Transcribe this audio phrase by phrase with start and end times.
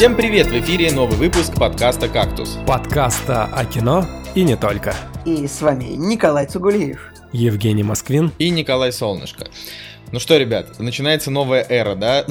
[0.00, 0.46] Всем привет!
[0.46, 2.56] В эфире новый выпуск подкаста «Кактус».
[2.66, 4.96] Подкаста о кино и не только.
[5.26, 7.12] И с вами Николай Цугулиев.
[7.32, 8.32] Евгений Москвин.
[8.38, 9.48] И Николай Солнышко.
[10.10, 12.24] Ну что, ребят, начинается новая эра, да?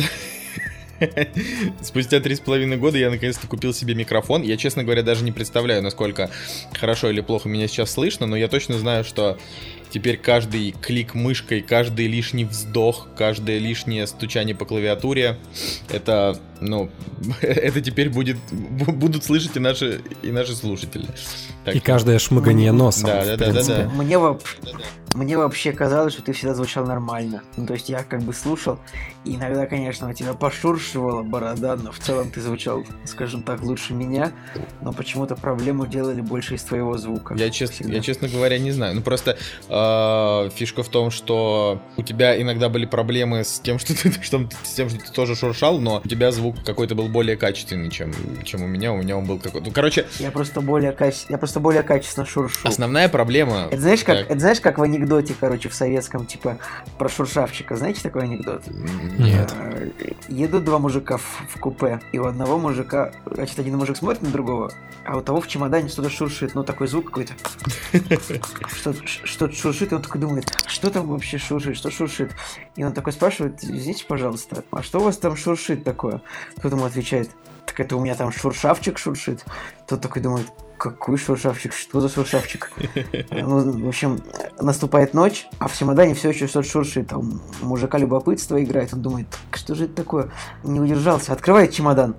[1.83, 4.41] Спустя три с половиной года я наконец-то купил себе микрофон.
[4.41, 6.31] Я, честно говоря, даже не представляю, насколько
[6.73, 9.37] хорошо или плохо меня сейчас слышно, но я точно знаю, что
[9.91, 15.37] теперь каждый клик мышкой, каждый лишний вздох, каждое лишнее стучание по клавиатуре,
[15.89, 16.89] это, ну,
[17.41, 21.07] это теперь будет, будут слышать и наши, и наши слушатели.
[21.65, 21.75] Так.
[21.75, 23.07] И каждое шмыганье носом.
[23.07, 23.89] Да, да, да, да, да.
[23.89, 24.17] Мне,
[25.15, 27.41] мне вообще казалось, что ты всегда звучал нормально.
[27.57, 28.79] Ну, то есть я как бы слушал,
[29.25, 33.93] и иногда, конечно, у тебя пошуршивала борода, но в целом ты звучал, скажем так, лучше
[33.93, 34.31] меня,
[34.81, 37.35] но почему-то проблему делали больше из твоего звука.
[37.35, 38.95] Я, честно, я честно говоря, не знаю.
[38.95, 39.37] Ну, просто
[39.67, 39.73] э,
[40.55, 44.73] фишка в том, что у тебя иногда были проблемы с тем, что ты, что, с
[44.73, 48.13] тем, что ты тоже шуршал, но у тебя звук какой-то был более качественный, чем,
[48.43, 48.93] чем у меня.
[48.93, 49.67] У меня он был какой-то...
[49.67, 50.07] Ну, короче...
[50.19, 51.25] Я просто более, каче...
[51.29, 52.67] я просто более качественно шуршу.
[52.67, 53.67] Основная проблема...
[53.71, 54.31] Это знаешь, как, так.
[54.31, 56.57] это знаешь, как в анекдоте, короче, в советском, типа,
[56.97, 57.75] про шуршавчика.
[57.75, 58.63] Знаете такой анекдот?
[59.17, 59.53] Нет.
[59.59, 59.89] Э,
[60.27, 64.29] едут два мужика в, в купе, и у одного мужика, значит, один мужик смотрит на
[64.29, 64.71] другого,
[65.05, 67.33] а у того в чемодане что-то шуршит, ну, такой звук какой-то.
[69.23, 72.31] Что-то шуршит, и он такой думает, что там вообще шуршит, что шуршит?
[72.75, 76.21] И он такой спрашивает, извините, пожалуйста, а что у вас там шуршит такое?
[76.61, 77.29] Тот ему отвечает,
[77.65, 79.45] так это у меня там шуршавчик шуршит.
[79.87, 80.47] Тот такой думает,
[80.79, 81.73] какой шуршавчик?
[81.73, 82.71] Что за шуршавчик?
[83.31, 84.19] Ну, в общем,
[84.59, 87.07] наступает ночь, а в чемодане все еще что-то шуршит.
[87.09, 88.93] Там мужика любопытство играет.
[88.93, 90.31] Он думает, что же это такое?
[90.63, 91.33] Не удержался.
[91.33, 92.15] Открывает чемодан.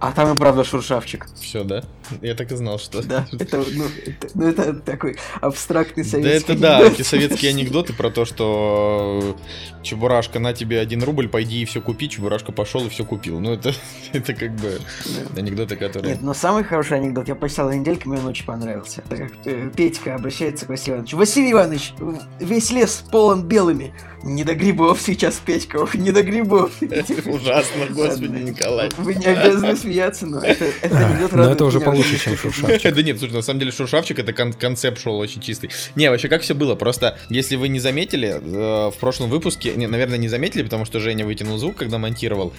[0.00, 1.26] А там и правда шуршавчик.
[1.34, 1.84] Все, да?
[2.22, 3.02] Я так и знал, что...
[3.02, 6.88] Да, это, ну, это, ну, это такой абстрактный советский Да, это анекдот.
[6.88, 9.36] да, эти советские анекдоты про то, что
[9.82, 12.08] Чебурашка, на тебе один рубль, пойди и все купи.
[12.08, 13.40] Чебурашка пошел и все купил.
[13.40, 13.72] Ну, это,
[14.12, 15.40] это как бы да.
[15.40, 16.14] анекдоты, которые...
[16.14, 19.02] Нет, но самый хороший анекдот, я почитал на недельке, мне он очень понравился.
[19.08, 21.16] Это как э, Петька обращается к Василию Ивановичу.
[21.16, 21.92] Василий Иванович,
[22.40, 23.94] весь лес полон белыми.
[24.22, 26.72] Не до грибов сейчас, Петька, ох, не до грибов.
[26.80, 28.88] Ужасно, господи, Николай.
[28.96, 32.94] Вы не обязаны смеяться, но это, это анекдот Но это уже получше, чем Шуршавчик.
[32.94, 35.70] Да нет, слушай, на самом деле Шуршавчик это концепт шел очень чистый.
[35.94, 40.18] Не, вообще как все было, просто если вы не заметили, э, в прошлом выпуске, наверное,
[40.18, 42.52] не заметили, потому что Женя вытянул звук, когда монтировал,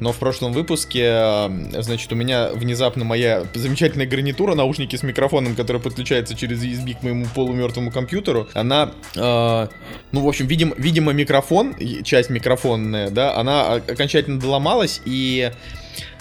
[0.00, 5.54] но в прошлом выпуске, э, значит, у меня внезапно моя замечательная гарнитура, наушники с микрофоном,
[5.54, 9.68] который подключается через USB к моему полумертвому компьютеру, она, э,
[10.12, 11.74] ну, в общем, видимо, видимо, микрофон,
[12.04, 15.50] часть микрофонная, да, она окончательно доломалась, и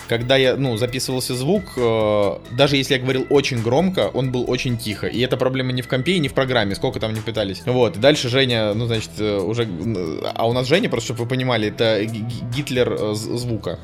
[0.07, 4.77] когда я, ну, записывался звук, э, даже если я говорил очень громко, он был очень
[4.77, 5.07] тихо.
[5.07, 7.61] И эта проблема не в компе и не в программе, сколько там не пытались.
[7.65, 9.67] Вот, и дальше Женя, ну, значит, э, уже...
[10.33, 13.79] А у нас Женя, просто чтобы вы понимали, это Гитлер э, звука.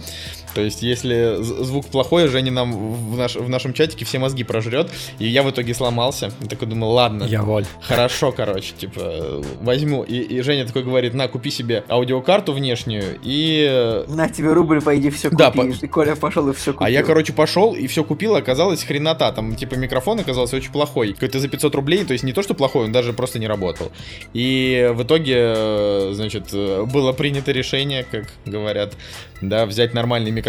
[0.54, 4.92] То есть, если звук плохой, Женя нам в, наш, в нашем чатике все мозги прожрет.
[5.20, 6.32] И я в итоге сломался.
[6.42, 7.24] И такой думаю, ладно.
[7.24, 7.66] Я воль.
[7.82, 10.04] Хорошо, короче, типа, возьму.
[10.04, 14.04] И, и Женя такой говорит, на, купи себе аудиокарту внешнюю и...
[14.08, 15.38] На тебе рубль, пойди все купи.
[15.38, 15.64] Да, по...
[15.64, 16.86] И Коля пошел и все купил.
[16.86, 19.32] А я, короче, пошел и все купил, оказалось хренота.
[19.32, 21.14] Там, типа, микрофон оказался очень плохой.
[21.14, 23.92] Какой-то за 500 рублей, то есть не то, что плохой, он даже просто не работал.
[24.34, 28.94] И в итоге, значит, было принято решение, как говорят,
[29.42, 30.43] да, взять нормальный микрофон,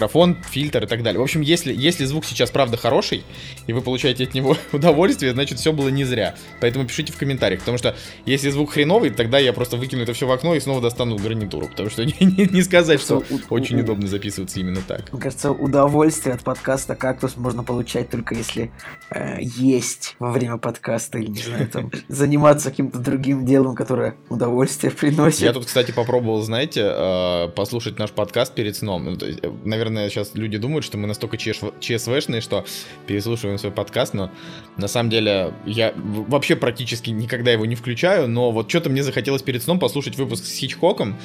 [0.50, 1.20] фильтр и так далее.
[1.20, 3.24] В общем, если, если звук сейчас правда хороший,
[3.66, 6.34] и вы получаете от него удовольствие, значит, все было не зря.
[6.60, 7.96] Поэтому пишите в комментариях, потому что
[8.26, 11.68] если звук хреновый, тогда я просто выкину это все в окно и снова достану гарнитуру,
[11.68, 15.12] потому что не, не, не сказать, что очень удобно записываться именно так.
[15.12, 18.70] Мне кажется, удовольствие от подкаста «Кактус» можно получать только если
[19.10, 24.92] э, есть во время подкаста, или, не знаю, там, заниматься каким-то другим делом, которое удовольствие
[24.92, 25.40] приносит.
[25.40, 29.04] Я тут, кстати, попробовал, знаете, э, послушать наш подкаст перед сном.
[29.04, 29.50] Ну, э,
[29.90, 32.64] наверное, сейчас люди думают, что мы настолько ЧСВшные, что
[33.06, 34.30] переслушиваем свой подкаст, но
[34.76, 39.42] на самом деле я вообще практически никогда его не включаю, но вот что-то мне захотелось
[39.42, 41.16] перед сном послушать выпуск с Хичкоком,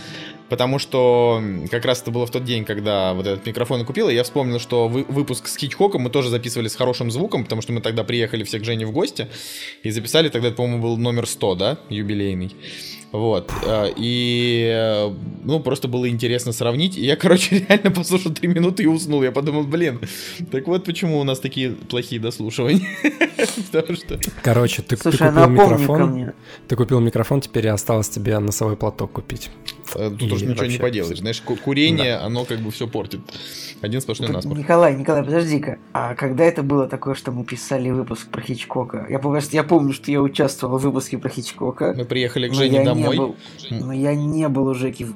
[0.50, 4.16] потому что как раз это было в тот день, когда вот этот микрофон купил, и
[4.16, 7.74] я вспомнил, что вы, выпуск с Хичкоком мы тоже записывали с хорошим звуком, потому что
[7.74, 9.28] мы тогда приехали все к Жене в гости,
[9.84, 12.56] и записали тогда, по-моему, был номер 100, да, юбилейный.
[13.12, 13.52] Вот.
[13.66, 15.14] Э, и, э,
[15.44, 16.98] ну, просто было интересно сравнить.
[16.98, 19.24] И я, короче, реально послушал три минуты и уснул.
[19.24, 20.00] Я подумал, блин,
[20.52, 22.88] так вот почему у нас такие плохие дослушивания.
[23.72, 24.20] Потому что...
[24.44, 26.34] Короче, ты, Слушай, ты купил микрофон.
[26.68, 29.50] Ты купил микрофон, теперь осталось тебе носовой платок купить.
[29.96, 31.18] Э, Тут И уж ничего не поделаешь.
[31.18, 33.22] Знаешь, ку- курение, оно как бы все портит.
[33.82, 34.60] Один сплошной насморк.
[34.60, 35.78] Николай, Николай, подожди-ка.
[35.94, 39.06] А когда это было такое, что мы писали выпуск про Хичкока?
[39.10, 41.94] Я помню, что- я помню, что я участвовал в выпуске про Хичкока.
[41.98, 43.18] Мы приехали к Жене домой.
[43.18, 43.36] Был,
[43.70, 45.08] но я не был у Жеки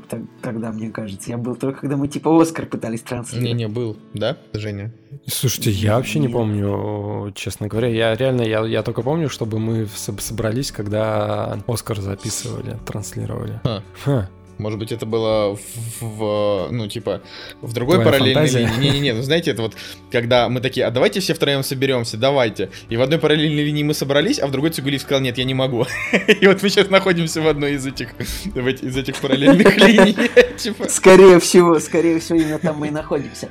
[0.42, 1.30] тогда, мне кажется.
[1.30, 3.50] Я был только когда мы типа Оскар пытались транслировать.
[3.52, 4.94] Не-не, был, да, Женя?
[5.28, 7.88] Слушайте, я вообще не помню, честно говоря.
[7.88, 13.60] Я реально, я, я только помню, чтобы мы соб- собрались, когда Оскар записывали, транслировали.
[13.64, 13.82] А.
[14.04, 14.30] Ха.
[14.58, 17.22] Может быть, это было в, в, ну, типа,
[17.62, 18.68] в другой Твоя параллельной фантазия?
[18.68, 18.90] линии.
[18.90, 19.74] Не-не-не, ну, знаете, это вот,
[20.12, 22.70] когда мы такие, а давайте все втроем соберемся, давайте.
[22.90, 25.54] И в одной параллельной линии мы собрались, а в другой Цигулиев сказал, нет, я не
[25.54, 25.86] могу.
[26.42, 28.10] И вот мы сейчас находимся в одной из этих,
[28.56, 30.16] из этих параллельных линий.
[30.58, 33.50] Типа, Скорее всего, скорее всего, именно там мы и находимся.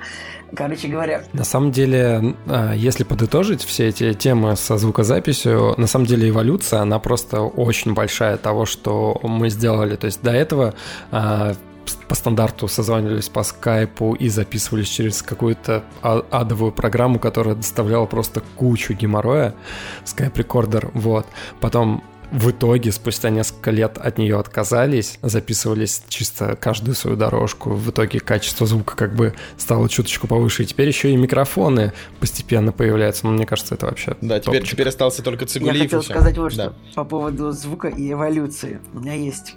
[0.54, 6.06] Короче говоря, На самом деле, а, если подытожить все эти темы со звукозаписью, на самом
[6.06, 9.96] деле эволюция, она просто очень большая того, что мы сделали.
[9.96, 10.74] То есть до этого
[11.10, 11.54] а,
[12.08, 18.42] по стандарту созванивались по скайпу и записывались через какую-то а- адовую программу, которая доставляла просто
[18.56, 19.54] кучу геморроя,
[20.04, 21.26] скайп-рекордер, вот.
[21.60, 27.70] Потом в итоге, спустя несколько лет от нее отказались, записывались чисто каждую свою дорожку.
[27.70, 30.62] В итоге качество звука как бы стало чуточку повыше.
[30.62, 33.26] И теперь еще и микрофоны постепенно появляются.
[33.26, 34.72] Ну, мне кажется, это вообще Да, теперь, топчик.
[34.74, 35.76] теперь остался только я Цигулиев.
[35.76, 36.72] и хотел сказать вот Да.
[36.90, 38.80] что по поводу звука и эволюции.
[38.94, 39.56] У меня есть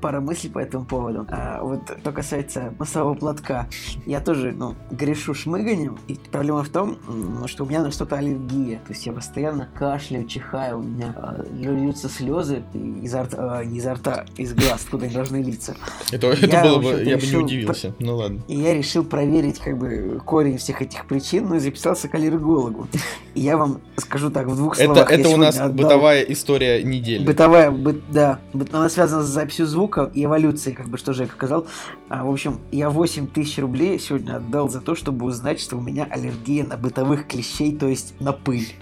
[0.00, 1.26] пара мыслей по этому поводу.
[1.30, 3.68] А, вот что касается носового платка.
[4.04, 5.98] Я тоже, ну, грешу шмыганием.
[6.08, 6.98] И проблема в том,
[7.46, 8.78] что у меня на что-то аллергия.
[8.86, 12.62] То есть я постоянно кашляю, чихаю, у меня а, льются слезы
[13.02, 15.76] изо рта, а, не изо рта, из глаз, откуда они должны литься.
[16.12, 17.94] Это, это Я, было бы, я бы не решил удивился.
[17.98, 18.40] Ну ладно.
[18.48, 22.88] И я решил проверить как бы корень всех этих причин, ну и записался к аллергологу.
[23.34, 25.10] И я вам скажу так, в двух Это, словах.
[25.10, 27.24] это у нас отдал- бытовая история недели.
[27.24, 28.38] Бытовая, бы- да.
[28.72, 31.66] Она связана с записью звука и эволюцией, как бы, что Жека сказал.
[32.08, 35.80] А, в общем, я 8 тысяч рублей сегодня отдал за то, чтобы узнать, что у
[35.80, 38.74] меня аллергия на бытовых клещей, то есть на пыль.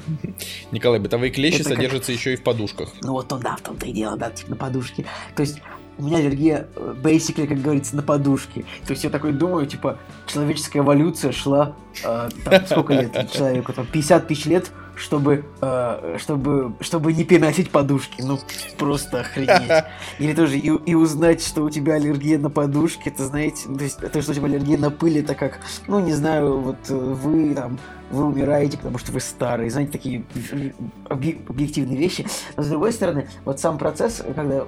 [0.72, 2.90] Николай, бытовые клещи Это как- содержатся еще и в подушках.
[3.02, 5.04] Ну вот он, да, в том-то и дело, да, типа на подушке.
[5.36, 5.60] То есть
[5.96, 8.64] у меня аллергия, э, basically, как говорится, на подушке.
[8.86, 13.86] То есть я такой думаю, типа, человеческая эволюция шла, э, там, сколько лет человеку, там,
[13.86, 18.22] 50 тысяч лет, чтобы, э, чтобы, чтобы не переносить подушки.
[18.22, 18.38] Ну,
[18.78, 19.84] просто охренеть.
[20.18, 23.84] Или тоже и, и узнать, что у тебя аллергия на подушки, это, знаете, ну, то
[23.84, 26.94] есть то, что у тебя аллергия на пыль, это как, ну, не знаю, вот э,
[26.94, 27.78] вы там,
[28.14, 30.24] вы умираете, потому что вы старые, знаете, такие
[31.08, 32.26] объ- объективные вещи.
[32.56, 34.64] Но с другой стороны, вот сам процесс, когда,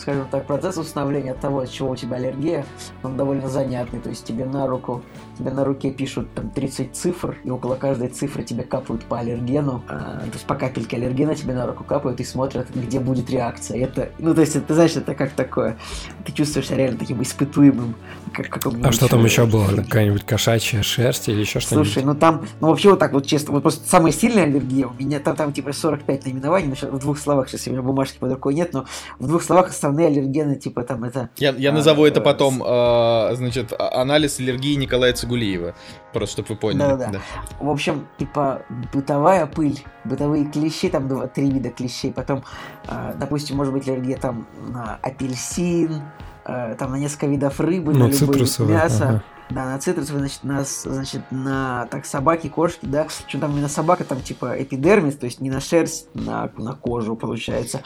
[0.00, 2.64] скажем так, процесс установления того, от чего у тебя аллергия,
[3.02, 4.00] он довольно занятный.
[4.00, 5.02] То есть тебе на руку,
[5.38, 9.82] тебе на руке пишут там 30 цифр, и около каждой цифры тебе капают по аллергену.
[9.88, 13.78] а, то есть по капельке аллергена тебе на руку капают и смотрят, где будет реакция.
[13.84, 15.76] Это, ну, то есть, ты знаешь, это как такое.
[16.24, 17.94] Ты чувствуешь себя реально таким испытуемым.
[18.32, 19.68] Как, А что там еще было?
[19.76, 21.92] Какая-нибудь кошачья шерсть или еще что-нибудь?
[21.92, 24.92] Слушай, ну там, ну вообще вот так вот честно, вот просто самая сильная аллергия у
[24.94, 28.18] меня, там, там типа 45 наименований, но щас в двух словах, сейчас у меня бумажки
[28.18, 28.84] под рукой нет, но
[29.18, 31.28] в двух словах основные аллергены, типа там это...
[31.38, 35.74] Я, я А, назову это э, потом, а, значит, а- анализ аллергии Николая Цигулиева.
[36.12, 36.78] Просто, чтобы вы поняли.
[36.78, 37.20] Да-да-да.
[37.58, 38.62] В общем, типа
[38.94, 42.44] бытовая пыль, бытовые клещи, там два, три вида клещей, потом,
[42.86, 46.02] а, допустим, может быть аллергия там на апельсин,
[46.44, 48.38] а, там на несколько видов рыбы, Ну, на любое
[48.68, 49.08] мясо.
[49.08, 49.22] ага.
[49.50, 53.06] Да, на цитрусовые, значит, на, значит, на так, собаки, кошки, да.
[53.24, 57.16] Причем там именно собака, там типа эпидермис, то есть не на шерсть, на, на кожу
[57.16, 57.80] получается.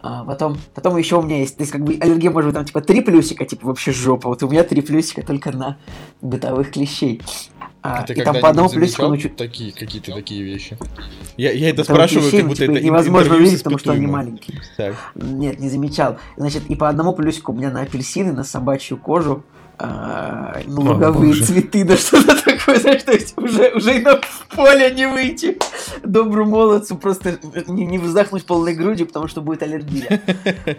[0.00, 2.64] А потом, потом еще у меня есть, то есть как бы аллергия может быть там
[2.64, 4.28] типа три плюсика, типа вообще жопа.
[4.28, 5.78] Вот у меня три плюсика только на
[6.20, 7.20] бытовых клещей.
[7.80, 10.76] А, А ты и там по одному плюсику замечал ну, такие, какие-то такие вещи?
[11.36, 13.92] Я, я это бытовых спрашиваю, клещей, как ну, будто типа, это невозможно увидеть, потому что
[13.92, 14.60] они маленькие.
[14.76, 14.94] Так.
[15.14, 16.18] Нет, не замечал.
[16.36, 19.44] Значит, и по одному плюсику у меня на апельсины, на собачью кожу,
[19.78, 24.20] а, О, луговые цветы, да что-то такое, знаешь, то есть уже, уже и на
[24.54, 25.58] поле не выйти.
[26.02, 30.20] Добру молодцу просто не, не вздохнуть полной грудью, потому что будет аллергия.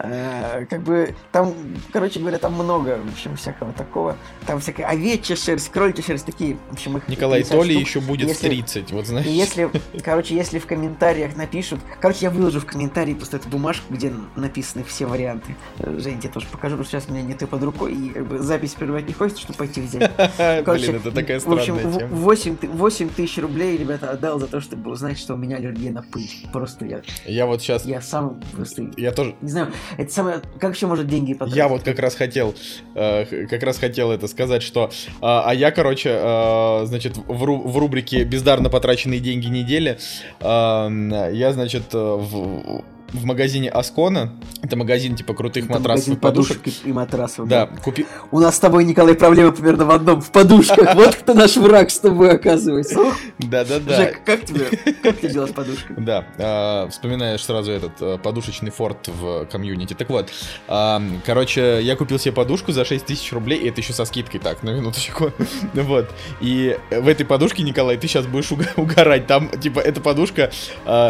[0.02, 1.54] А, как бы там,
[1.92, 4.16] короче говоря, там много, в общем, всякого такого.
[4.46, 7.88] Там всякая овечья шерсть, кроличья шерсть, такие, в общем, их Николай, 50 то ли штук.
[7.88, 9.26] еще будет Если- 30, вот знаешь.
[9.26, 9.70] Если,
[10.04, 11.80] короче, если в комментариях напишут...
[12.00, 15.56] Короче, я выложу в комментарии просто эту бумажку, где написаны все варианты.
[15.80, 18.28] Жень, тебе тоже покажу, потому что сейчас у меня нет и под рукой, и как
[18.28, 20.12] бы запись прерывать не хочется, чтобы пойти взять.
[20.38, 22.16] Короче, Блин, это такая в общем, в- тема.
[22.16, 25.92] 8, ты- 8 тысяч рублей, ребята, отдал за то, чтобы узнать, что у меня аллергия
[25.92, 26.30] на пыль.
[26.52, 28.90] Просто я, Я вот сейчас, я сам просто...
[28.98, 30.42] я тоже, Не знаю, это самое...
[30.60, 31.56] Как еще может деньги потратить?
[31.58, 32.56] Я вот как раз хотел,
[32.96, 37.68] э, как раз хотел это сказать, что, а а я, короче, э, значит, в, ру-
[37.68, 39.98] в рубрике бездарно потраченные деньги недели,
[40.40, 42.84] э, я, значит, э, в-
[43.14, 44.34] в магазине Аскона.
[44.62, 46.60] Это магазин типа крутых Это матрасов и подушек.
[46.60, 47.48] подушек и, матрасов.
[47.48, 48.06] Да, купи...
[48.32, 50.96] У нас с тобой, Николай, проблема примерно в одном, в подушках.
[51.00, 53.00] Вот кто наш враг с тобой оказывается.
[53.00, 53.96] Ух, Да-да-да.
[53.96, 54.66] Жек, как тебе?
[55.02, 56.04] Как ты дела с подушками?
[56.04, 59.94] Да, а, вспоминаешь сразу этот а, подушечный форт в комьюнити.
[59.94, 60.30] Так вот,
[60.68, 64.40] а, короче, я купил себе подушку за 6 тысяч рублей, и это еще со скидкой,
[64.40, 65.32] так, на минуточку.
[65.74, 66.10] Вот.
[66.42, 69.28] И в этой подушке, Николай, ты сейчас будешь угорать.
[69.28, 70.52] Там, типа, эта подушка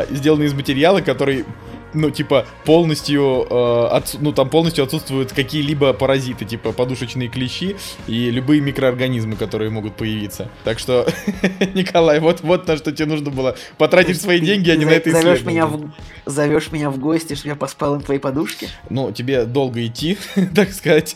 [0.09, 1.45] сделана из материала, который
[1.93, 7.75] ну, типа, полностью, э, отс- ну, там полностью отсутствуют какие-либо паразиты, типа подушечные клещи
[8.07, 10.49] и любые микроорганизмы, которые могут появиться.
[10.63, 11.07] Так что,
[11.73, 15.11] Николай, вот, вот на что тебе нужно было потратить свои деньги, а не на это
[15.11, 15.91] Зовешь меня, в...
[16.25, 18.69] Зовешь меня в гости, чтобы я поспал на твоей подушке?
[18.89, 20.17] Ну, тебе долго идти,
[20.55, 21.15] так сказать.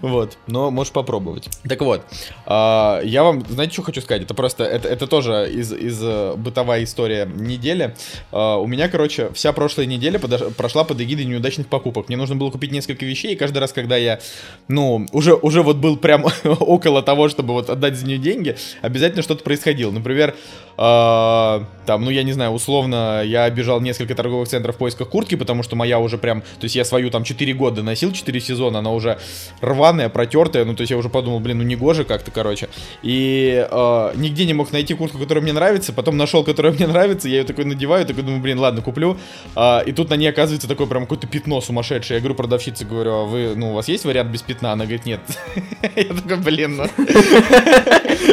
[0.00, 0.38] вот.
[0.46, 1.48] Но можешь попробовать.
[1.68, 2.04] Так вот,
[2.46, 4.22] а, я вам, знаете, что хочу сказать?
[4.22, 7.94] Это просто, это, это тоже из, из э, бытовая история недели.
[8.30, 12.08] А, у меня, короче, вся прошлая неделя подош- прошла под эгидой неудачных покупок.
[12.08, 14.20] Мне нужно было купить несколько вещей, и каждый раз, когда я,
[14.68, 19.22] ну, уже, уже вот был прям около того, чтобы вот отдать за нее деньги, обязательно
[19.22, 19.90] что-то происходило.
[19.90, 20.34] Например,
[20.76, 25.34] а, там, ну, я не знаю, условно, я обижал несколько торговых центров в поисках куртки,
[25.34, 28.78] потому что моя уже прям, то есть я свою там 4 года носил, 4 сезона,
[28.78, 29.18] она уже
[29.60, 32.68] рваная, протертая, ну, то есть я уже подумал, блин, ну, не гоже как-то, короче.
[33.02, 37.28] И а, нигде не мог найти куртку, которая мне нравится, потом нашел, которая мне нравится,
[37.28, 39.18] я ее такой надеваю, такой думаю, блин, ладно, куплю.
[39.54, 42.16] А, и тут на ней оказывается такое прям какое-то пятно сумасшедшее.
[42.16, 44.72] Я говорю продавщице, говорю, а вы, ну, у вас есть вариант без пятна?
[44.72, 45.20] Она говорит, нет.
[45.96, 46.86] Я такой, блин, ну.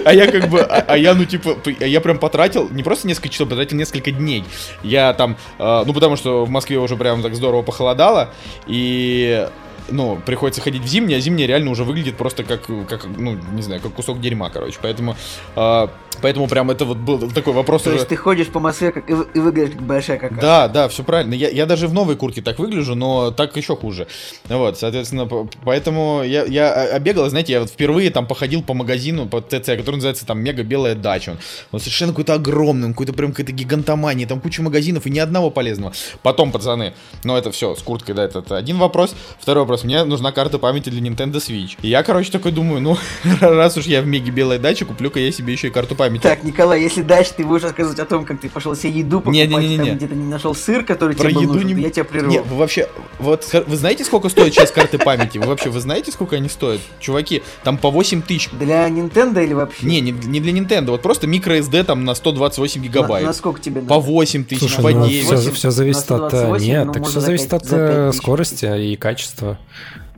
[0.05, 3.29] А я как бы, а а я, ну, типа, я прям потратил, не просто несколько
[3.29, 4.43] часов, потратил несколько дней.
[4.83, 8.33] Я там, э, ну, потому что в Москве уже прям так здорово похолодало,
[8.65, 9.47] и
[9.91, 13.61] ну, приходится ходить в зимнее, а зимнее реально уже выглядит просто как, как ну, не
[13.61, 14.77] знаю, как кусок дерьма, короче.
[14.81, 15.15] Поэтому,
[15.55, 15.87] э,
[16.21, 17.99] поэтому прям это вот был такой вопрос То уже...
[17.99, 20.39] есть ты ходишь по Москве как, и, и выглядишь как большая какая.
[20.39, 21.33] Да, да, все правильно.
[21.33, 24.07] Я, я даже в новой куртке так выгляжу, но так еще хуже.
[24.47, 29.27] Вот, соответственно, по- поэтому я, я обегал, знаете, я вот впервые там походил по магазину,
[29.27, 31.31] по ТЦ, который называется там Мега Белая Дача.
[31.31, 31.37] Он,
[31.71, 35.93] он совершенно какой-то огромный, какой-то прям какая-то гигантомания, там куча магазинов и ни одного полезного.
[36.21, 39.15] Потом, пацаны, ну это все, с курткой, да, это, это один вопрос.
[39.39, 41.77] Второй вопрос, мне нужна карта памяти для Nintendo Switch.
[41.81, 42.97] И я, короче, такой думаю, ну,
[43.41, 46.08] раз уж я в Меге Белая Дача, куплю-ка я себе еще и карту памяти.
[46.17, 49.49] Так, Николай, если дальше ты будешь рассказывать о том, как ты пошел себе еду покупать,
[49.49, 49.85] Не-не-не-не.
[49.85, 51.81] там где-то не нашел сыр, который Про тебе был еду нужен, не...
[51.83, 52.29] я тебя прерву.
[52.31, 52.87] Не, вы вообще,
[53.19, 55.37] вот, вы знаете, сколько стоят сейчас карты памяти?
[55.37, 56.81] Вы вообще, вы знаете, сколько они стоят?
[56.99, 58.49] Чуваки, там по 8 тысяч.
[58.51, 59.85] Для Nintendo или вообще?
[59.85, 63.25] Не, не, не для Nintendo, вот просто microSD там на 128 На, гигабайт.
[63.25, 64.05] на сколько тебе По надо?
[64.07, 65.25] 8 тысяч, Слушай, по ну, 9.
[65.25, 66.31] все, 8, все зависит на от...
[66.33, 69.57] 128, Нет, ну, так все за зависит пять- от за пять э, скорости и качества.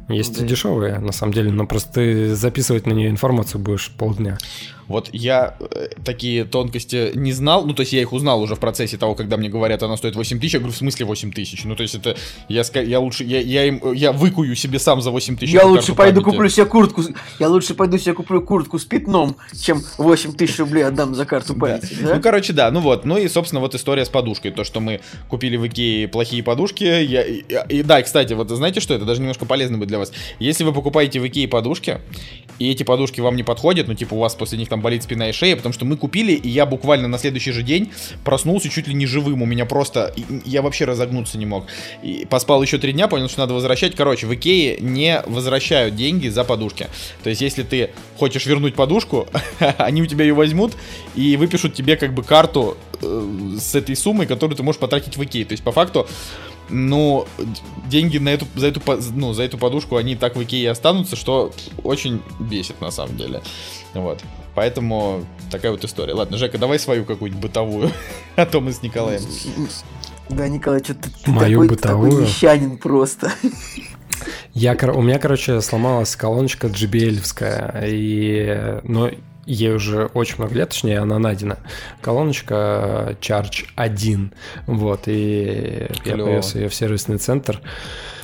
[0.10, 0.46] Есть Да.
[0.46, 4.38] и дешевые, на самом деле, но просто ты записывать на нее информацию будешь полдня.
[4.92, 8.60] Вот я э, такие тонкости не знал, ну то есть я их узнал уже в
[8.60, 11.64] процессе того, когда мне говорят, она стоит 8 тысяч, я говорю, в смысле 8 тысяч?
[11.64, 12.16] Ну то есть это,
[12.48, 15.54] я, я лучше, я, я, им, я выкую себе сам за 8 тысяч.
[15.54, 16.36] Я лучше пойду памяти.
[16.36, 17.04] куплю себе куртку.
[17.40, 21.54] Я лучше пойду себе куплю куртку с пятном, чем 8 тысяч рублей отдам за карту
[21.54, 21.60] Да.
[21.60, 21.98] памяти.
[22.02, 22.16] да?
[22.16, 23.06] Ну, короче, да, ну вот.
[23.06, 24.52] Ну и, собственно, вот история с подушкой.
[24.52, 26.84] То, что мы купили в Икее плохие подушки.
[26.84, 30.12] Я, и, и да, кстати, вот знаете что, это даже немножко полезно будет для вас.
[30.40, 32.00] Если вы покупаете в Икее подушки,
[32.60, 35.30] и эти подушки вам не подходят, ну, типа, у вас после них там болит спина
[35.30, 37.92] и шея, потому что мы купили, и я буквально на следующий же день
[38.24, 39.42] проснулся чуть ли не живым.
[39.42, 40.14] У меня просто...
[40.46, 41.66] Я вообще разогнуться не мог.
[42.04, 43.96] И поспал еще три дня, понял, что надо возвращать.
[43.96, 46.88] Короче, в Икее не возвращают деньги за подушки.
[47.24, 49.28] То есть, если ты хочешь вернуть подушку,
[49.78, 50.74] они у тебя ее возьмут
[51.16, 55.24] и выпишут тебе как бы карту э, с этой суммой, которую ты можешь потратить в
[55.24, 55.46] Икее.
[55.46, 56.08] То есть, по факту,
[56.70, 57.46] ну, д-
[57.88, 58.82] деньги на эту, за, эту,
[59.14, 61.52] ну, за эту подушку, они так в Икее останутся, что
[61.84, 63.42] очень бесит на самом деле.
[63.94, 64.22] Вот.
[64.56, 66.14] Поэтому такая вот история.
[66.14, 67.92] Ладно, Жека, давай свою какую-нибудь бытовую,
[68.36, 69.22] а то мы с Николаем.
[70.30, 72.22] Да, Николай, что ты, ты Мою такой, такой бытовую?
[72.24, 73.32] мещанин просто.
[74.54, 79.10] Я, у меня, короче, сломалась колоночка JBL, и, но
[79.46, 81.58] ей уже очень много лет, точнее, она найдена.
[82.02, 84.34] Колоночка Charge 1,
[84.68, 86.26] вот, и я Клёво.
[86.30, 87.60] привез ее в сервисный центр.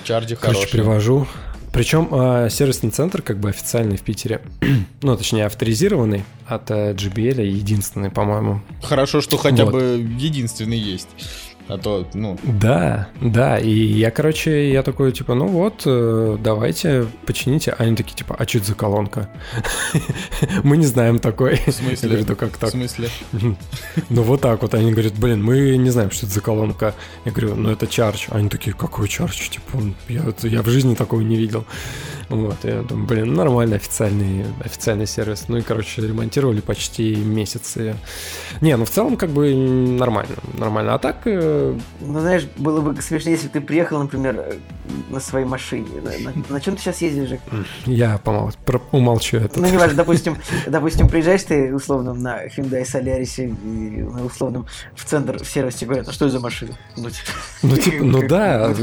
[0.03, 0.71] Чарджи Короче, хороший.
[0.71, 1.27] привожу.
[1.71, 4.41] Причем э, сервисный центр как бы официальный в Питере,
[5.01, 8.61] ну, точнее, авторизированный от э, JBL, единственный, по-моему.
[8.81, 9.73] Хорошо, что хотя Вот.
[9.73, 11.09] бы единственный есть.
[11.67, 17.07] А то, ну, Да, да, и я, короче, я такой, типа, ну вот, э, давайте
[17.25, 17.71] почините.
[17.71, 19.29] А они такие, типа, а что это за колонка?
[20.63, 21.57] Мы не знаем такой.
[21.57, 21.97] в смысле?
[22.01, 22.69] Я говорю, да как В так?
[22.69, 23.09] смысле?
[24.09, 24.73] Ну вот так вот.
[24.73, 26.93] Они говорят, блин, мы не знаем, что это за колонка.
[27.25, 28.27] Я говорю, ну это чардж.
[28.29, 29.49] Они такие, какой чардж?
[29.49, 31.65] Типа, я в жизни такого не видел.
[32.29, 35.45] Вот, я думаю, блин, нормальный официальный, официальный сервис.
[35.47, 37.95] Ну и, короче, ремонтировали почти месяц ее.
[38.61, 40.93] Не, ну в целом как бы нормально, нормально.
[40.95, 41.21] А так...
[41.25, 41.77] Э...
[42.01, 44.57] Ну, знаешь, было бы смешно, если бы ты приехал, например,
[45.09, 45.87] на своей машине.
[46.01, 47.39] На, на, на чем ты сейчас ездишь, Жек?
[47.85, 48.51] Я помол...
[48.65, 48.81] про...
[48.91, 49.59] умолчу это.
[49.59, 55.05] Ну, не важно, допустим, допустим, приезжаешь ты, условно, на Hyundai Solaris и на условном в
[55.05, 56.77] центр в сервисе говорят, а что это за машина?
[56.97, 57.31] Ну, типа,
[57.63, 58.73] ну, типа, ну да.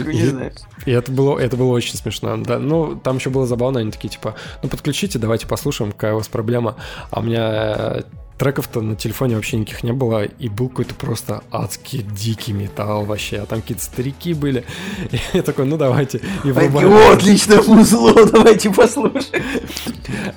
[0.86, 2.36] И это было, это было очень смешно.
[2.38, 2.58] Да.
[2.58, 6.28] Ну, там еще было забавно, они такие, типа, ну подключите, давайте послушаем, какая у вас
[6.28, 6.76] проблема.
[7.10, 8.04] А у меня
[8.38, 13.38] треков-то на телефоне вообще никаких не было, и был какой-то просто адский дикий металл вообще,
[13.38, 14.64] а там какие-то старики были.
[15.12, 16.20] И я такой, ну давайте.
[16.44, 16.90] И врубаю.
[16.90, 19.44] О, отличное музло, давайте послушаем.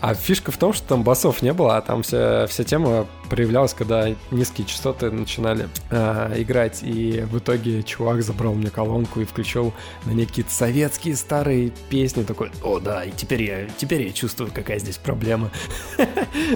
[0.01, 3.73] А фишка в том, что там басов не было, а там вся, вся тема проявлялась,
[3.73, 9.73] когда низкие частоты начинали э, играть, и в итоге чувак забрал мне колонку и включил
[10.05, 14.51] на ней какие-то советские старые песни, такой, о да, и теперь я, теперь я чувствую,
[14.53, 15.51] какая здесь проблема.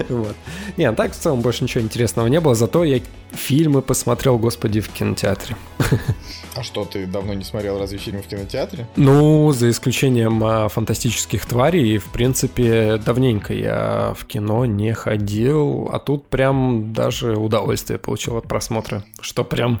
[0.08, 0.34] Вот.
[0.76, 3.00] Не, а так в целом больше ничего интересного не было, зато я
[3.32, 5.56] фильмы посмотрел, господи, в кинотеатре.
[6.54, 8.86] А что, ты давно не смотрел разве фильмы в кинотеатре?
[8.96, 15.98] Ну, за исключением а, фантастических тварей, в принципе, давненько я в кино не ходил, а
[15.98, 19.80] тут прям даже удовольствие получил от просмотра, что прям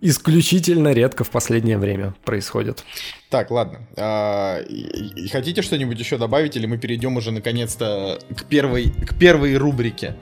[0.00, 2.84] исключительно редко в последнее время происходит.
[3.28, 3.80] Так, ладно.
[3.96, 4.60] А,
[5.32, 10.14] хотите что-нибудь еще добавить, или мы перейдем уже наконец-то к первой, к первой рубрике?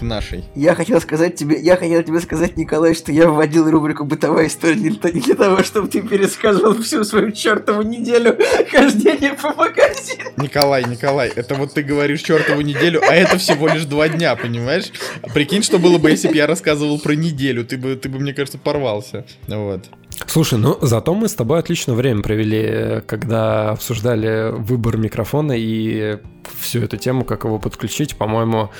[0.00, 0.44] К нашей.
[0.54, 4.76] Я хотел сказать тебе, я хотел тебе сказать, Николай, что я вводил рубрику «Бытовая история»
[4.76, 8.36] не для, не для того, чтобы ты пересказывал всю свою чертову неделю
[8.70, 10.30] хождения по магазину.
[10.38, 14.90] Николай, Николай, это вот ты говоришь чертову неделю, а это всего лишь два дня, понимаешь?
[15.34, 18.32] Прикинь, что было бы, если бы я рассказывал про неделю, ты бы, ты бы, мне
[18.32, 19.26] кажется, порвался.
[19.46, 19.84] Вот.
[20.26, 26.18] Слушай, ну зато мы с тобой отлично время провели, когда обсуждали выбор микрофона и
[26.60, 28.16] всю эту тему, как его подключить.
[28.16, 28.70] По-моему,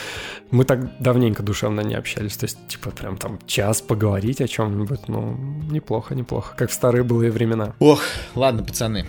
[0.51, 2.37] мы так давненько душевно не общались.
[2.37, 5.09] То есть, типа, прям там час поговорить о чем-нибудь.
[5.09, 5.37] Ну,
[5.71, 6.55] неплохо, неплохо.
[6.57, 7.75] Как в старые былые времена.
[7.79, 8.03] Ох,
[8.35, 9.07] ладно, пацаны.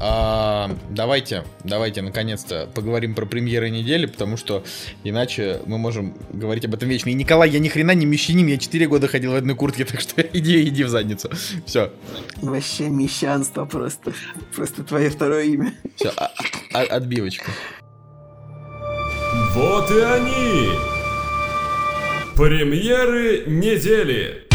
[0.00, 4.64] А, давайте, давайте, наконец-то поговорим про премьеры недели, потому что
[5.02, 7.10] иначе мы можем говорить об этом вечно.
[7.10, 10.00] И Николай, я ни хрена не мещанин, я 4 года ходил в одной куртке, так
[10.00, 11.30] что иди, иди в задницу.
[11.66, 11.92] Все.
[12.36, 14.12] Вообще мещанство просто.
[14.54, 15.74] Просто твое второе имя.
[15.96, 16.30] Все, а,
[16.72, 17.50] а, отбивочка.
[19.54, 20.70] Вот и они!
[22.36, 24.47] Премьеры недели!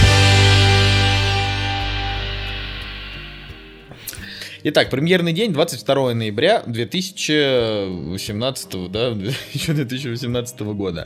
[4.66, 9.10] Итак, премьерный день 22 ноября 2018, да,
[9.54, 11.06] еще 2018 года.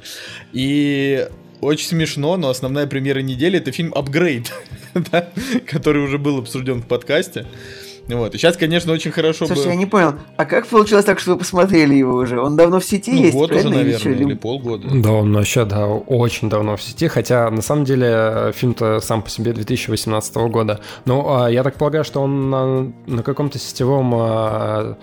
[0.53, 1.27] И
[1.59, 4.53] очень смешно, но основная премьера недели это фильм «Апгрейд»,
[5.65, 7.47] который уже был обсужден в подкасте.
[8.09, 8.33] Вот.
[8.33, 9.69] И сейчас, конечно, очень хорошо Слушай, бы...
[9.69, 12.39] я не понял, а как получилось так, что вы посмотрели его уже?
[12.39, 14.87] Он давно в сети ну, есть, год уже, наверное, или, или полгода.
[14.91, 19.29] Да, он вообще, да, очень давно в сети, хотя, на самом деле, фильм-то сам по
[19.29, 20.79] себе 2018 года.
[21.05, 24.97] Но а, я так полагаю, что он на, на каком-то сетевом...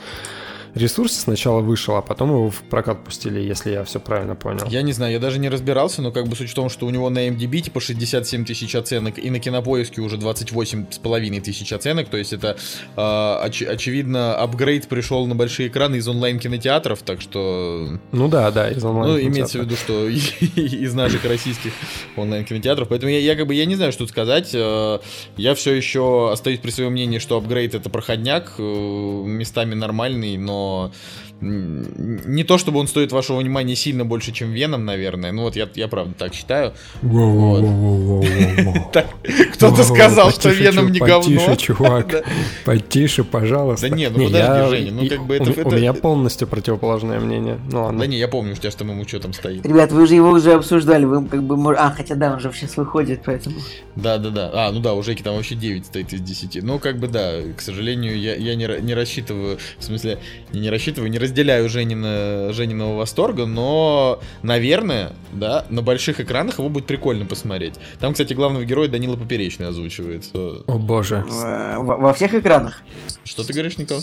[0.74, 4.66] А, ресурсе сначала вышел, а потом его в прокат пустили, если я все правильно понял.
[4.68, 6.90] Я не знаю, я даже не разбирался, но как бы суть в том, что у
[6.90, 11.72] него на MDB типа 67 тысяч оценок, и на Кинопоиске уже 28 с половиной тысяч
[11.72, 12.56] оценок, то есть это
[12.96, 17.98] э, оч- очевидно апгрейд пришел на большие экраны из онлайн-кинотеатров, так что...
[18.12, 21.72] Ну да, да, из онлайн Ну, имеется в виду, что из наших российских
[22.16, 24.98] онлайн-кинотеатров, поэтому я, я как бы я не знаю, что тут сказать, э,
[25.36, 30.63] я все еще остаюсь при своем мнении, что апгрейд это проходняк, э, местами нормальный, но
[30.64, 30.90] 哦。
[31.44, 35.32] Не то чтобы он стоит вашего внимания сильно больше, чем Веном, наверное.
[35.32, 36.72] Ну вот я, я правда так считаю.
[39.52, 41.40] Кто-то сказал, что Веном не говно.
[41.40, 42.24] Потише, чувак.
[42.64, 43.88] Потише, пожалуйста.
[43.88, 45.68] Да нет, ну подожди, Женя, ну как бы это...
[45.68, 47.58] У меня полностью противоположное мнение.
[47.70, 48.00] Ну ладно.
[48.00, 49.66] Да не, я помню, у тебя что там ему что там стоит.
[49.66, 51.74] Ребят, вы же его уже обсуждали, вы как бы...
[51.76, 53.56] А, хотя да, он же сейчас выходит, поэтому...
[53.96, 54.50] Да, да, да.
[54.52, 56.62] А, ну да, у Жеки там вообще 9 стоит из 10.
[56.62, 60.18] Ну, как бы да, к сожалению, я, я не, не рассчитываю, в смысле,
[60.52, 61.33] не, не рассчитываю, не разделяю
[61.68, 67.74] Женина, Жениного восторга, но, наверное, да, на больших экранах его будет прикольно посмотреть.
[68.00, 70.24] Там, кстати, главного героя Данила Поперечный озвучивает.
[70.34, 71.24] О боже.
[71.28, 72.82] Во, во всех экранах?
[73.24, 74.00] Что ты говоришь, Никол?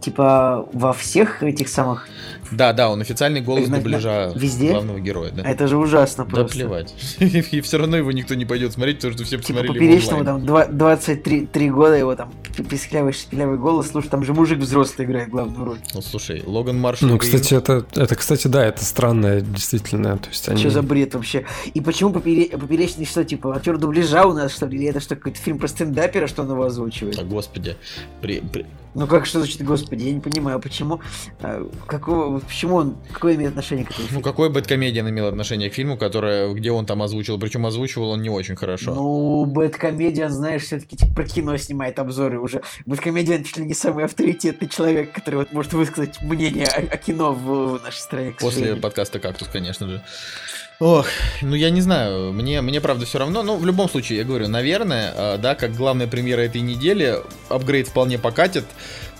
[0.00, 2.08] Типа во всех этих самых
[2.50, 4.70] да, да, он официальный голос на, дубляжа Везде?
[4.70, 5.30] главного героя.
[5.30, 5.42] Да.
[5.42, 6.46] Это же ужасно просто.
[6.46, 6.94] Да плевать.
[7.20, 10.76] И все равно его никто не пойдет смотреть, потому что все типа посмотрели Поперечному там
[10.76, 12.32] 23 3 года, его там
[12.68, 13.88] писклявый, шпилявый голос.
[13.90, 15.78] Слушай, там же мужик взрослый играет главную роль.
[15.94, 17.08] Ну, слушай, Логан Маршалл.
[17.08, 20.18] Ну, кстати, это, это, кстати, да, это странное, действительно.
[20.18, 20.60] То есть они...
[20.60, 21.44] Что за бред вообще?
[21.72, 22.46] И почему попере...
[22.46, 24.78] Поперечный что, типа, актер дубляжа у нас, что ли?
[24.78, 27.18] Или это что, какой-то фильм про стендапера, что он его озвучивает?
[27.18, 27.76] А, господи.
[28.20, 28.66] При, при...
[28.94, 31.00] Ну как что значит, господи, я не понимаю, почему,
[31.40, 35.74] а, какого, почему он, какое имеет отношение к этому Ну, какой Бэткомедиан имел отношение к
[35.74, 37.38] фильму, которое, где он там озвучил?
[37.38, 38.94] Причем озвучивал он не очень хорошо.
[38.94, 42.62] Ну, Бэткомедиан, знаешь, все-таки типа, про кино снимает обзоры уже.
[42.86, 47.32] Бэткомедиан чуть ли не самый авторитетный человек, который вот может высказать мнение о, о кино
[47.32, 50.02] в, в нашей стране, После подкаста «Кактус», конечно же.
[50.80, 51.06] Ох,
[51.42, 53.42] ну я не знаю, мне, мне правда все равно.
[53.42, 57.18] Ну, в любом случае, я говорю, наверное, э, да, как главная премьера этой недели,
[57.50, 58.64] апгрейд вполне покатит.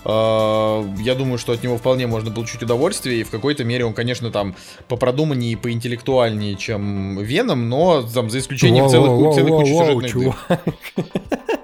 [0.04, 3.94] Э, Я думаю, что от него вполне можно получить удовольствие, и в какой-то мере он,
[3.94, 4.54] конечно, там
[4.88, 10.34] попродуманнее и поинтеллектуальнее, чем Веном, но там за исключением целых, целой кучи сюжетных дыр.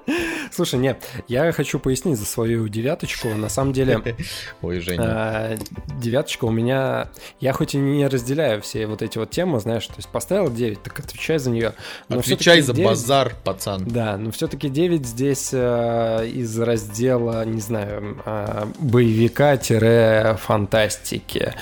[0.57, 3.29] Слушай, нет, я хочу пояснить за свою девяточку.
[3.29, 4.17] На самом деле,
[4.63, 5.05] Ой, Женя.
[5.05, 5.59] А,
[6.01, 7.11] девяточка у меня...
[7.41, 10.83] Я хоть и не разделяю все вот эти вот темы, знаешь, то есть поставил 9,
[10.83, 11.75] так отвечай за нее.
[12.09, 13.85] Но Отвечай за 9 базар, пацан.
[13.85, 21.53] Да, но все-таки 9 здесь э, из раздела, не знаю, э, боевика-фантастики.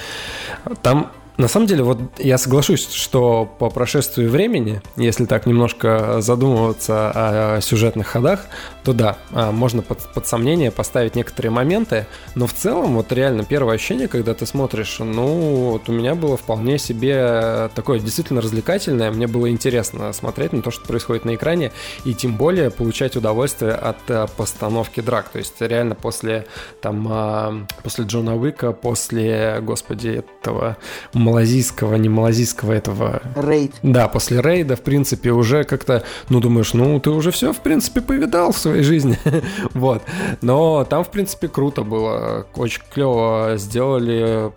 [0.82, 7.10] Там на самом деле, вот я соглашусь, что по прошествию времени, если так немножко задумываться
[7.12, 8.46] о сюжетных ходах,
[8.84, 13.44] то да, а, можно под, под сомнение поставить некоторые моменты, но в целом вот реально
[13.44, 19.10] первое ощущение, когда ты смотришь, ну, вот у меня было вполне себе такое действительно развлекательное,
[19.10, 21.72] мне было интересно смотреть на то, что происходит на экране,
[22.04, 26.46] и тем более получать удовольствие от а, постановки драк, то есть реально после
[26.80, 30.76] там, а, после Джона Уика, после, господи, этого
[31.24, 33.72] малазийского, не малазийского этого Рейд.
[33.82, 38.00] да, после рейда, в принципе, уже как-то, ну, думаешь, ну, ты уже все, в принципе,
[38.00, 39.18] повидал в своей жизни.
[39.74, 40.02] вот.
[40.42, 42.46] Но там, в принципе, круто было.
[42.54, 44.52] Очень клево сделали,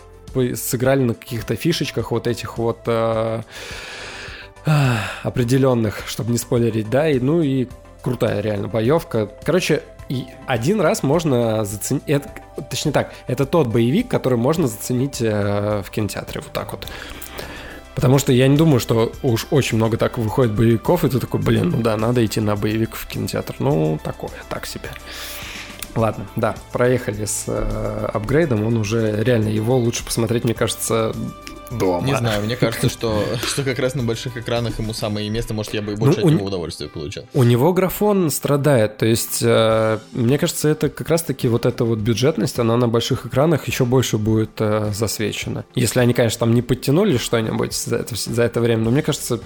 [0.56, 3.42] сыграли на каких-то фишечках вот этих вот э,
[4.66, 7.68] а, определенных, чтобы не спойлерить, да, и, ну и
[8.02, 9.30] крутая реально боевка.
[9.44, 12.04] Короче, и один раз можно заценить...
[12.08, 12.30] Это,
[12.70, 16.88] точнее так, это тот боевик, который можно заценить э, в кинотеатре, вот так вот.
[17.96, 21.40] Потому что я не думаю, что уж очень много так выходит боевиков, и ты такой,
[21.40, 23.56] блин, ну да, надо идти на боевик в кинотеатр.
[23.60, 24.90] Ну, такое, так себе.
[25.96, 31.12] Ладно, да, проехали с э, апгрейдом, он уже реально его лучше посмотреть, мне кажется,
[31.72, 32.06] дома.
[32.06, 35.74] Не знаю, мне кажется, что, что как раз на больших экранах ему самое место, может,
[35.74, 37.26] я бы и больше Ну, от у него н- удовольствия получал.
[37.34, 42.00] У него графон страдает, то есть, э, мне кажется, это как раз-таки вот эта вот
[42.00, 45.66] бюджетность, она на больших экранах еще больше будет э, засвечена.
[45.76, 49.40] Если они, конечно, там не подтянули что-нибудь за это, за это время, но мне кажется,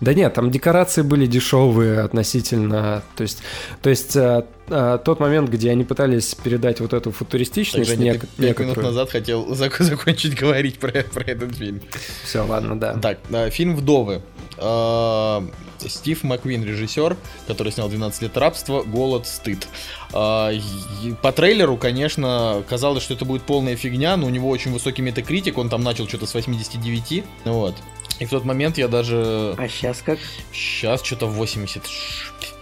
[0.00, 3.38] да нет, там декорации были дешевые относительно, то есть,
[3.82, 8.20] то есть э, э, тот момент, где они пытались передать вот эту футуристичность, Женя, нек-
[8.20, 8.86] ты пять минут некоторую.
[8.86, 11.80] назад хотел зак- закончить говорить про, про этот фильм.
[12.24, 12.94] Все, ладно, да.
[12.94, 14.22] Так, э, фильм «Вдовы».
[14.56, 15.40] Э,
[15.86, 19.68] Стив Маквин, режиссер, который снял «12 лет рабства», «Голод», «Стыд».
[20.12, 25.02] И По трейлеру, конечно, казалось, что это будет полная фигня, но у него очень высокий
[25.02, 27.76] метакритик, он там начал что-то с 89, вот.
[28.18, 29.54] И в тот момент я даже...
[29.56, 30.18] А сейчас как?
[30.52, 31.26] Сейчас что-то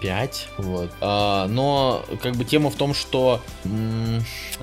[0.01, 0.91] 85, вот.
[1.01, 3.41] А, но как бы тема в том, что,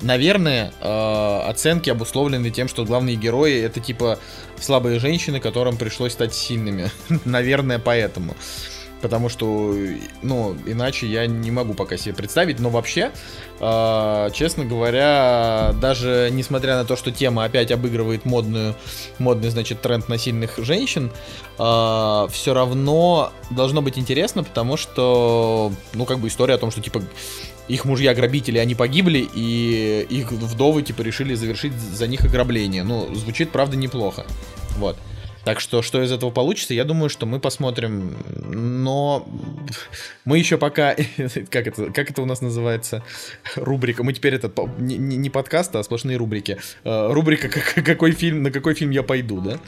[0.00, 4.18] наверное, а, оценки обусловлены тем, что главные герои это типа
[4.60, 6.90] слабые женщины, которым пришлось стать сильными.
[7.24, 8.36] наверное, поэтому.
[9.04, 9.76] Потому что,
[10.22, 12.58] ну, иначе я не могу пока себе представить.
[12.58, 13.12] Но вообще,
[13.60, 18.74] а, честно говоря, даже несмотря на то, что тема опять обыгрывает модную,
[19.18, 21.12] модный, значит, тренд на сильных женщин,
[21.56, 27.02] все равно должно быть интересно, потому что, ну, как бы история о том, что, типа,
[27.68, 32.84] их мужья грабители, они погибли, и их вдовы, типа, решили завершить за них ограбление.
[32.84, 34.24] Ну, звучит, правда, неплохо.
[34.78, 34.96] Вот.
[35.44, 38.16] Так что, что из этого получится, я думаю, что мы посмотрим.
[38.50, 39.26] Но
[40.24, 40.94] мы еще пока...
[41.50, 43.02] Как это, как это у нас называется?
[43.56, 44.02] Рубрика.
[44.02, 46.58] Мы теперь это не, не- подкаст, а сплошные рубрики.
[46.84, 49.58] Э, Рубрика как- какой фильм, на какой фильм я пойду, да?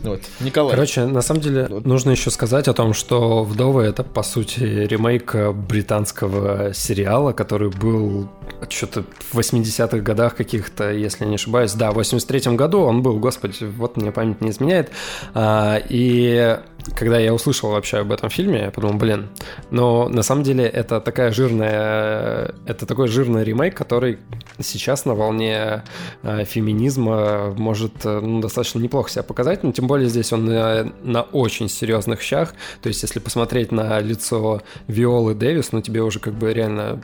[0.00, 0.22] Вот.
[0.40, 0.70] Николай.
[0.74, 1.86] Короче, на самом деле Вот.
[1.86, 7.70] нужно еще сказать о том, что «Вдовы»— это, по сути, ремейк э, британского сериала, который
[7.70, 8.28] был
[8.70, 11.72] что-то в 80-х годах каких-то, если не ошибаюсь.
[11.72, 14.90] Да, в 83-м году он был, господи, вот мне память не изменяет.
[15.34, 16.58] А, и
[16.94, 19.28] когда я услышал вообще об этом фильме, я подумал, блин,
[19.70, 24.18] но на самом деле это такая жирная, это такой жирный ремейк, который
[24.60, 25.82] сейчас на волне
[26.22, 30.92] э, феминизма может э, ну, достаточно неплохо себя показать, но тем более здесь он на,
[31.02, 36.20] на очень серьезных щах, то есть если посмотреть на лицо Виолы Дэвис, ну тебе уже
[36.20, 37.02] как бы реально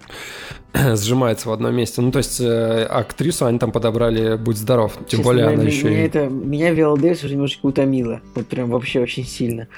[0.96, 2.00] сжимается в одном месте.
[2.00, 4.94] Ну, то есть э, актрису они там подобрали «Будь здоров».
[4.94, 6.06] Тем Честно более она меня, еще меня и...
[6.06, 8.20] это, меня Виола Дэвис уже немножечко утомила.
[8.34, 9.68] Вот прям вообще очень сильно.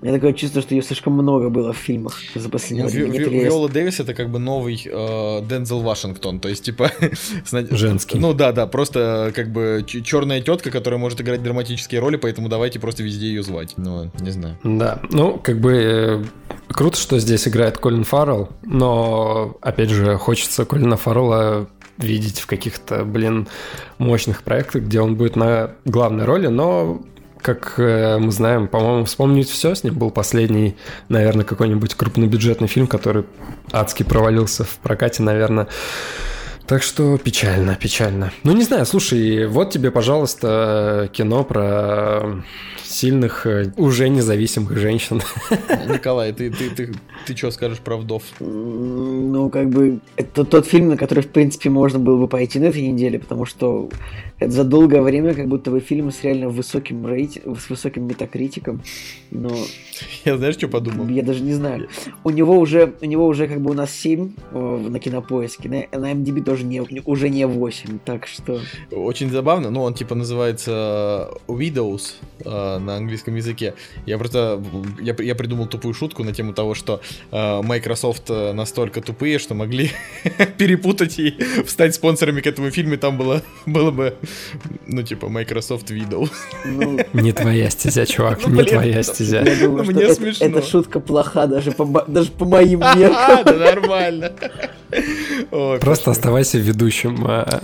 [0.00, 3.18] У меня такое чувство, что ее слишком много было в фильмах за последнее Ну, время.
[3.18, 6.92] Ви- Ви- Виола Дэвис это как бы новый э, Дензел Вашингтон, то есть типа
[7.70, 8.18] Женский.
[8.18, 12.78] Ну да, да, просто как бы черная тетка, которая может играть драматические роли, поэтому давайте
[12.78, 13.74] просто везде ее звать.
[13.76, 14.56] Ну, не знаю.
[14.62, 16.24] Да, ну, как бы э,
[16.68, 23.04] круто, что здесь играет Колин Фаррелл, но, опять же, хочется Колина Фаррелла видеть в каких-то,
[23.04, 23.48] блин,
[23.98, 27.02] мощных проектах, где он будет на главной роли, но
[27.42, 30.76] как э, мы знаем, по-моему, вспомнить все с ним был последний,
[31.08, 33.24] наверное, какой-нибудь крупнобюджетный фильм, который
[33.72, 35.68] адски провалился в прокате, наверное.
[36.68, 38.30] Так что печально, печально.
[38.44, 42.42] Ну, не знаю, слушай, вот тебе, пожалуйста, кино про
[42.84, 45.22] сильных, э, уже независимых женщин.
[45.88, 46.92] Николай, ты, ты, ты,
[47.26, 48.22] ты что скажешь про вдов?
[48.40, 52.66] Ну, как бы, это тот фильм, на который, в принципе, можно было бы пойти на
[52.66, 53.88] этой неделе, потому что
[54.38, 58.82] это за долгое время как будто бы фильм с реально высоким рейтингом, с высоким метакритиком,
[59.30, 59.50] но
[60.24, 61.08] Я знаешь, что подумал?
[61.08, 61.88] я даже не знаю.
[62.24, 65.98] У него уже, у него уже как бы у нас 7 э, на кинопоиске, на,
[65.98, 68.60] на MDB тоже не, уже не 8, так что...
[68.90, 73.74] Очень забавно, ну, он типа называется Widows э, на английском языке.
[74.06, 74.62] Я просто,
[75.00, 79.54] я, я придумал тупую шутку на тему того, что э, Microsoft э, настолько тупые, что
[79.54, 79.90] могли
[80.58, 81.34] перепутать и
[81.66, 84.14] стать спонсорами к этому фильму, там было, было бы,
[84.86, 86.30] ну, типа, Microsoft Widows.
[86.64, 89.42] Ну, Не твоя стезя, чувак, Ну, не блин, твоя стезя.
[89.42, 90.46] я думаю, что мне это- смешно.
[90.46, 93.44] эта шутка плоха даже по, даже по моим меркам.
[93.44, 94.32] да нормально.
[95.50, 97.24] Ой, Просто оставайся ведущим.
[97.26, 97.60] а.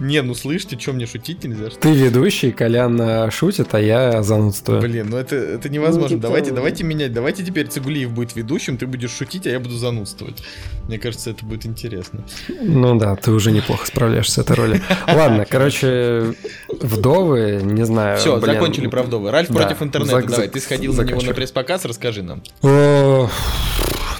[0.00, 1.70] Не, ну слышите, что мне шутить нельзя?
[1.70, 1.80] что?
[1.80, 4.80] Ты ведущий, Колян а, шутит, а я занудствую.
[4.80, 6.10] Блин, ну это, это невозможно.
[6.10, 7.12] типа давайте, давайте менять.
[7.12, 10.42] Давайте теперь Цигулиев будет ведущим, ты будешь шутить, а я буду занудствовать.
[10.86, 12.24] Мне кажется, это будет интересно.
[12.60, 14.80] Ну да, ты уже неплохо справляешься с этой ролью.
[15.06, 16.34] Ладно, короче,
[16.68, 18.18] вдовы, не знаю.
[18.18, 18.54] Все, блин.
[18.54, 19.30] закончили про вдовы.
[19.30, 20.16] Ральф Да, против интернета.
[20.18, 22.42] зак- Давай, ты сходил на него на пресс-показ, расскажи нам.
[22.62, 23.28] О,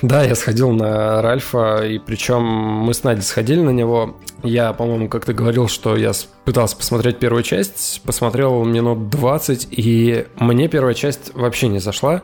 [0.03, 4.17] Да, я сходил на Ральфа, и причем мы с Надей сходили на него.
[4.45, 6.13] Я, по-моему, как-то говорил, что я
[6.45, 12.23] пытался посмотреть первую часть, посмотрел минут 20, и мне первая часть вообще не зашла.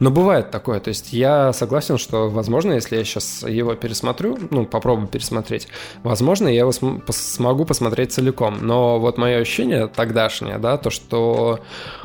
[0.00, 4.66] Но бывает такое, то есть я согласен, что, возможно, если я сейчас его пересмотрю, ну,
[4.66, 5.68] попробую пересмотреть,
[6.02, 8.58] возможно, я его см- смогу посмотреть целиком.
[8.60, 11.60] Но вот мое ощущение тогдашнее, да, то, что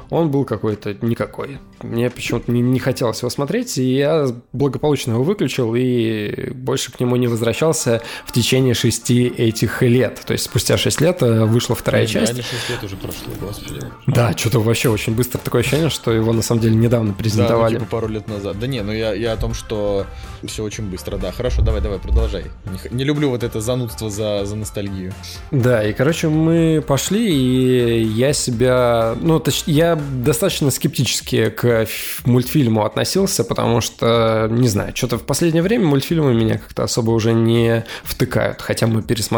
[0.10, 1.58] он был какой-то никакой.
[1.82, 7.00] Мне почему-то не, не хотелось его смотреть, и я благополучно его выключил и больше к
[7.00, 10.22] нему не возвращался в течение шести этих лет.
[10.26, 12.28] То есть спустя шесть лет э, вышла вторая Блин, часть.
[12.34, 13.80] реально 6 лет уже прошло, господи.
[14.08, 17.18] Да, что-то вообще очень быстро такое ощущение, что его на самом деле недавно Да, ну,
[17.18, 17.74] презентовали.
[17.76, 18.60] типа пару лет назад.
[18.60, 20.06] Да не, ну я, я о том, что
[20.46, 21.32] все очень быстро, да.
[21.32, 22.46] Хорошо, давай, давай, продолжай.
[22.66, 25.14] Не, не люблю вот это занудство за, за ностальгию.
[25.52, 29.16] Да, и, короче, мы пошли, и я себя...
[29.22, 31.88] Ну, точ- я достаточно скептически к
[32.26, 37.34] мультфильму относился, потому что, не знаю, что-то в последнее время мультфильмы меня как-то особо уже
[37.34, 38.62] не втыкают.
[38.62, 39.37] Хотя мы пересмотрели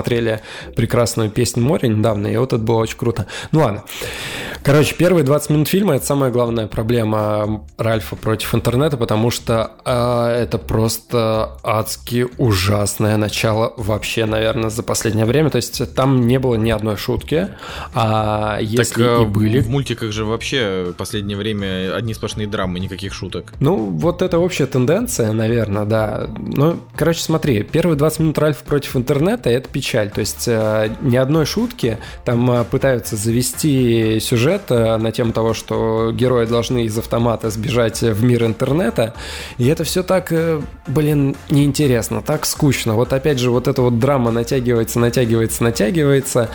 [0.76, 3.28] прекрасную песню моря недавно, и вот это было очень круто.
[3.52, 3.84] Ну ладно.
[4.64, 10.36] Короче, первые 20 минут фильма— это самая главная проблема Ральфа против интернета, потому что а,
[10.36, 15.50] это просто адски ужасное начало вообще, наверное, за последнее время.
[15.50, 17.50] То есть там не было ни одной шутки,
[17.94, 19.60] а если э, и были...
[19.62, 23.54] в мультиках же вообще последнее время одни сплошные драмы, никаких шуток.
[23.60, 26.28] Ну, вот это общая тенденция, наверное, да.
[26.38, 30.10] Ну, короче, смотри, первые 20 минут Ральфа против интернета— это печаль.
[30.10, 31.98] То есть э, ни одной шутки.
[32.26, 38.02] Там э, пытаются завести сюжет э, на тему того, что герои должны из автомата сбежать
[38.02, 39.14] в мир интернета.
[39.58, 40.32] И это все так,
[40.88, 42.96] блин, неинтересно, так скучно.
[42.96, 46.50] Вот опять же, вот эта вот драма натягивается, натягивается, натягивается.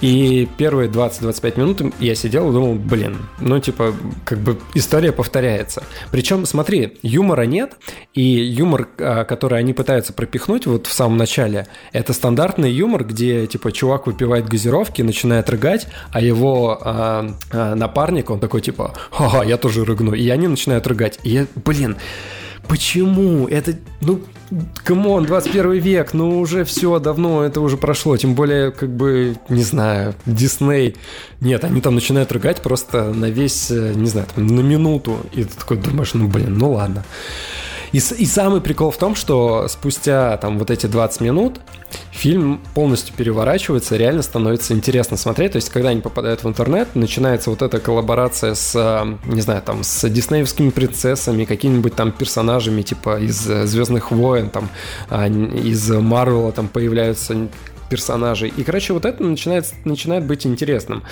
[0.00, 5.82] И первые 20-25 минут я сидел и думал, блин, ну типа, как бы история повторяется.
[6.10, 7.76] Причем, смотри, юмора нет,
[8.14, 13.46] и юмор, а, который они пытаются пропихнуть вот в самом начале, это стандартный юмор, где
[13.46, 19.44] типа чувак выпивает газировки, начинает рыгать, а его а, а, напарник, он такой типа, ха-ха,
[19.44, 21.18] я тоже рыгну, и они начинают рыгать.
[21.22, 21.96] И я, блин,
[22.68, 23.46] Почему?
[23.46, 24.20] Это, ну,
[24.84, 28.16] come on, 21 век, ну уже все давно, это уже прошло.
[28.16, 30.96] Тем более, как бы, не знаю, Дисней.
[31.40, 35.18] Нет, они там начинают рыгать просто на весь, э, не знаю, там, на минуту.
[35.32, 37.04] И ты такой думаешь, ну, блин, ну ладно.
[37.92, 41.60] И, и самый прикол в том, что спустя там вот эти 20 минут
[42.10, 45.52] фильм полностью переворачивается, реально становится интересно смотреть.
[45.52, 49.62] То есть, когда они попадают в интернет, начинается вот эта коллаборация с, э, не знаю,
[49.62, 54.68] там, с диснеевскими принцессами, какими-нибудь там персонажами, типа из э, Звездных войн, там,
[55.10, 57.48] а, из Марвела там появляются
[57.88, 58.52] персонажей.
[58.56, 61.02] И, короче, вот это начинает, начинает быть интересным.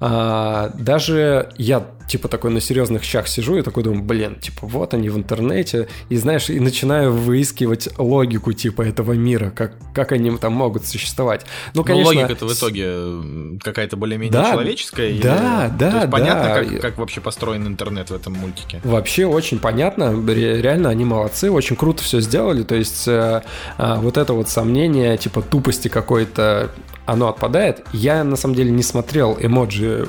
[0.00, 4.94] А, даже я, типа, такой на серьезных щах сижу и такой думаю, блин, типа, вот
[4.94, 5.88] они в интернете.
[6.08, 11.42] И, знаешь, и начинаю выискивать логику, типа, этого мира, как, как они там могут существовать.
[11.74, 12.08] Ну, Но конечно...
[12.08, 15.08] логика-то в итоге какая-то более-менее Да, человеческая?
[15.10, 16.64] или- да, да, То есть понятно, да.
[16.64, 18.80] как, как вообще построен интернет в этом мультике?
[18.84, 23.42] Вообще очень понятно, ре- реально они молодцы, очень круто все сделали, то есть э,
[23.78, 26.70] а, вот это вот сомнение, типа тупости какой-то,
[27.06, 27.84] оно отпадает.
[27.92, 30.08] Я на самом деле не смотрел эмоджи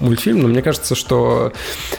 [0.00, 1.52] мультфильм, но мне кажется, что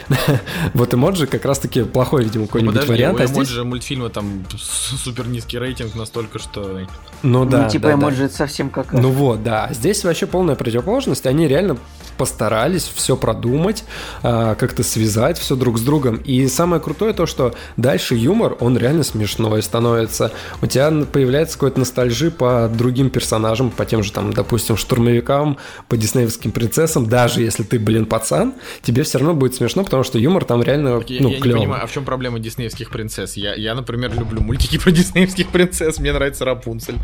[0.74, 3.20] вот эмоджи как раз-таки плохой, видимо, какой-нибудь Подожди, вариант.
[3.20, 6.86] у а здесь- эмоджи мультфильма там супер низкий рейтинг настолько, что...
[7.22, 7.94] Ну да, ну, типа да, да.
[7.94, 8.92] эмоджи это совсем как...
[8.92, 9.68] Ну вот, да.
[9.72, 11.26] Здесь вообще полная противоположность.
[11.26, 11.78] Они реально
[12.16, 13.84] постарались все продумать,
[14.22, 16.16] а, как-то связать все друг с другом.
[16.16, 20.32] И самое крутое то, что дальше юмор, он реально смешной становится.
[20.62, 25.96] У тебя появляется какой-то ностальжи по другим персонажам, по тем же, там, допустим, штурмовикам, по
[25.96, 27.06] диснеевским принцессам.
[27.06, 30.88] Даже если ты, блин, пацан, тебе все равно будет смешно, потому что юмор там реально,
[31.06, 31.62] Я, ну, я не клёвый.
[31.62, 33.36] понимаю, а в чем проблема диснеевских принцесс?
[33.36, 36.96] Я, я, например, люблю мультики про диснеевских принцесс, мне нравится Рапунцель.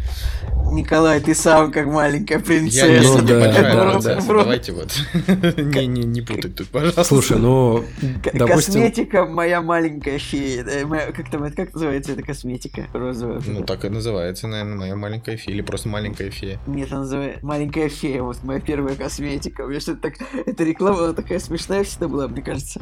[0.73, 2.87] Николай, ты сам как маленькая принцесса.
[2.87, 4.35] Я не Ну да, да, принцесса, да.
[4.39, 4.93] давайте вот.
[5.57, 7.05] Не, не, не путать тут, пожалуйста.
[7.05, 7.85] Слушай, ну,
[8.33, 8.75] допустим...
[8.83, 10.65] Косметика моя маленькая фея.
[10.65, 13.41] да, Как там это, как называется эта косметика розовая?
[13.47, 15.55] Ну, так и называется, наверное, моя маленькая фея.
[15.55, 16.59] Или просто маленькая фея.
[16.67, 19.63] Нет, она называется маленькая фея, вот моя первая косметика.
[19.63, 20.15] У меня что-то так...
[20.47, 22.81] Эта реклама такая смешная всегда была, мне кажется.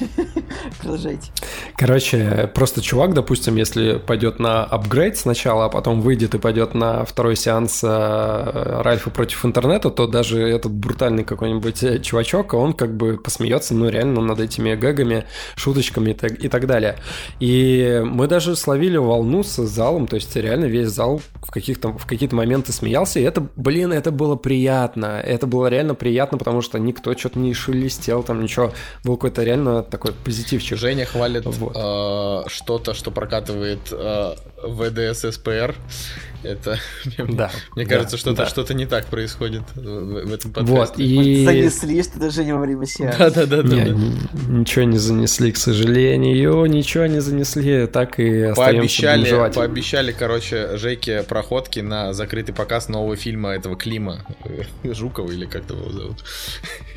[0.80, 1.30] Продолжайте.
[1.76, 7.04] Короче, просто чувак, допустим, если пойдет на апгрейд сначала, а потом выйдет и пойдет на
[7.04, 12.96] второй сеанс э, Ральфа против интернета, то даже этот брутальный какой-нибудь э, чувачок, он как
[12.96, 15.24] бы посмеется, ну, реально над этими гэгами,
[15.56, 16.96] шуточками и так далее.
[17.40, 22.06] И мы даже словили волну с залом, то есть реально весь зал в, каких-то, в
[22.06, 25.20] какие-то моменты смеялся, и это, блин, это было приятно.
[25.20, 28.72] Это было реально приятно, потому что никто что-то не шелестел, там ничего.
[29.04, 30.78] Был какой-то реально такой позитивчик.
[30.78, 31.72] Женя хвалит Вот.
[31.76, 34.34] э, что-то, что прокатывает э,
[34.64, 35.74] ВДС СПР.
[36.42, 36.78] Это,
[37.18, 37.50] Да.
[37.76, 38.46] мне да, кажется, что-то да.
[38.46, 39.80] что-то не так происходит в,
[40.26, 40.74] в этом подкасте.
[40.76, 41.44] Вот, и...
[41.44, 43.30] Занесли что-то Женя во время сеанса.
[43.30, 43.62] Да-да-да.
[43.62, 44.28] Не, н-
[44.60, 49.54] ничего не занесли, к сожалению, ничего не занесли, так и остаемся Пообещали, бомжевать.
[49.54, 54.24] пообещали, короче, Жеке проходки на закрытый показ нового фильма этого Клима
[54.84, 56.24] Жукова или как его зовут.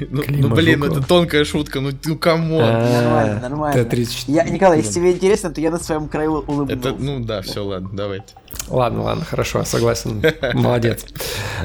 [0.10, 1.00] Ну, Клима ну, блин, ну Жукова.
[1.00, 2.62] это тонкая шутка, ну, ну come on.
[2.64, 3.86] А, Нормально, нормально.
[3.86, 4.24] Т-34.
[4.28, 6.74] Я, Николай, если тебе интересно, то я на своем краю улыбнулся.
[6.74, 8.26] Это, ну да, все, ладно, давайте.
[8.68, 10.24] Ладно, ладно, хорошо, согласен.
[10.54, 11.06] Молодец.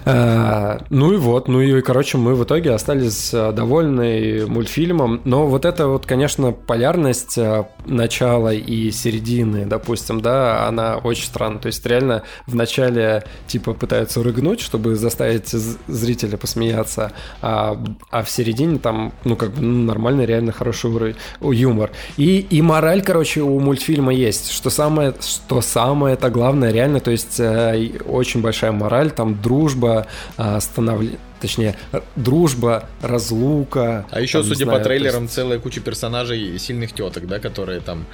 [0.05, 5.21] А, Ну и вот, ну и, короче, мы в итоге остались а, довольны мультфильмом.
[5.25, 11.61] Но вот это вот, конечно, полярность а, начала и середины, допустим, да, она очень странная.
[11.61, 15.51] То есть реально в начале типа пытаются рыгнуть, чтобы заставить
[15.87, 17.81] зрителя посмеяться, а,
[18.11, 21.93] а в середине там, ну, как бы, ну, нормальный, реально хороший уровень, юмор.
[22.17, 24.51] И, и мораль, короче, у мультфильма есть.
[24.51, 27.60] Что самое, что самое это главное, реально, то есть э,
[28.07, 31.77] очень большая мораль, там дружба, а, становление, точнее,
[32.17, 34.07] дружба, разлука.
[34.11, 37.81] А еще, там, судя знаю, по трейлерам, есть- целая куча персонажей сильных теток, да, которые
[37.81, 38.07] там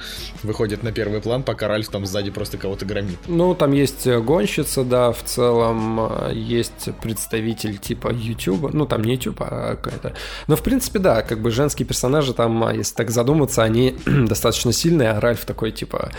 [0.43, 3.17] выходят на первый план, пока Ральф там сзади просто кого-то громит.
[3.27, 9.03] Ну, там есть э, гонщица, да, в целом э, есть представитель типа YouTube, ну, там
[9.03, 10.13] не YouTube, а какая-то.
[10.47, 14.71] Но, в принципе, да, как бы женские персонажи там, а, если так задуматься, они достаточно
[14.71, 16.11] сильные, а Ральф такой, типа,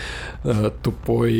[0.43, 1.39] э, тупой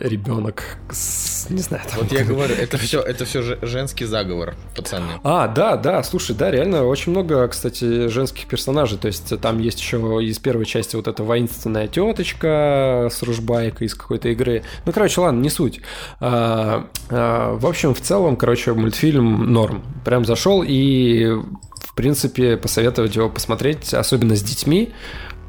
[0.00, 2.00] ребенок с, не знаю, там...
[2.00, 4.99] Вот я говорю, это все, это все женский заговор, пацаны.
[5.24, 8.98] А, да, да, слушай, да, реально очень много, кстати, женских персонажей.
[8.98, 13.94] То есть там есть еще из первой части вот эта воинственная теточка с ружбайкой из
[13.94, 14.62] какой-то игры.
[14.86, 15.80] Ну, короче, ладно, не суть.
[16.20, 19.82] А, а, в общем, в целом, короче, мультфильм норм.
[20.04, 24.92] Прям зашел и, в принципе, посоветовать его посмотреть, особенно с детьми.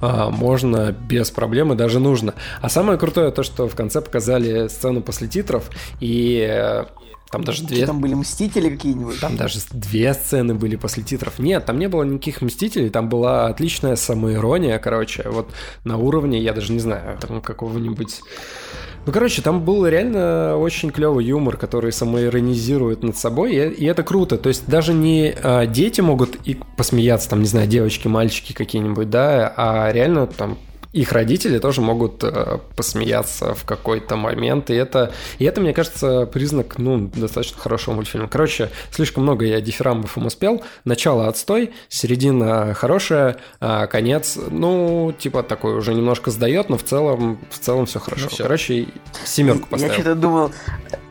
[0.01, 2.33] а, можно без проблем и даже нужно.
[2.61, 6.83] А самое крутое то, что в конце показали сцену после титров, и
[7.31, 7.77] там даже две...
[7.77, 9.19] Что там были мстители какие-нибудь?
[9.19, 11.39] Там даже две сцены были после титров.
[11.39, 15.49] Нет, там не было никаких мстителей, там была отличная самоирония, короче, вот
[15.83, 18.21] на уровне, я даже не знаю, там какого-нибудь...
[19.05, 24.03] Ну, короче, там был реально очень клевый юмор, который самоиронизирует над собой, и, и это
[24.03, 24.37] круто.
[24.37, 29.09] То есть даже не а, дети могут и посмеяться, там, не знаю, девочки, мальчики какие-нибудь,
[29.09, 30.59] да, а реально там
[30.93, 36.25] их родители тоже могут э, посмеяться в какой-то момент, и это, и это, мне кажется,
[36.25, 38.27] признак, ну, достаточно хорошего мультфильма.
[38.27, 40.63] Короче, слишком много я дифирамбов им успел.
[40.83, 47.39] Начало отстой, середина хорошая, а конец, ну, типа такой уже немножко сдает, но в целом,
[47.49, 48.23] в целом все хорошо.
[48.23, 48.43] Ну, всё.
[48.43, 48.87] Короче,
[49.23, 49.93] семерку Я поставил.
[49.93, 50.51] что-то думал,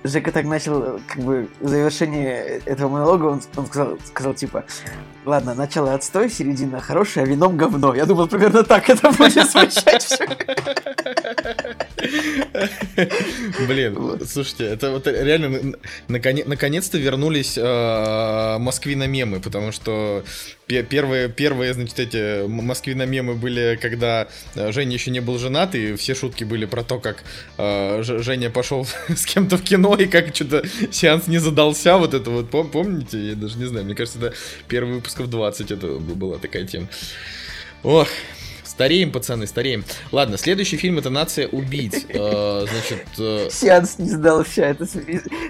[0.03, 4.64] Жека так начал, как бы, завершение этого монолога, он, он сказал, сказал, типа,
[5.26, 7.94] ладно, начало отстой, середина хорошая, а вином говно.
[7.94, 10.26] Я думал, примерно так это будет звучать все.
[13.68, 15.74] Блин, слушайте, это вот реально
[16.08, 20.24] наконец-то вернулись э, москвиномемы, потому что
[20.66, 25.74] пе- первые, первые, значит, эти м- москвиномемы были, когда э, Женя еще не был женат,
[25.74, 27.22] и все шутки были про то, как
[27.58, 32.30] э, Женя пошел с кем-то в кино, и как что-то сеанс не задался, вот это
[32.30, 33.18] вот, пом- помните?
[33.30, 34.34] Я даже не знаю, мне кажется, это
[34.68, 36.88] первый выпусков 20 это была такая тема.
[37.82, 38.08] Ох,
[38.81, 39.85] стареем, пацаны, стареем.
[40.11, 42.07] Ладно, следующий фильм это «Нация убийц».
[42.20, 44.62] Э, Значит, э, Сеанс не сдался.
[44.62, 44.87] Это...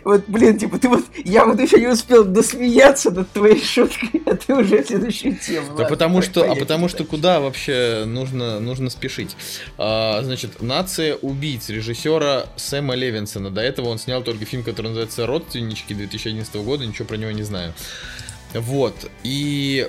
[0.05, 4.35] Вот, блин, типа, ты вот, я вот еще не успел досмеяться над твоей шуткой, а
[4.35, 5.67] ты уже следующую тему.
[5.69, 9.37] Да Ладно, потому по- что, а потому что куда вообще нужно, нужно спешить?
[9.79, 13.51] А, значит, «Нация убийц» режиссера Сэма Левинсона.
[13.51, 17.45] До этого он снял только фильм, который называется «Родственнички» 2011 года, ничего про него не
[17.45, 17.73] знаю.
[18.55, 19.89] Вот, и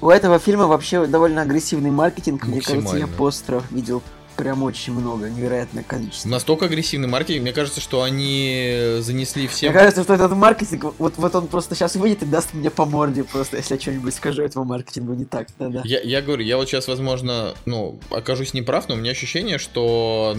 [0.00, 2.44] У этого фильма вообще довольно агрессивный маркетинг.
[2.46, 4.02] Мне кажется, я постеров видел
[4.36, 6.28] прям очень много, невероятное количество.
[6.28, 9.70] настолько агрессивный маркетинг, мне кажется, что они занесли всем...
[9.70, 12.84] Мне кажется, что этот маркетинг, вот, вот он просто сейчас выйдет и даст мне по
[12.84, 15.48] морде просто, если я что-нибудь скажу этому маркетингу не так.
[15.58, 15.82] Да-да.
[15.84, 20.36] Я, я говорю, я вот сейчас, возможно, ну, окажусь неправ, но у меня ощущение, что,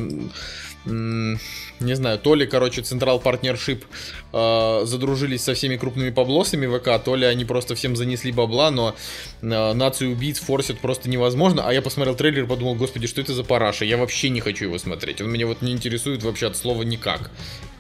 [0.85, 3.85] не знаю, то ли, короче, Централ Партнершип
[4.33, 8.95] э, задружились со всеми крупными поблосами ВК, то ли они просто всем занесли бабла, но
[9.41, 11.63] э, нацию убийц форсят просто невозможно.
[11.65, 13.85] А я посмотрел трейлер и подумал, господи, что это за параша?
[13.85, 15.21] Я вообще не хочу его смотреть.
[15.21, 17.31] Он меня вот не интересует вообще от слова никак.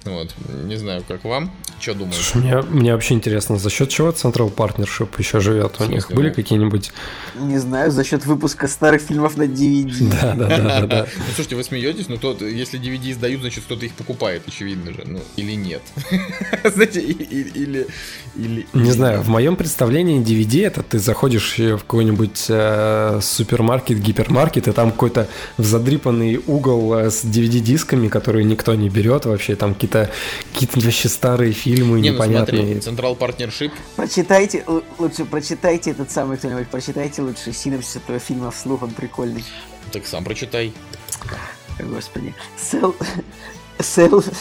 [0.05, 0.33] Вот,
[0.65, 1.49] не знаю, как вам,
[1.79, 2.19] что думаете?
[2.35, 5.79] Мне, мне вообще интересно, за счет чего Central Partnership еще живет?
[5.79, 6.91] У них были какие-нибудь...
[7.39, 9.93] Не знаю, за счет выпуска старых фильмов на DVD.
[10.23, 11.07] Да, да, да, да.
[11.17, 15.03] Ну, слушайте, вы смеетесь, но тот, если DVD сдают, значит, кто-то их покупает, очевидно же.
[15.05, 15.81] Ну, или нет.
[16.63, 17.87] Знаете, или...
[18.35, 23.99] или Не или знаю, в моем представлении DVD это ты заходишь в какой-нибудь э, супермаркет,
[23.99, 25.27] гипермаркет, и там какой-то
[25.57, 30.11] задрипанный угол э, с DVD-дисками, которые никто не берет вообще, там какие-то
[30.53, 32.79] какие вообще старые фильмы Не, ну смотри, непонятные.
[32.81, 34.65] Централ Партнершип, Прочитайте,
[34.97, 39.43] лучше прочитайте этот самый кто-нибудь, прочитайте лучше синопсис этого фильма вслух, он прикольный.
[39.91, 40.73] так сам прочитай.
[41.79, 42.33] Господи.
[42.57, 42.95] Сел...
[43.79, 44.23] Сел...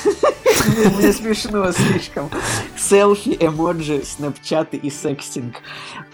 [0.98, 2.30] Мне смешно слишком.
[2.76, 5.56] Селфи, эмоджи, снапчаты и секстинг.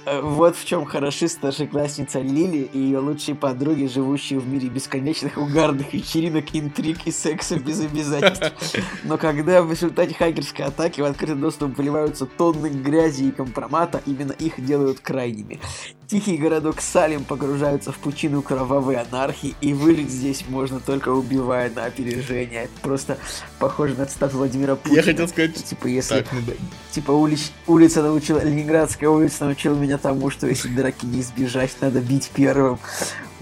[0.07, 5.37] Э, Вот в чем хороши старшеклассница Лили и ее лучшие подруги, живущие в мире бесконечных
[5.37, 8.77] угарных вечеринок, интриг и секса без обязательств.
[9.05, 14.33] Но когда в результате хакерской атаки в открытый доступ выливаются тонны грязи и компромата, именно
[14.33, 15.61] их делают крайними.
[16.09, 21.85] Тихий городок Салим погружается в пучину кровавой анархии, и выжить здесь можно только убивая на
[21.85, 22.65] опережение.
[22.65, 23.19] Это Просто
[23.59, 24.97] похоже на цитату Владимира Путина.
[24.97, 25.63] Я хотел сказать...
[25.63, 26.55] Типа, если Так, ну да.
[26.93, 32.01] Типа улиц- улица научила, Ленинградская улица научила меня тому, что если драки не избежать, надо
[32.01, 32.79] бить первым.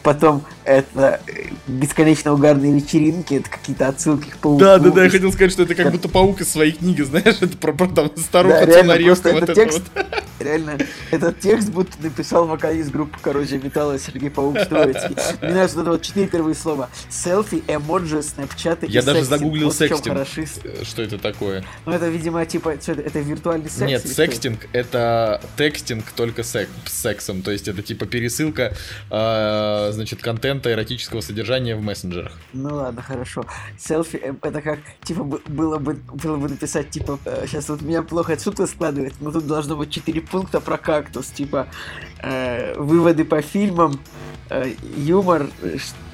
[0.06, 4.60] Потом это э, бесконечно угарные вечеринки, это какие-то отсылки к пауку.
[4.60, 7.38] Да, да, да, я хотел сказать, что это как будто паук из своих книг, знаешь,
[7.40, 10.06] это про, про там старуха Да, реально, вот это текст, вот.
[10.38, 10.78] реально,
[11.10, 15.16] этот текст будто написал вокалист группы Коррозия Металла Сергей Паук Троицкий.
[15.42, 16.88] Мне нравится вот это вот четыре первые слова.
[17.10, 19.40] Селфи, эмоджи, снапчаты Я и даже секстинг.
[19.40, 20.16] загуглил Вот секстинг.
[20.16, 21.64] Э, Что это такое?
[21.84, 23.80] Ну это, видимо, типа, что это, это виртуальный секс?
[23.90, 24.22] Нет, или что?
[24.22, 28.72] секстинг это текстинг только сек- с сексом, то есть это типа пересылка,
[29.10, 32.32] э, значит, контента эротического содержания в мессенджерах.
[32.52, 33.44] Ну ладно, хорошо.
[33.78, 38.02] Селфи э, это как, типа, бы- было бы, было бы написать, типа, сейчас вот меня
[38.02, 41.66] плохо отсюда складывается, но тут должно быть четыре пункта про кактус, типа,
[42.22, 44.00] э, выводы по фильмам,
[44.50, 45.48] э, юмор,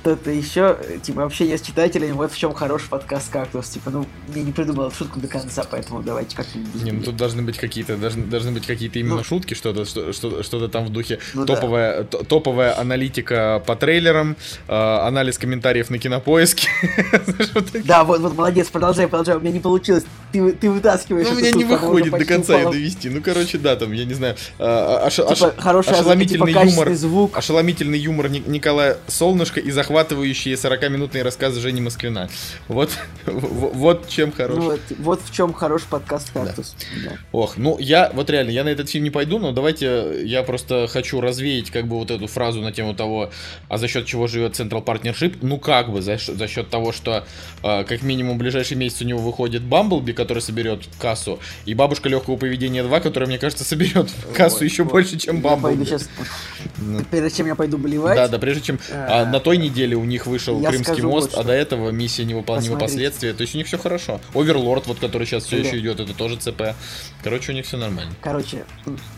[0.04, 3.68] э, что-то еще, э, типа, общение с читателями, вот в чем хороший подкаст «Кактус».
[3.68, 6.82] Типа, ну, я не придумал шутку до конца, поэтому давайте как-нибудь...
[6.82, 9.24] Не, ну тут должны быть какие-то, должны, должны быть какие-то именно Ну.
[9.24, 11.54] шутки, что-то, что, что, что-то там в духе Ну да.
[11.54, 14.36] топовая, т- топовая аналитика по трейлерам,
[14.68, 16.68] э, анализ комментариев на кинопоиске.
[17.84, 21.36] Да, вот, вот, молодец, продолжай, продолжай, у меня не получилось, ты, ты вытаскиваешь Ну, у
[21.38, 23.08] меня не выходит до конца ее довести.
[23.08, 27.28] Ну, короче, да, там, я не знаю, э, аш- Типа, хорошая озвучка, ошеломительный типа, юмор,
[27.34, 32.30] ошеломительный юмор Ни- Николая Солнышко и захват захватывающие 40-минутные рассказы Жени Москвина.
[32.66, 32.90] Вот,
[33.26, 34.56] вот чем хорош.
[34.56, 36.74] Ну, вот, вот в чем хорош подкаст «Кактус».
[37.04, 37.18] Да.
[37.32, 40.86] Ох, ну я, вот реально, я на этот фильм не пойду, но давайте я просто
[40.88, 43.30] хочу развеять как бы вот эту фразу на тему того,
[43.68, 45.36] а за счет чего живет Central Partnership.
[45.42, 47.26] Ну как бы, за, за счет того, что
[47.62, 52.08] э, как минимум в ближайший месяц у него выходит Бамблби, который соберет кассу, и Бабушка
[52.08, 54.92] легкого поведения 2, которая, мне кажется, соберет кассу Ой, еще вот.
[54.92, 55.84] больше, чем Бамблби.
[55.84, 56.08] сейчас,
[57.10, 58.16] прежде чем я пойду болевать.
[58.16, 61.52] Да, да, прежде чем а, на той неделе у них вышел Крымский мост, а до
[61.52, 63.32] этого миссия невыполнима последствия.
[63.32, 64.20] То есть у них все хорошо.
[64.34, 66.74] Оверлорд, вот который сейчас все еще идет, это тоже ЦП.
[67.22, 68.12] Короче, у них все нормально.
[68.20, 68.64] Короче,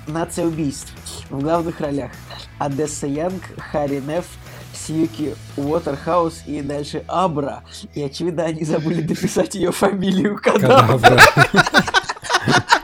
[0.06, 0.92] нация убийств.
[1.30, 2.10] В главных ролях
[2.58, 4.26] Одесса Янг, Харри Неф,
[4.74, 7.62] Сьюки Уотерхаус и дальше Абра.
[7.94, 11.20] И, очевидно, они забыли дописать ее фамилию Кадавра.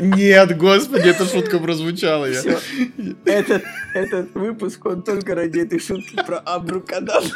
[0.00, 2.26] Нет, господи, эта шутка прозвучала.
[2.26, 2.42] Я.
[3.24, 3.64] Этот,
[3.94, 7.28] этот выпуск, он только ради этой шутки про Абру Кадавра.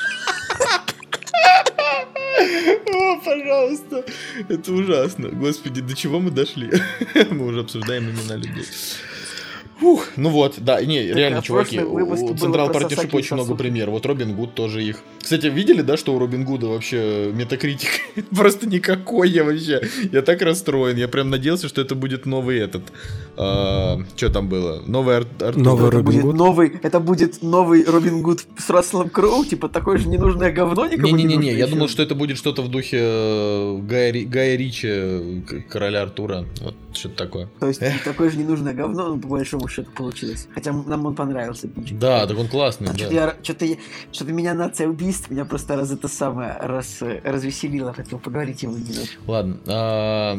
[2.38, 4.04] О, пожалуйста.
[4.48, 5.28] Это ужасно.
[5.28, 6.70] Господи, до чего мы дошли?
[7.30, 8.64] Мы уже обсуждаем имена людей.
[9.80, 13.94] Фух, ну вот, да, не, так, реально, а чуваки, у Central Partnership очень много примеров.
[13.94, 15.02] Вот Робин Гуд тоже их.
[15.22, 17.90] Кстати, видели, да, что у Робин Гуда вообще метакритик
[18.36, 19.80] просто никакой я вообще.
[20.10, 20.96] Я так расстроен.
[20.96, 22.82] Я прям надеялся, что это будет новый этот.
[23.40, 24.82] А, что там было?
[24.86, 25.62] Новый Ар- Артур.
[25.62, 26.34] Новый Робин Гуд.
[26.34, 31.14] Новый, это будет новый Робин Гуд с Расселом Кроу, типа такое же ненужное говно никому
[31.14, 36.02] не Не-не-не, я думал, что это будет что-то в духе э, Гая, Гая Ричи, короля
[36.02, 36.46] Артура.
[36.60, 37.48] Вот что-то такое.
[37.60, 40.48] То есть такое же ненужное говно, ну, по большому что-то получилось.
[40.52, 41.68] Хотя нам он понравился.
[41.92, 42.88] Да, так он классный.
[42.88, 42.98] А да.
[42.98, 43.66] Что-то, я, что-то,
[44.10, 48.76] что-то меня нация убийств, меня просто раз это самое раз, развеселило, хотел поговорить ему.
[49.26, 49.58] Ладно.
[49.66, 50.38] А,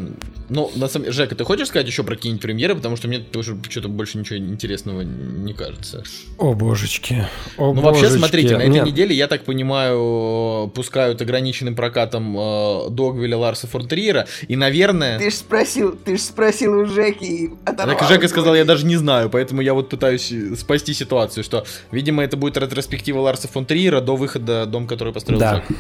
[0.50, 2.76] ну, на самом деле, Жека, ты хочешь сказать еще про какие-нибудь премьеры?
[2.76, 6.04] Потому что мне тоже что-то больше ничего интересного не кажется.
[6.38, 7.28] О, божечки.
[7.58, 8.04] О, ну, божечки.
[8.04, 8.86] вообще, смотрите, на этой Нет.
[8.86, 14.28] неделе, я так понимаю, пускают ограниченным прокатом э, Догвилля Ларса Фортриера.
[14.48, 15.18] И, наверное...
[15.18, 17.52] Ты ж спросил, ты ж спросил у Жеки.
[17.66, 22.24] Так Жека сказал, я даже не знаю поэтому я вот пытаюсь спасти ситуацию, что, видимо,
[22.24, 25.56] это будет ретроспектива Ларса фон Триера до выхода «Дом, который построил да.
[25.56, 25.78] Джек».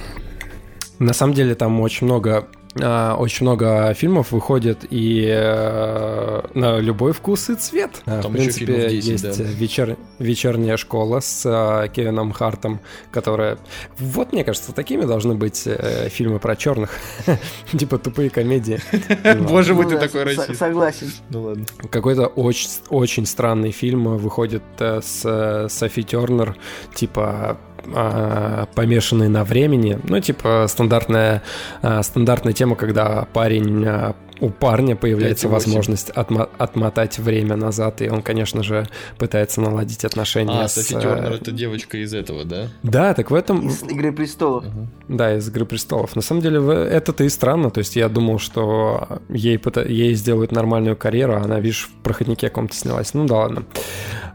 [0.99, 7.49] На самом деле там очень много очень много фильмов выходит и э, на любой вкус
[7.49, 8.01] и цвет.
[8.05, 9.43] Там в принципе, 10, есть да.
[9.43, 12.79] вечер, вечерняя школа с э, Кевином Хартом,
[13.11, 13.57] которая...
[13.97, 16.91] Вот, мне кажется, такими должны быть э, фильмы про черных.
[17.71, 18.79] типа тупые комедии.
[19.49, 20.59] Боже мой, ты ну такой расист.
[20.59, 21.11] Согласен.
[21.31, 21.65] Ну ладно.
[21.89, 26.55] Какой-то очень, очень странный фильм выходит с Софи Тернер,
[26.93, 27.57] типа
[27.95, 29.99] а, помешанный на времени.
[30.03, 31.43] Ну, типа стандартная,
[31.81, 38.09] а, стандартная тема, когда парень а, у парня появляется возможность отмо- отмотать время назад, и
[38.09, 38.87] он, конечно же,
[39.17, 40.75] пытается наладить отношения а, с...
[40.75, 42.67] Софи Тернер это девочка из этого, да?
[42.83, 43.67] Да, так в этом...
[43.67, 44.65] Из «Игры престолов».
[44.65, 44.87] Угу.
[45.09, 46.15] Да, из «Игры престолов».
[46.15, 50.95] На самом деле, это-то и странно, то есть я думал, что ей, ей сделают нормальную
[50.95, 53.13] карьеру, а она, видишь, в «Проходнике» каком-то снялась.
[53.13, 53.63] Ну да ладно.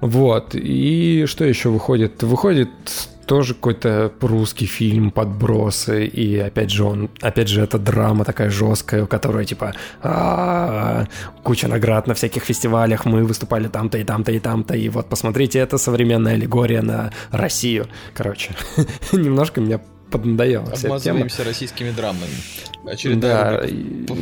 [0.01, 2.23] Вот, и что еще выходит?
[2.23, 2.69] Выходит
[3.27, 9.05] тоже какой-то русский фильм «Подбросы», и опять же он, опять же, это драма такая жесткая,
[9.05, 9.75] у которой типа
[11.43, 15.59] куча наград на всяких фестивалях, мы выступали там-то и там-то и там-то, и вот посмотрите,
[15.59, 17.89] это современная аллегория на Россию.
[18.15, 18.55] Короче,
[19.13, 20.71] немножко меня поднадоело.
[20.73, 22.74] Обмазываемся российскими драмами.
[22.87, 23.63] Очередная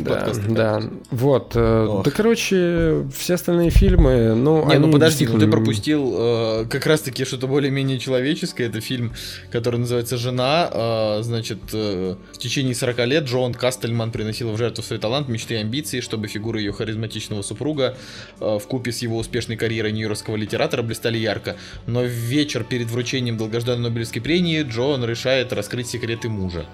[0.03, 0.83] да, да, да.
[1.11, 1.55] Вот.
[1.55, 2.05] Э, Ох.
[2.05, 7.25] Да, короче, все остальные фильмы, ну, Не, ну подожди, ну ты пропустил э, как раз-таки
[7.25, 8.67] что-то более-менее человеческое.
[8.67, 9.13] Это фильм,
[9.51, 10.69] который называется «Жена».
[10.71, 15.55] Э, значит, э, в течение 40 лет Джон Кастельман приносила в жертву свой талант, мечты
[15.55, 17.97] и амбиции, чтобы фигуры ее харизматичного супруга
[18.39, 21.57] э, в купе с его успешной карьерой нью-йоркского литератора блистали ярко.
[21.85, 26.65] Но в вечер перед вручением долгожданной Нобелевской премии Джон решает раскрыть секреты мужа.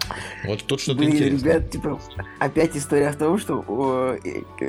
[0.46, 1.54] Вот тут что-то интересное.
[1.54, 2.00] Ребят, типа,
[2.40, 4.16] опять история в том, что о,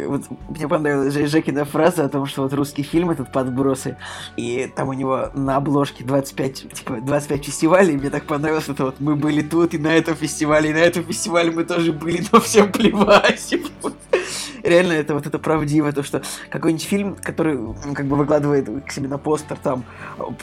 [0.06, 3.96] вот мне понравилась Жекина фраза о том, что вот русский фильм этот подбросы,
[4.36, 8.86] и там у него на обложке 25, типа, 25 фестивалей, и мне так понравилось, что
[8.86, 12.24] вот мы были тут, и на этом фестивале, и на этом фестивале мы тоже были,
[12.32, 13.54] но всем плевать.
[14.62, 17.58] Реально, это вот это правдиво, то, что какой-нибудь фильм, который
[17.94, 19.84] как бы выкладывает к себе на постер, там,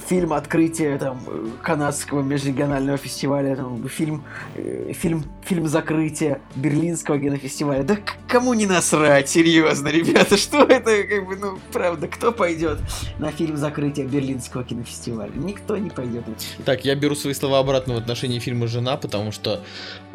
[0.07, 1.20] фильм открытия, там,
[1.61, 4.24] канадского межрегионального фестиваля, там, фильм,
[4.55, 7.84] э, фильм, фильм закрытия, Берлинского кинофестиваля.
[7.84, 7.97] Да
[8.28, 12.80] кому не насрать, серьезно, ребята, что это, как бы, ну, правда, кто пойдет
[13.20, 15.32] на фильм закрытия Берлинского кинофестиваля?
[15.36, 16.24] Никто не пойдет.
[16.66, 19.64] Так, я беру свои слова обратно в отношении фильма «Жена», потому что,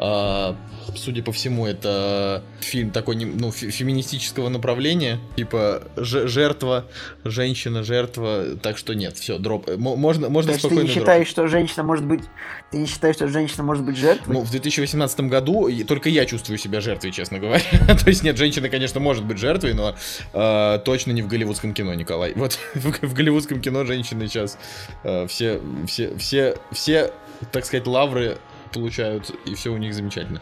[0.03, 0.53] э,
[0.95, 6.85] судя по всему, это фильм такой, ну, феминистического направления, типа жертва,
[7.23, 9.69] женщина, жертва, так что нет, все, дроп.
[9.77, 12.21] Можно, можно То есть ты не считаешь, что женщина может быть...
[12.71, 14.33] Ты не считаешь, что женщина может быть жертвой?
[14.33, 17.63] Ну, в 2018 году только я чувствую себя жертвой, честно говоря.
[17.87, 19.95] То есть, нет, женщина, конечно, может быть жертвой, но
[20.33, 22.33] э, точно не в голливудском кино, Николай.
[22.35, 24.57] Вот в, в голливудском кино женщины сейчас
[25.03, 27.11] э, все, все, все, все,
[27.51, 28.37] так сказать, лавры
[28.73, 30.41] получают, и все у них замечательно.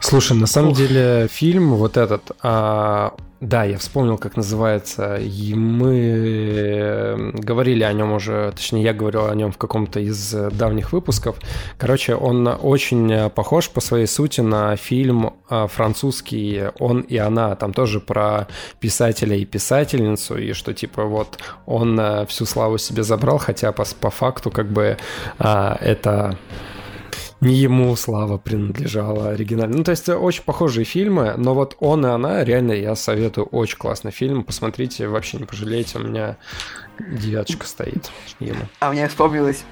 [0.00, 5.96] Слушай, на самом деле фильм вот этот, а, да, я вспомнил, как называется, и мы
[5.96, 10.92] э, говорили о нем уже, точнее, я говорил о нем в каком-то из э, давних
[10.92, 11.36] выпусков.
[11.78, 17.56] Короче, он очень э, похож по своей сути на фильм э, французский «Он и она».
[17.56, 18.46] Там тоже про
[18.78, 23.86] писателя и писательницу, и что типа вот он э, всю славу себе забрал, хотя по,
[24.00, 24.98] по факту как бы
[25.38, 26.36] а, это
[27.40, 29.78] не ему слава принадлежала оригинально.
[29.78, 33.78] Ну, то есть очень похожие фильмы, но вот он и она, реально, я советую, очень
[33.78, 34.44] классный фильм.
[34.44, 36.36] Посмотрите, вообще не пожалеете, у меня
[37.08, 38.62] девяточка стоит ему.
[38.80, 39.64] А мне вспомнилось...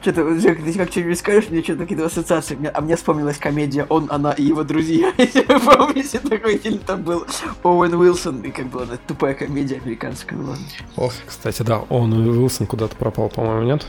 [0.00, 2.58] Что-то, Жек, ты как что-нибудь скажешь, мне что-то какие-то ассоциации.
[2.72, 5.12] А мне вспомнилась комедия «Он, она и его друзья».
[5.18, 7.26] Если вы помните, такой фильм там был
[7.62, 10.38] Оуэн Уилсон, и как была она тупая комедия американская.
[10.38, 10.54] ну.
[10.96, 11.78] Ох, Кстати, да,
[12.24, 13.86] и Уилсон куда-то пропал, по-моему, нет?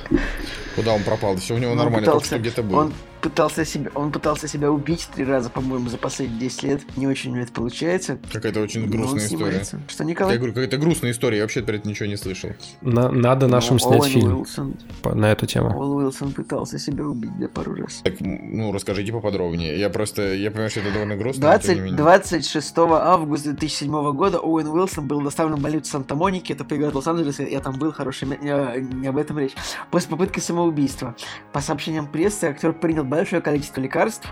[0.76, 1.36] куда он пропал?
[1.38, 2.78] Все у него нормально, только что где-то был.
[2.78, 2.94] Он
[3.24, 6.82] пытался себя, он пытался себя убить три раза, по-моему, за последние 10 лет.
[6.98, 8.20] Не очень у него это получается.
[8.32, 9.28] Какая-то очень грустная история.
[9.46, 9.80] снимается.
[9.88, 10.38] Что, Я Николай?
[10.38, 12.50] говорю, какая-то грустная история, я вообще про это ничего не слышал.
[12.82, 15.70] На- надо нашим Ну, снять Оуэн фильм Уилсон, по- на эту тему.
[15.70, 18.02] Оуэн Уилсон пытался себя убить, да, пару раз.
[18.04, 19.80] Так, ну, расскажите поподробнее.
[19.80, 21.98] Я просто, я понимаю, что это довольно грустно, но тем не 20, менее.
[21.98, 27.62] 26 августа 2007 года Оуэн Уилсон был доставлен в больницу Санта-Моники, это пригород Лос-Анджелеса, я
[27.62, 29.54] там был, хороший, не, не об этом речь,
[29.92, 31.16] после попытки самоубийства.
[31.54, 34.28] По сообщениям прессы, актер принял большое количество лекарств,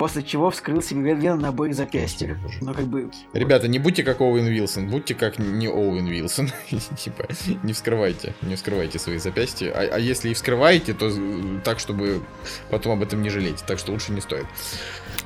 [0.00, 2.38] после чего вскрыл себе вен- вены на обоих запястьях.
[2.62, 3.10] Но как бы...
[3.34, 6.50] Ребята, не будьте как Оуэн Вилсон, будьте как не Оуэн Вилсон.
[6.96, 7.26] Типа,
[7.62, 9.70] не вскрывайте, не вскрывайте свои запястья.
[9.72, 12.22] А, а если и вскрываете, то э, так, чтобы
[12.70, 13.62] потом об этом не жалеть.
[13.66, 14.46] Так что лучше не стоит.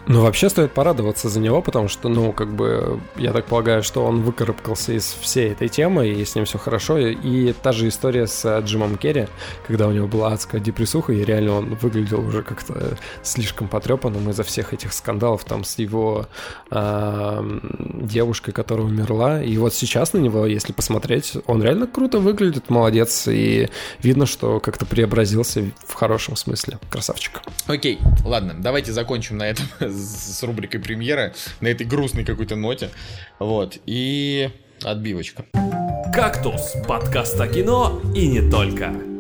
[0.07, 4.05] Ну, вообще стоит порадоваться за него, потому что, ну, как бы, я так полагаю, что
[4.05, 6.99] он выкарабкался из всей этой темы, и с ним все хорошо.
[6.99, 9.29] И, та же история с э, Джимом Керри,
[9.67, 14.43] когда у него была адская депрессуха, и реально он выглядел уже как-то слишком потрепанным из-за
[14.43, 16.27] всех этих скандалов там с его
[16.71, 17.61] ам,
[18.03, 19.43] девушкой, которая умерла.
[19.43, 23.69] И вот сейчас на него, если посмотреть, он реально круто выглядит, молодец, и
[24.03, 26.79] видно, что как-то преобразился в хорошем смысле.
[26.91, 27.43] Красавчик.
[27.67, 32.91] Окей, ладно, давайте закончим на этом с рубрикой премьера, на этой грустной какой-то ноте.
[33.39, 34.51] Вот, и
[34.83, 35.45] отбивочка.
[36.15, 39.14] «Кактус»— подкаст о кино и не только.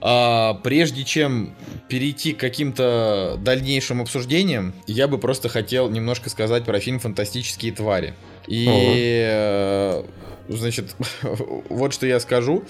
[0.00, 1.54] А, прежде чем
[1.88, 8.14] перейти к каким-то дальнейшим обсуждениям, я бы просто хотел немножко сказать про фильм «Фантастические твари».
[8.46, 10.02] И, э,
[10.48, 10.94] значит,
[11.68, 12.64] вот что я скажу.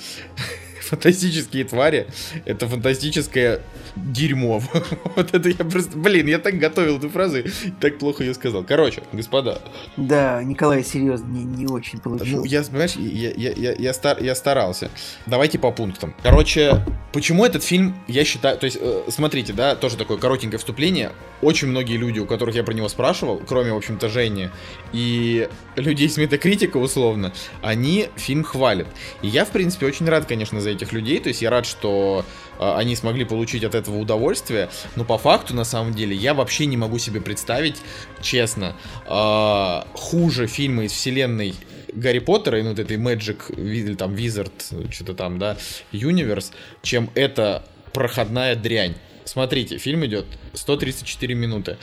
[0.89, 2.07] Фантастические твари—
[2.45, 3.61] это фантастическое
[3.97, 4.62] дерьмо.
[5.16, 5.97] Вот это я просто...
[5.99, 7.45] Блин, я так готовил эту фразу и
[7.80, 8.64] так плохо ее сказал.
[8.64, 9.61] Короче, господа,
[9.97, 12.32] Да, Николай, серьезно, не, не очень получилось.
[12.32, 14.91] ну, я, понимаешь, я, я, я, я, стар, я старался.
[15.26, 16.14] Давайте по пунктам.
[16.22, 18.59] Короче, почему этот фильм, я считаю...
[18.59, 21.12] То есть, э, смотрите, да, тоже такое коротенькое вступление.
[21.43, 24.51] Очень многие люди, у которых я про него спрашивал, кроме, в общем-то, Жени
[24.93, 27.32] и людей с метакритика, условно,
[27.62, 28.89] они фильм хвалят.
[29.22, 31.20] И я, в принципе, очень рад, конечно, за этих людей.
[31.20, 32.24] То есть, я рад, что
[32.58, 34.70] э, они смогли получить от этого удовольствие.
[34.96, 37.76] Но по факту, на самом деле, я вообще не могу себе представить,
[38.22, 38.76] честно,
[39.06, 41.54] э, хуже фильма из вселенной
[41.92, 45.56] Гарри Поттера и ну, вот этой Magic, там Wizard, что-то там, да,
[45.92, 46.52] Universe,
[46.82, 48.94] чем эта проходная дрянь.
[49.24, 50.26] Смотрите, фильм идет
[50.59, 51.78] 134 минуты.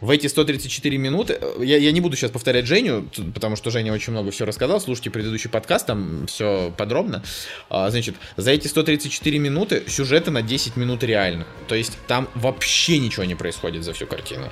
[0.00, 3.92] В эти 134 минуты, э, я, я не буду сейчас повторять Женю, потому что Женя
[3.92, 7.22] очень много все рассказал, слушайте предыдущий подкаст, там все подробно.
[7.70, 11.46] А, значит, за эти 134 минуты сюжета на 10 минут реально.
[11.66, 14.48] То есть там вообще ничего не происходит за всю картину.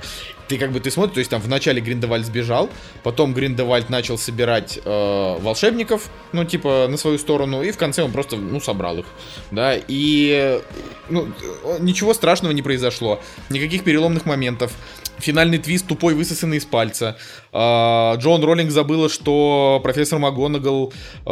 [0.47, 2.69] Ты как бы ты смотришь, то есть там в начале Гриндевальд сбежал,
[3.03, 8.11] потом Гриндевальд начал собирать э, волшебников, ну типа на свою сторону, и в конце он
[8.13, 9.05] просто, ну, собрал их,
[9.51, 10.61] да, и
[11.09, 11.27] ну,
[11.63, 14.73] э, ничего страшного не произошло, никаких переломных моментов,
[15.19, 17.17] финальный твист тупой высосанный из пальца,
[17.51, 20.93] А, Джон Роллинг забыла, что профессор МакГонагал
[21.25, 21.29] э,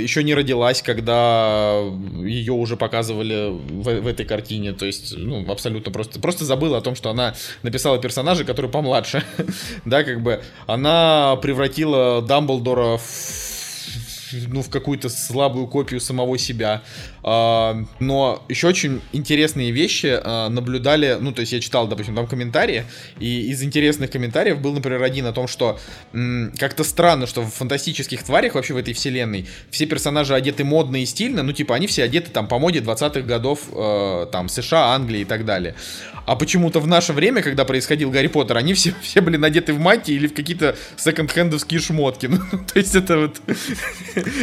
[0.00, 1.74] еще не родилась, когда
[2.22, 6.80] ее уже показывали в, в этой картине, то есть, ну, абсолютно просто, просто забыла о
[6.80, 9.22] том, что она написала персонажа, который помладше,
[9.84, 13.49] да, как бы, она превратила Дамблдора в
[14.48, 16.82] ну, в какую-то слабую копию самого себя.
[17.22, 22.26] А, но еще очень интересные вещи а, наблюдали, ну, то есть я читал, допустим, там
[22.26, 22.84] комментарии,
[23.18, 25.78] и из интересных комментариев был, например, один о том, что
[26.58, 31.06] как-то странно, что в фантастических тварях вообще в этой вселенной все персонажи одеты модно и
[31.06, 35.20] стильно, ну, типа, они все одеты там по моде 20-х годов, э, там, США, Англии
[35.20, 35.74] и так далее.
[36.26, 39.80] А почему-то в наше время, когда происходил Гарри Поттер, они все, все были надеты в
[39.80, 42.30] мантии или в какие-то секонд-хендовские шмотки.
[42.52, 43.40] Ну, то есть это вот...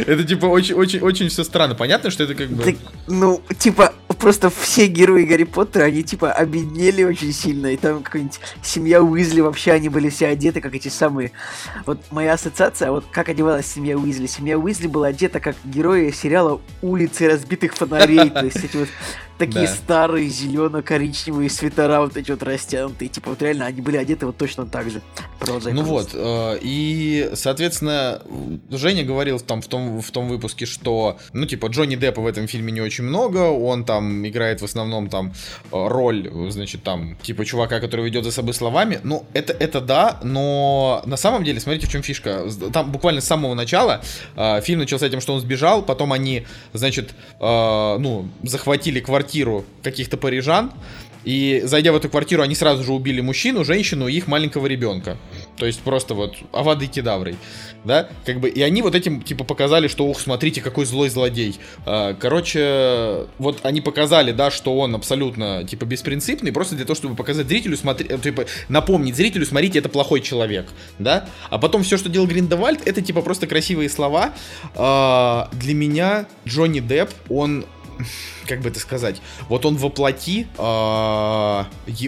[0.06, 1.74] это типа очень-очень-очень все странно.
[1.74, 2.76] Понятно, что это как бы...
[3.06, 7.68] Ну, типа, просто все герои Гарри Поттера, они типа обеднели очень сильно.
[7.68, 11.32] И там какая-нибудь семья Уизли, вообще они были все одеты, как эти самые...
[11.86, 14.26] Вот моя ассоциация, вот как одевалась семья Уизли.
[14.26, 18.30] Семья Уизли была одета как герои сериала «Улицы разбитых фонарей».
[18.30, 18.88] То есть эти вот
[19.38, 19.72] такие да.
[19.74, 23.08] старые зелено-коричневые свитера вот эти вот растянутые.
[23.08, 25.00] Типа вот реально они были одеты вот точно так же.
[25.38, 28.20] Продолжай, ну вот, э, и, соответственно,
[28.70, 32.48] Женя говорил там в том, в том выпуске, что, ну, типа, Джонни Деппа в этом
[32.48, 35.32] фильме не очень много, он там играет в основном там
[35.70, 39.00] роль, значит, там, типа, чувака, который ведет за собой словами.
[39.04, 42.46] Ну, это, это да, но на самом деле, смотрите, в чем фишка.
[42.72, 44.02] Там буквально с самого начала
[44.36, 49.27] э, фильм начался с тем, что он сбежал, потом они, значит, э, ну, захватили квартиру
[49.28, 50.72] квартиру каких-то парижан,
[51.24, 55.18] и зайдя в эту квартиру, они сразу же убили мужчину, женщину и их маленького ребенка.
[55.58, 57.36] То есть просто вот авады кедаврой,
[57.84, 61.58] да, как бы, и они вот этим, типа, показали, что, ух, смотрите, какой злой злодей.
[61.84, 67.14] А, короче, вот они показали, да, что он абсолютно, типа, беспринципный, просто для того, чтобы
[67.14, 70.68] показать зрителю, смотри, э, типа, напомнить зрителю, смотрите, это плохой человек,
[70.98, 74.32] да, а потом все, что делал Гриндевальд, это, типа, просто красивые слова.
[74.74, 77.66] А, для меня Джонни Депп, он
[78.48, 81.64] как бы это сказать, вот он воплоти э,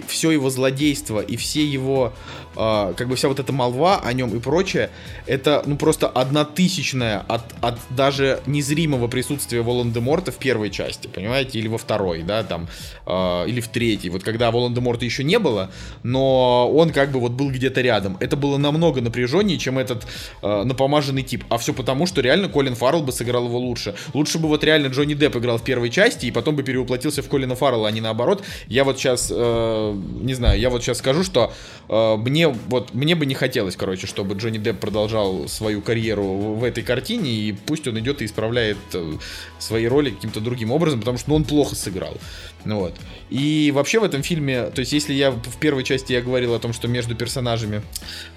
[0.09, 2.13] все его злодейство и все его
[2.57, 4.91] э, как бы вся вот эта молва о нем и прочее,
[5.27, 11.59] это ну просто одна тысячная от, от даже незримого присутствия Волан-де-Морта в первой части, понимаете,
[11.59, 12.69] или во второй, да, там,
[13.07, 15.71] э, или в третьей, вот когда Волан-де-Морта еще не было,
[16.03, 18.17] но он как бы вот был где-то рядом.
[18.21, 20.07] Это было намного напряженнее, чем этот
[20.43, 23.95] э, напомаженный тип, а все потому, что реально Колин Фаррелл бы сыграл его лучше.
[24.15, 27.29] Лучше бы вот реально Джонни Депп играл в первой части, и потом бы переуплотился в
[27.29, 28.43] Колина Фаррелла, а не наоборот.
[28.69, 31.53] Я вот сейчас, э, не знаю, я вот сейчас скажу, что
[31.89, 36.65] э, мне вот мне бы не хотелось, короче, чтобы Джонни Депп продолжал свою карьеру в
[36.65, 39.15] этой картине, и пусть он идет и исправляет э,
[39.59, 42.17] свои роли каким-то другим образом, потому что ну, он плохо сыграл.
[42.65, 42.95] Вот.
[43.31, 46.59] И вообще в этом фильме, то есть если я в первой части я говорил о
[46.59, 47.83] том, что между персонажами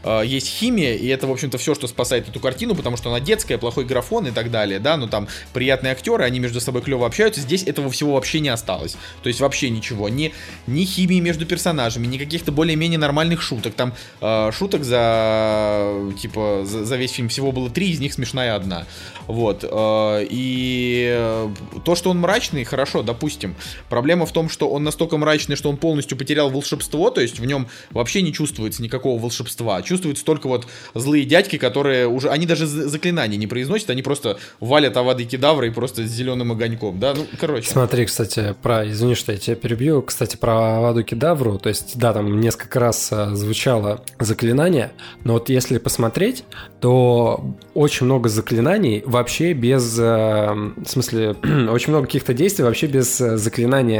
[0.04, 3.20] э, есть химия, и это, в общем-то, все, что спасает эту картину, потому что она
[3.20, 7.08] детская, плохой графон и так далее, да, ну там приятные актеры, они между собой клево
[7.08, 8.96] общаются, здесь этого всего вообще не осталось.
[9.24, 10.10] То есть вообще ничего.
[10.10, 10.32] Ни,
[10.68, 13.74] ни химии между персонажами, ни каких-то более-менее нормальных шуток.
[13.74, 18.56] Там э, шуток за, типа, за, за весь фильм всего было три, из них смешная
[18.56, 18.86] одна.
[19.26, 19.64] Вот.
[19.64, 21.50] Э, и
[21.84, 23.56] то, что он мрачный, хорошо, допустим.
[23.90, 27.46] Проблема в том, что он настолько мрачный, что он полностью потерял волшебство, то есть в
[27.46, 29.82] нем вообще не чувствуется никакого волшебства.
[29.82, 34.96] Чувствуются только вот злые дядьки, которые уже, они даже заклинания не произносят, они просто валят
[34.98, 37.70] авады кедавра и просто с зеленым огоньком, да, ну, короче.
[37.70, 42.14] Смотри, кстати, про, извини, что я тебя перебью, кстати, про аваду кедавру, то есть, да,
[42.14, 44.92] там несколько раз а, звучало заклинание,
[45.24, 46.44] но вот если посмотреть,
[46.80, 49.98] то очень много заклинаний вообще без...
[49.98, 51.32] Э, в смысле,
[51.70, 53.38] очень много каких-то действий вообще без э,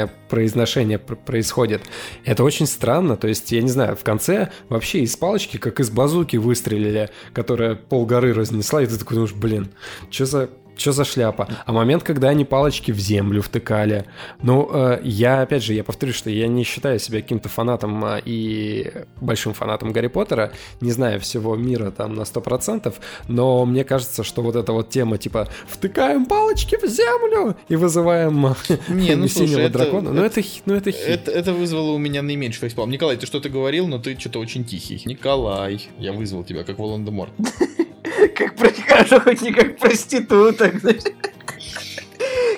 [0.04, 1.84] заклинания произношения происходит.
[2.26, 3.18] Это очень странно.
[3.18, 7.76] То есть, я не знаю, в конце вообще из палочки, как из базуки выстрелили, которая
[7.76, 9.70] пол горы разнесла, и ты такой думаешь, блин,
[10.10, 11.48] что за что за шляпа?
[11.66, 14.06] А момент, когда они палочки в землю втыкали.
[14.42, 18.22] Ну, э, я, опять же, я повторю, что я не считаю себя каким-то фанатом э,
[18.26, 20.52] и большим фанатом Гарри Поттера,
[20.82, 22.94] не знаю всего мира там на 100%,
[23.28, 28.56] но мне кажется, что вот эта вот тема, типа, втыкаем палочки в землю и вызываем
[28.90, 32.22] не, ну, синего слушай, дракона, это, ну это, ну это, это, это вызвало у меня
[32.22, 32.90] наименьший фейспалм.
[32.90, 35.02] Николай, ты что-то говорил, но ты что-то очень тихий.
[35.06, 37.32] Николай, я вызвал тебя, как Волан-де-Морт.
[38.30, 40.74] Как хорошо, хоть не как проституток.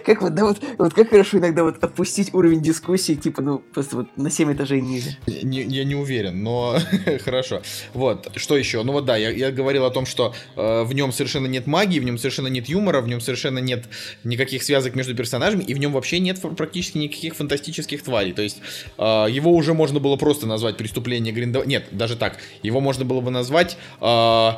[0.05, 3.95] Как вот, да, вот, вот как хорошо иногда вот опустить уровень дискуссии, типа, ну, просто
[3.97, 5.17] вот на 7 этажей ниже.
[5.25, 6.77] Не, я не уверен, но
[7.23, 7.63] хорошо.
[7.95, 8.83] Вот, что еще?
[8.83, 11.99] Ну вот да, я, я говорил о том, что э, в нем совершенно нет магии,
[11.99, 13.85] в нем совершенно нет юмора, в нем совершенно нет
[14.23, 18.33] никаких связок между персонажами, и в нем вообще нет практически никаких фантастических тварей.
[18.33, 18.61] То есть
[18.99, 21.67] э, его уже можно было просто назвать преступление Гриндевальда.
[21.67, 22.37] Нет, даже так.
[22.61, 23.75] Его можно было бы назвать...
[24.01, 24.51] Э,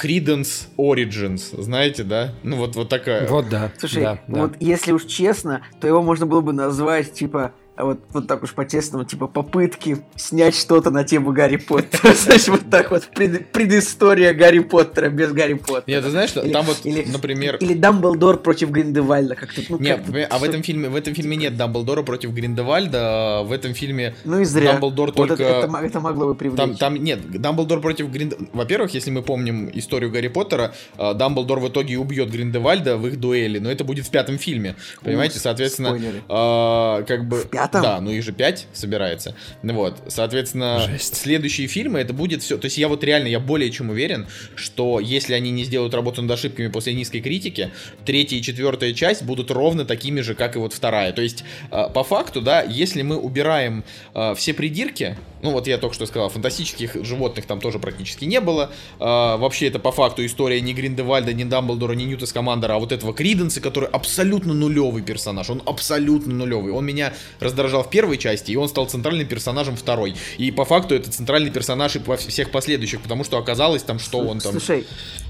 [0.00, 2.34] Credence Origins, знаете, да?
[2.42, 3.26] Ну вот, вот такая.
[3.28, 3.72] Вот да.
[3.78, 7.52] Слушай, да, вот если уж честно, то его можно было бы назвать типа
[7.84, 12.12] вот, вот так уж по-честному, типа попытки снять что-то на тему Гарри Поттера.
[12.14, 15.84] Знаешь, вот так вот пред- предыстория Гарри Поттера без Гарри Поттера.
[15.86, 17.56] Нет, ты знаешь, что Или- там вот, или- например...
[17.56, 19.34] Или Дамблдор против Гриндевальда.
[19.34, 20.00] Как-то, ну, Нет,
[20.30, 22.98] а в этом фильме в этом фильме нет Дамблдора против Гриндевальда.
[23.00, 24.72] а В этом фильме Ну и зря.
[24.72, 26.58] Дамблдор Вот только- это, это, мо- это могло бы привлечь.
[26.58, 28.50] Там, там нет, Дамблдор против Гриндевальда.
[28.52, 33.18] Во-первых, если мы помним историю Гарри Поттера, э, Дамблдор в итоге убьет Гриндевальда в их
[33.20, 34.74] дуэли, но это будет в пятом фильме.
[35.02, 37.38] Понимаете, соответственно, э, как бы...
[37.38, 37.67] В пятом?
[37.72, 39.34] Да, ну их же пять собирается.
[39.62, 41.16] Вот, соответственно, Жесть.
[41.16, 42.58] следующие фильмы это будет все.
[42.58, 46.22] То есть я вот реально, я более чем уверен, что если они не сделают работу
[46.22, 47.70] над ошибками после низкой критики,
[48.04, 51.12] третья и четвертая часть будут ровно такими же, как и вот вторая.
[51.12, 55.78] То есть, э, по факту, да, если мы убираем э, все придирки, ну вот я
[55.78, 58.70] только что сказал, фантастических животных там тоже практически не было.
[58.98, 62.92] Э, вообще это по факту история не Гриндевальда, не Дамблдора, не Ньюта Скамандера, а вот
[62.92, 65.50] этого Криденса, который абсолютно нулевый персонаж.
[65.50, 66.72] Он абсолютно нулевый.
[66.72, 70.14] Он меня раздражал в первой части, и он стал центральным персонажем второй.
[70.38, 74.18] И по факту это центральный персонаж и во всех последующих, потому что оказалось там, что
[74.18, 74.52] он там...
[74.52, 74.86] Слушай,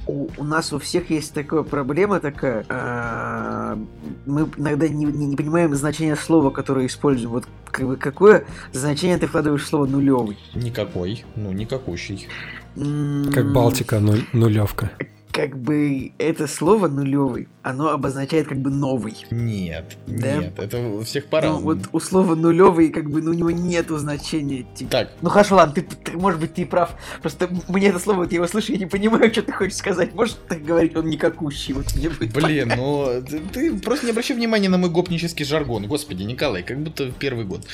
[0.09, 2.65] у, у нас у всех есть такая проблема такая.
[2.69, 3.79] а,
[4.27, 7.31] мы иногда не, не- не понимаем значение слова, которое используем.
[7.31, 10.39] Вот как бы какое значение ты вкладываешь в слово нулевый?
[10.55, 12.27] Никакой, ну никакущий.
[12.75, 14.91] Как Балтика нуль- нулевка.
[15.33, 19.15] Как бы это слово нулевый, оно обозначает как бы новый.
[19.31, 20.37] Нет, Да?
[20.39, 21.65] нет, это у всех Ну, по-разному.
[21.65, 24.65] вот у слова нулевый, как бы, ну, у него нету значения.
[24.75, 24.91] Типа.
[24.91, 26.95] Так, Ну хорошо, ладно, ты, ты- может быть, ты и прав.
[27.21, 30.15] Просто мне это слово, вот я его слышу, я не понимаю, что ты хочешь сказать.
[30.15, 34.37] Можешь так говорить, он никакущий, вот мне будет Блин, ну ты, ты просто не обращай
[34.37, 35.87] внимания на мой гопнический жаргон.
[35.87, 37.67] Господи, Николай, как будто в первый год.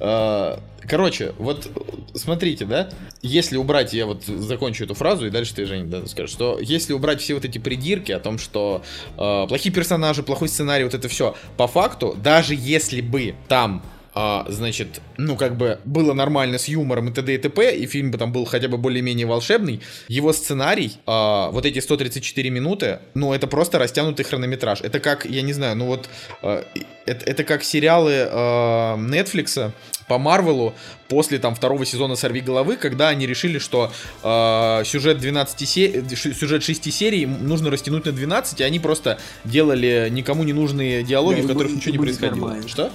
[0.00, 1.68] А, Короче, вот
[2.14, 2.88] смотрите, да,
[3.20, 6.94] если убрать, я вот закончу эту фразу, и дальше ты, Женя, да, скажешь, что если
[6.94, 8.82] убрать все вот эти придирки о том, что
[9.18, 13.82] э, плохие персонажи, плохой сценарий, вот это все, по факту, даже если бы там
[14.14, 17.34] а, значит, ну, как бы было нормально с юмором и т.д.
[17.34, 21.64] и т.п., и фильм бы там был хотя бы более-менее волшебный, его сценарий, а, вот
[21.66, 24.80] эти 134 минуты, ну, это просто растянутый хронометраж.
[24.80, 26.08] Это как, я не знаю, ну вот,
[26.42, 26.64] а,
[27.06, 29.70] это, это как сериалы а, Netflix
[30.08, 30.74] по Марвелу
[31.08, 33.92] после там второго сезона «Сорви головы», когда они решили, что
[34.24, 40.08] а, сюжет 12 се- сюжет 6 серий нужно растянуть на 12, и они просто делали
[40.10, 42.34] никому не нужные диалоги, Да, в которых ничего не происходило.
[42.46, 42.66] нормально.
[42.68, 42.90] Что?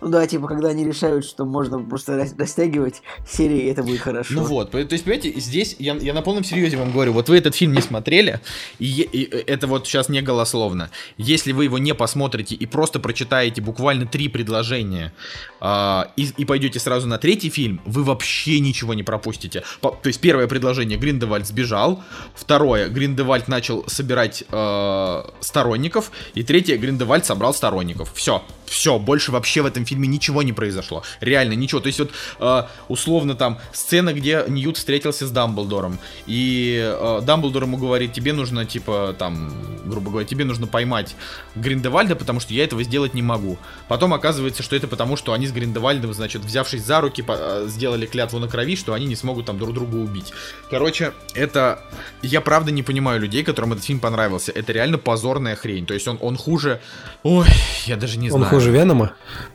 [0.00, 4.34] Ну да, типа, когда они решают, что можно просто рас- растягивать серии, это будет хорошо.
[4.34, 7.38] Ну вот, то есть, понимаете, здесь я, я на полном серьезе вам говорю, вот вы
[7.38, 8.40] этот фильм не смотрели,
[8.78, 10.90] и, и это вот сейчас не голословно.
[11.16, 15.12] Если вы его не посмотрите и просто прочитаете буквально три предложения
[15.60, 19.62] а, и, и пойдете сразу на третий фильм, вы вообще ничего не пропустите.
[19.80, 22.02] По- то есть первое предложение Гриндевальд сбежал,
[22.34, 28.12] второе Гриндевальд начал собирать э, сторонников, и третье Гриндевальд собрал сторонников.
[28.14, 31.02] Все, все, больше вообще в этом фильме ничего не произошло.
[31.20, 31.80] Реально ничего.
[31.80, 32.10] То есть вот
[32.40, 38.32] э, условно там сцена, где Ньют встретился с Дамблдором, и э, Дамблдор ему говорит, тебе
[38.32, 39.52] нужно типа там,
[39.84, 41.14] грубо говоря, тебе нужно поймать
[41.54, 43.58] Гриндевальда, потому что я этого сделать не могу.
[43.88, 48.06] Потом оказывается, что это потому, что они с Гриндевальдом, значит, взявшись за руки, э, сделали
[48.06, 50.32] клятву на крови, что они не смогут там друг друга убить.
[50.70, 51.80] Короче, это...
[52.22, 54.52] Я правда не понимаю людей, которым этот фильм понравился.
[54.52, 55.86] Это реально позорная хрень.
[55.86, 56.80] То есть он, он хуже...
[57.22, 57.46] Ой,
[57.86, 58.46] я даже не Он знаю.
[58.54, 59.12] хуже Венома?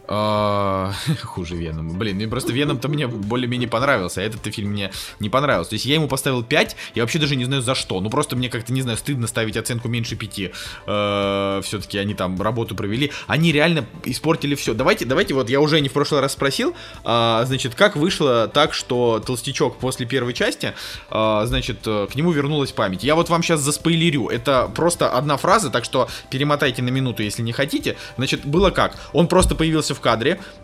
[0.08, 0.21] А,
[1.24, 1.94] Хуже Венома.
[1.94, 5.72] Блин, ну просто Веном-то мне более-менее понравился, а этот фильм мне не понравился.
[5.72, 8.00] То есть я ему поставил 5, я вообще даже не знаю за что.
[8.02, 10.34] Ну просто мне как-то, не знаю, стыдно ставить оценку меньше 5.
[11.66, 13.12] Все-таки они там работу провели.
[13.28, 14.74] Они реально испортили все.
[14.74, 18.74] Давайте, давайте, вот я уже не в прошлый раз спросил, а, значит, как вышло так,
[18.74, 20.74] что Толстячок после первой части,
[21.10, 23.04] а, значит, к нему вернулась память.
[23.04, 24.28] Я вот вам сейчас заспойлерю.
[24.28, 27.98] Это просто одна фраза, так что перемотайте на минуту, если не хотите.
[28.18, 28.96] Значит, было как?
[29.14, 30.11] Он просто появился в кадре,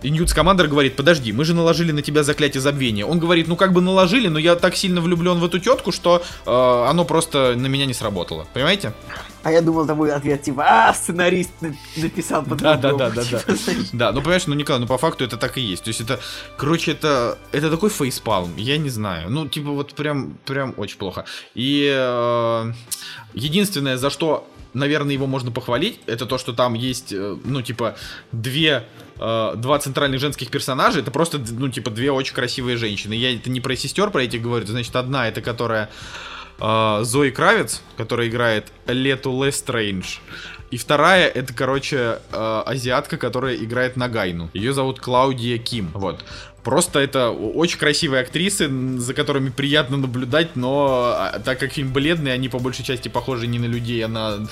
[0.01, 3.05] и Ньют Скамандер говорит, подожди, мы же наложили на тебя заклятие забвения.
[3.05, 6.21] Он говорит, ну как бы наложили, но я так сильно влюблен в эту тетку, что
[6.45, 8.47] э, оно просто на меня не сработало.
[8.53, 8.93] Понимаете?
[9.43, 12.97] А я думал, там будет ответ, типа, а, сценарист на- написал Да, да, по-другому».
[12.97, 13.39] да, да, да.
[13.39, 15.83] Типа, знаешь, Да, ну понимаешь, ну Николай, ну по факту это так и есть.
[15.83, 16.19] То есть это,
[16.57, 19.29] короче, это, это такой facepalm, я не знаю.
[19.29, 21.25] Ну, типа вот прям, прям очень плохо.
[21.55, 22.71] И э,
[23.33, 27.95] единственное, за что, наверное, его можно похвалить, это то, что там есть, э, ну, типа,
[28.31, 28.83] две
[29.19, 33.13] э, два центральных женских персонажа, это просто, ну, типа, две очень красивые женщины.
[33.13, 35.89] Я это не про сестер, про этих говорю, значит, одна, это которая
[36.59, 40.19] э, Зои Кравец, которая играет Лету Лестрейндж.
[40.69, 44.49] И вторая, это, короче, азиатка, которая играет Нагайну.
[44.53, 45.91] Ее зовут Клаудия Ким.
[45.93, 46.25] Вот.
[46.67, 52.33] Просто это очень красивые актрисы, за которыми приятно наблюдать, но а, так как фильм бледный,
[52.33, 54.45] они по большей части похожи не на людей, а на,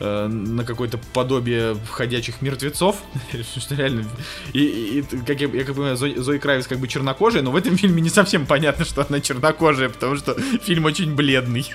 [0.00, 2.96] э, на какое-то подобие ходячих мертвецов.
[3.58, 4.06] Что реально...
[4.54, 7.56] И, и, как я, я как понимаю, Зои, Зои Кравец как бы чернокожая, но в
[7.56, 11.70] этом фильме не совсем понятно, что она чернокожая, потому что фильм очень бледный.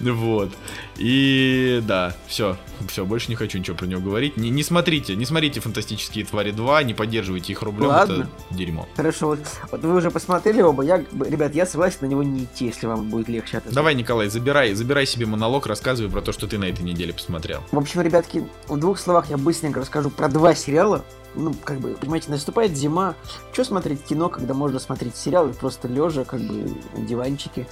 [0.00, 0.50] Вот.
[0.96, 2.56] И да, все,
[2.88, 4.36] все, больше не хочу ничего про него говорить.
[4.36, 8.12] Не, не смотрите, не смотрите «Фантастические твари 2», не поддерживайте их рублем, Ладно.
[8.12, 8.88] это дерьмо.
[8.96, 9.40] Хорошо, вот,
[9.70, 10.82] вот вы уже посмотрели оба.
[10.82, 13.74] Я, ребят, я согласен на него не идти, если вам будет легче от этого.
[13.74, 17.62] Давай, Николай, забирай, забирай себе монолог, рассказывай про то, что ты на этой неделе посмотрел.
[17.72, 21.04] В общем, ребятки, в двух словах я быстренько расскажу про два сериала.
[21.34, 23.16] Ну, как бы, понимаете, наступает зима.
[23.52, 27.66] Что смотреть кино, когда можно смотреть сериалы просто лежа, как бы, на диванчике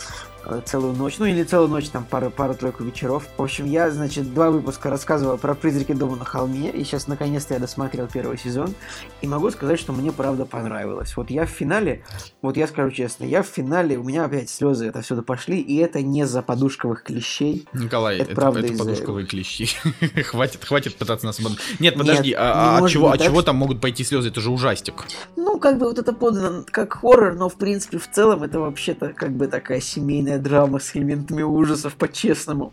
[0.66, 1.18] целую ночь.
[1.18, 3.24] Ну, или целую ночь, там, пару- пару-тройку вечеров.
[3.36, 7.54] В общем, я, значит, два выпуска рассказывал про «Призраки дома на холме», и сейчас, наконец-то,
[7.54, 8.74] я досмотрел первый сезон.
[9.20, 11.16] И могу сказать, что мне, правда, понравилось.
[11.16, 12.04] Вот я в финале,
[12.40, 15.76] вот я скажу честно, я в финале, у меня опять слезы это отсюда пошли, и
[15.76, 17.66] это не за подушковых клещей.
[17.72, 19.68] Николай, Это это, правда это подушковые клещи.
[20.24, 21.38] хватит, хватит пытаться нас...
[21.38, 24.28] Нет, Нет, подожди, не а, а от чего, от так, чего там могут пойти слезы?
[24.28, 25.04] Это же ужастик.
[25.36, 29.12] Ну, как бы вот это подано как хоррор, но в принципе в целом это вообще-то
[29.12, 32.72] как бы такая семейная драма с элементами ужасов по-честному.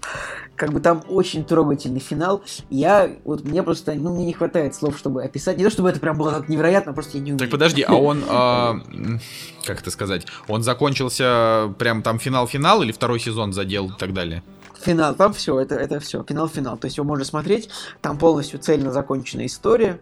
[0.55, 2.43] Как бы там очень трогательный финал.
[2.69, 5.57] Я, вот мне просто, ну, мне не хватает слов, чтобы описать.
[5.57, 7.39] Не то, чтобы это прям было так невероятно, просто я не умею.
[7.39, 9.19] Так подожди, а он, м,
[9.65, 14.43] как это сказать, он закончился прям там финал-финал или второй сезон задел и так далее?
[14.81, 16.77] Финал, там все, это, это все, финал-финал.
[16.77, 17.69] То есть его можно смотреть,
[18.01, 19.99] там полностью цельно законченная история.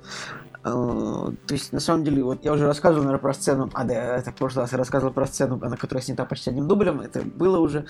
[0.68, 4.18] Э, То есть, на самом деле, вот я уже рассказывал, наверное, про сцену, а, да,
[4.18, 7.22] это в прошлый раз я рассказывал про сцену, на которая снята почти одним дублем, это
[7.22, 7.86] было уже.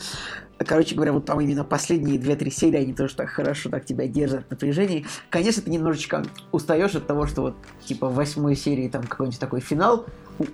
[0.60, 4.46] Короче говоря, вот там именно последние 2-3 серии, они тоже так хорошо так тебя держат
[4.46, 5.06] в напряжении.
[5.30, 7.56] Конечно, ты немножечко устаешь от того, что вот,
[7.86, 10.06] типа, в восьмой серии там какой-нибудь такой финал,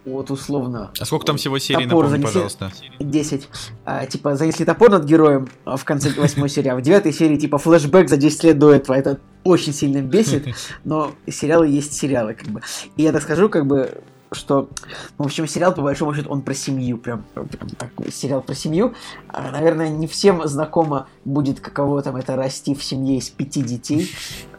[0.06, 2.34] вот условно, А сколько там всего серий, Топор напомни, занеси.
[2.34, 2.72] пожалуйста.
[3.00, 3.50] 10.
[3.86, 7.38] А, типа, занесли топор над героем а, в конце восьмой серии, а в девятой серии,
[7.38, 8.96] типа, флешбэк за 10 лет до этого.
[8.96, 10.48] Это очень сильно бесит,
[10.84, 12.62] но сериалы есть сериалы, как бы.
[12.98, 14.02] И я так скажу, как бы,
[14.34, 14.70] что,
[15.18, 18.94] в общем, сериал, по большому счету, он про семью, прям, прям такой сериал про семью.
[19.28, 24.12] А, наверное, не всем знакомо будет, каково там это расти в семье из пяти детей.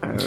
[0.02, 0.18] Э,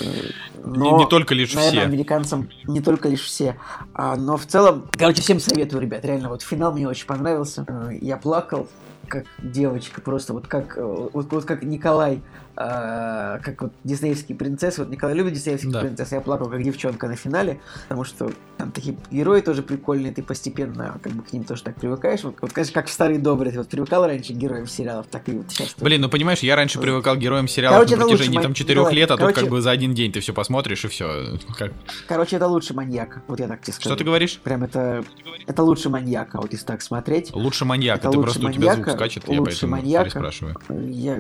[0.65, 1.87] Не, но- не только лишь наверное, все.
[1.87, 3.57] американцам не только лишь все.
[3.93, 6.03] А, но в целом, короче, всем советую, ребят.
[6.05, 7.65] Реально, вот финал мне очень понравился.
[7.67, 8.67] Э, Я плакал,
[9.07, 10.83] как девочка, просто вот как, э,
[11.13, 12.21] вот, вот как Николай,
[12.57, 14.81] э, как вот диснеевские принцессы.
[14.81, 15.81] Вот Николай любит диснеевских Да.
[15.81, 16.11] принцесс.
[16.11, 20.99] Я плакал, как девчонка на финале, потому что там такие герои тоже прикольные, ты постепенно
[21.03, 22.23] как бы к ним тоже так привыкаешь.
[22.23, 25.29] Вот, вот конечно, как в старые добрые, ты вот привыкал раньше к героям сериалов, так
[25.29, 25.75] и вот сейчас.
[25.79, 28.91] Блин, ну понимаешь, я раньше привыкал к героям сериалов Короче, на протяжении лучше, там четырех
[28.91, 31.37] лет, а тут Короче- как бы за один день ты все посмотришь и все.
[31.57, 31.71] Как...
[32.07, 33.21] Короче, это лучше маньяка.
[33.27, 33.89] Вот я так тебе скажу.
[33.89, 34.39] Что ты говоришь?
[34.43, 35.03] Прям это,
[35.45, 37.31] это лучше маньяка, вот если так смотреть.
[37.33, 40.03] Лучше маньяк, Это это лучше просто у тебя звук маньяка, скачет, я поэтому маньяка.
[40.05, 40.55] переспрашиваю.
[40.89, 41.19] Я,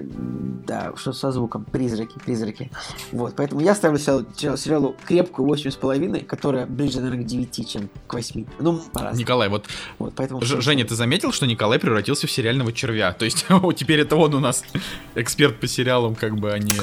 [0.65, 2.71] да, что со звуком, призраки, призраки.
[3.11, 8.13] Вот, поэтому я ставлю сериалу, сериалу крепкую 8,5, которая ближе, наверное, к 9, чем к
[8.13, 8.45] 8.
[8.59, 9.19] Ну, по-разному.
[9.19, 9.65] Николай, вот
[9.99, 10.41] Вот, поэтому...
[10.41, 13.11] Ж- Женя, ты заметил, что Николай превратился в сериального червя?
[13.11, 14.63] То есть теперь это он у нас
[15.15, 16.73] эксперт по сериалам, как бы они...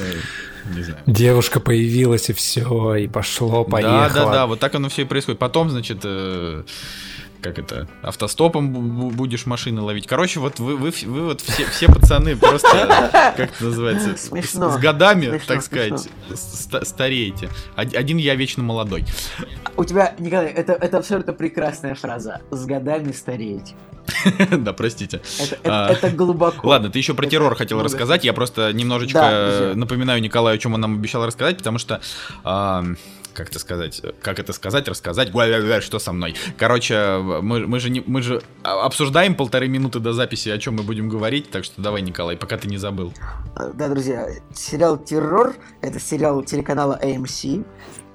[0.75, 1.01] Не знаю.
[1.05, 4.09] Девушка появилась, и все, и пошло, поехало.
[4.09, 5.39] Да, да, да, вот так оно все и происходит.
[5.39, 6.63] Потом, значит, э,
[7.45, 10.07] как это, автостопом бу- бу- будешь машины ловить.
[10.07, 14.71] Короче, вот вы, вы, вы вот все, все пацаны просто, как это называется, с, Смешно.
[14.71, 17.49] с годами, Смешно, так сказать, ста- стареете.
[17.77, 19.05] Од- Один я вечно молодой.
[19.77, 22.41] У тебя, Николай, это, это абсолютно прекрасная фраза.
[22.51, 23.75] С годами стареть.
[24.51, 25.21] Да, простите.
[25.39, 26.67] Это, А, это, глубоко.
[26.67, 27.89] Ладно, ты еще про Это террор хотел много.
[27.89, 28.23] рассказать.
[28.23, 32.01] Я просто немножечко Да, э, напоминаю Николаю, о чем он нам обещал рассказать, потому что.
[33.35, 34.01] Как это сказать?
[34.21, 35.31] Как это сказать, рассказать?
[35.31, 36.35] Гуа-ля-ля, Что со мной?
[36.57, 40.83] Короче, мы, мы же не, мы же обсуждаем полторы минуты до записи, о чем мы
[40.83, 43.13] будем говорить, так что давай, Николай, пока ты не забыл.
[43.75, 47.65] Да, друзья, сериал «Террор»— это сериал телеканала AMC,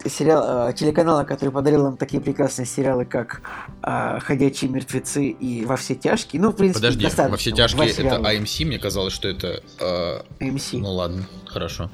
[0.06, 3.42] сериал э, телеканала, который подарил нам такие прекрасные сериалы, как
[3.82, 6.40] э, «Ходячие мертвецы» и «Во все тяжкие».
[6.40, 7.30] Ну, в принципе, Подожди, достаточно.
[7.32, 9.62] во все тяжкие это AMC, мне казалось, что это.
[9.78, 10.78] э, AMC.
[10.78, 11.90] ну ладно, хорошо.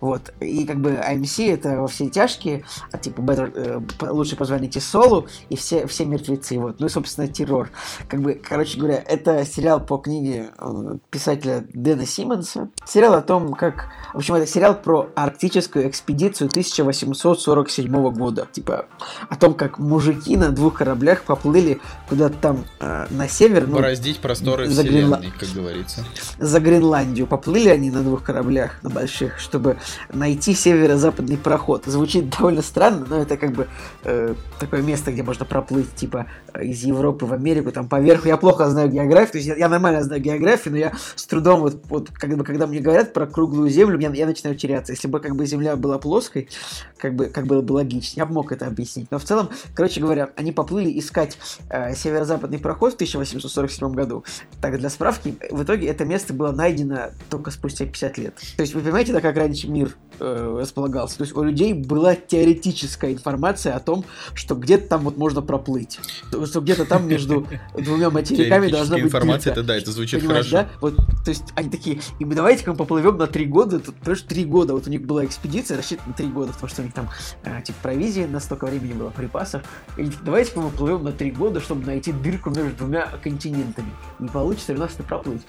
[0.00, 0.32] Вот.
[0.40, 3.52] И как бы AMC это во все тяжкие, а типа Better,
[4.00, 6.58] э, лучше позвоните Солу и все, все мертвецы.
[6.58, 6.78] Вот.
[6.80, 7.70] Ну и, собственно, террор.
[8.08, 12.68] Как бы, короче говоря, это сериал по книге э, писателя Дэна Симмонса.
[12.86, 13.88] Сериал о том, как...
[14.14, 18.46] В общем, это сериал про арктическую экспедицию 1847 года.
[18.52, 18.86] Типа
[19.28, 23.66] о том, как мужики на двух кораблях поплыли куда-то там э, на север.
[23.66, 26.04] ну, Бороздить просторы за Гренла- как говорится.
[26.38, 27.26] за Гренландию.
[27.26, 29.78] Поплыли они на двух кораблях, на больших, чтобы
[30.12, 31.84] найти северо-западный проход.
[31.86, 33.68] Звучит довольно странно, но это как бы
[34.04, 36.26] э, такое место, где можно проплыть, типа,
[36.60, 38.28] из Европы в Америку, там, поверху.
[38.28, 41.60] Я плохо знаю географию, то есть я, я нормально знаю географию, но я с трудом,
[41.60, 44.92] вот, вот как бы, когда мне говорят про круглую землю, я, я начинаю теряться.
[44.92, 46.48] Если бы, как бы, земля была плоской,
[46.96, 49.10] как бы, как было бы логично, я бы мог это объяснить.
[49.10, 51.38] Но в целом, короче говоря, они поплыли искать
[51.70, 54.24] э, северо-западный проход в 1847 году.
[54.60, 58.34] Так, для справки, в итоге это место было найдено только спустя 50 лет.
[58.56, 61.18] То есть вы понимаете, да, как раньше мир э, располагался?
[61.18, 64.04] То есть у людей была теоретическая информация о том,
[64.34, 65.98] что где-то там вот можно проплыть.
[66.30, 70.68] Что где-то там между двумя материками должна быть информация, это да, это звучит Понимаешь, хорошо.
[70.68, 70.78] да?
[70.80, 74.22] Вот, то есть они такие, и мы давайте-ка мы поплывем на три года, тут, понимаешь,
[74.22, 76.94] три года, вот у них была экспедиция, рассчитана на три года, потому что у них
[76.94, 77.08] там,
[77.44, 79.62] э, типа, провизии на столько времени было, припасов,
[79.96, 83.90] и давайте-ка мы плывем на три года, чтобы найти дырку между двумя континентами.
[84.18, 85.42] Не получится у нас это проплыть?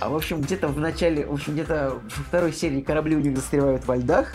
[0.00, 3.36] А, в общем, где-то в начале, в общем, где-то во второй серии корабли у них
[3.36, 4.32] застревают во льдах,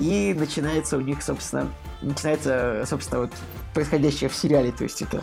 [0.00, 1.68] и начинается у них, собственно,
[2.00, 3.30] начинается, собственно, вот
[3.74, 5.22] происходящее в сериале, то есть это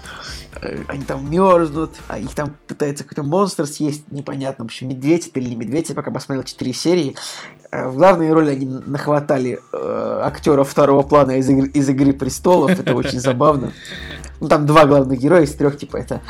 [0.62, 5.28] э, они там мерзнут, а их там пытается какой-то монстр съесть, непонятно, в общем, медведь
[5.28, 7.16] это или не медведь, я пока посмотрел 4 серии.
[7.72, 12.72] Э, В главные роли они нахватали э, актеров второго плана из, игры- из «Игры престолов»,
[12.72, 13.74] это очень забавно.
[14.40, 16.22] Ну, там два главных героя из трех, типа, это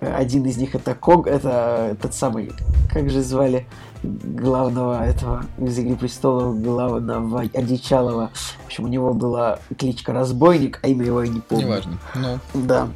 [0.00, 2.52] э, один из них это Ког, это этот самый,
[2.92, 3.66] как же звали
[4.02, 8.30] главного этого из «Игры престолов», главного Одичалова.
[8.62, 11.66] В общем, у него была кличка Разбойник, а имя его я не помню.
[11.66, 11.98] Неважно.
[12.14, 12.88] Ну, Да.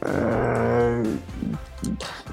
[0.00, 1.04] Э,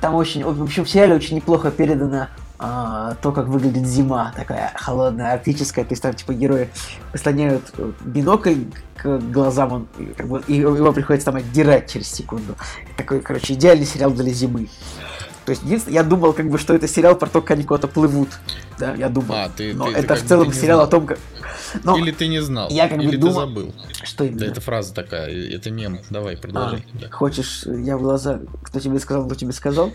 [0.01, 4.71] Там очень, в общем, в сериале очень неплохо передано а, то, как выглядит зима, такая
[4.75, 5.83] холодная, арктическая.
[5.83, 6.69] То есть там, типа, герои
[7.11, 8.55] прислоняют э, бинокль
[8.95, 12.55] к глазам, он, как бы, его приходится там отдирать через секунду.
[12.95, 14.69] Такой, короче, идеальный сериал для зимы.
[15.45, 17.87] То есть, единственное, я думал, как бы, что это сериал про то, как они куда-то
[17.87, 18.29] плывут.
[18.79, 19.35] Да, я думал.
[19.35, 20.87] А, ты- Но ты- ты это как в бы целом ты сериал знал.
[20.87, 21.17] о том, как...
[21.83, 23.73] Но или ты не знал, я как бы или ты думал- забыл.
[24.03, 24.39] что именно?
[24.39, 25.99] Да, это фраза такая, это мем.
[26.09, 26.85] Давай, продолжай.
[26.93, 27.09] А, Да.
[27.11, 29.91] Хочешь, я в глаза, кто тебе сказал, кто тебе сказал?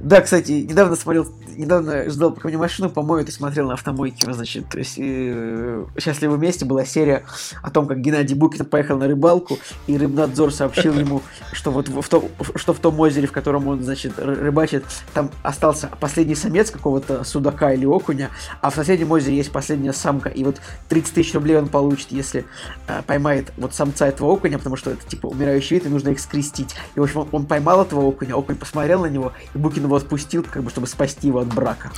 [0.00, 1.26] Да, кстати, недавно смотрел,
[1.56, 6.36] недавно ждал, пока мне машину помоют, и смотрел на автомойке, значит, то есть э, «Счастливы
[6.36, 7.24] вместе» была серия
[7.62, 11.22] о том, как Геннадий Букин поехал на рыбалку, и рыбнадзор сообщил ему,
[11.52, 14.84] что вот в, в том, что в том озере, в котором он, значит, ры- рыбачит,
[15.14, 18.17] там остался последний самец какого-то судака или окуня,
[18.60, 22.44] а в соседнем озере есть последняя самка, и вот 30 тысяч рублей он получит, если
[22.86, 26.20] э, поймает вот самца этого окуня, потому что это типа умирающий вид, и нужно их
[26.20, 26.74] скрестить.
[26.94, 29.96] И в общем он, он поймал этого окуня, окунь посмотрел на него, и Букин его
[29.96, 31.90] отпустил, как бы чтобы спасти его от брака.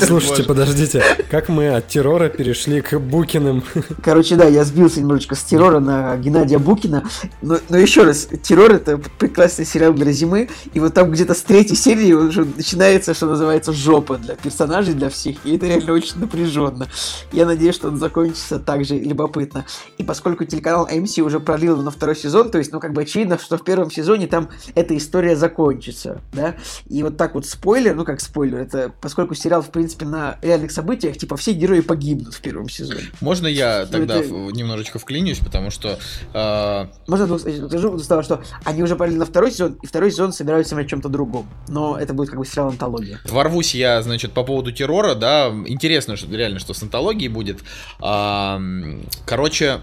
[0.00, 3.64] Слушайте, подождите, как мы от террора перешли к Букиным?
[4.02, 7.04] Короче, да, я сбился немножечко с террора на Геннадия Букина.
[7.40, 10.48] Но, но еще раз, террор это прекрасный сериал для зимы.
[10.74, 15.10] И вот там где-то с третьей серии уже начинается, что называется, жопа для персонажей, для
[15.10, 15.36] всех.
[15.44, 16.88] И это реально очень напряженно.
[17.32, 19.64] Я надеюсь, что он закончится так же любопытно.
[19.98, 23.38] И поскольку телеканал AMC уже пролил на второй сезон, то есть, ну, как бы очевидно,
[23.38, 26.54] что в первом сезоне там эта история закончится, да.
[26.88, 30.70] И вот так вот спойлер, ну, как спойлер, это поскольку сериал, в принципе, на реальных
[30.72, 33.00] событиях, типа, все герои погибнут в первом сезоне.
[33.20, 35.98] Можно я Ну, тогда это- немножечко вклинюсь, потому что
[36.34, 40.32] э, Можно двух- скажу того, что они уже парили на второй сезон, и второй сезон
[40.32, 41.48] собираются на чем-то другом.
[41.68, 43.18] Но это будет как бы сериал антология.
[43.24, 47.60] ворвусь я, значит, по поводу террора, да, интересно, что реально, что с антологией будет.
[48.00, 48.60] А,
[49.26, 49.80] короче,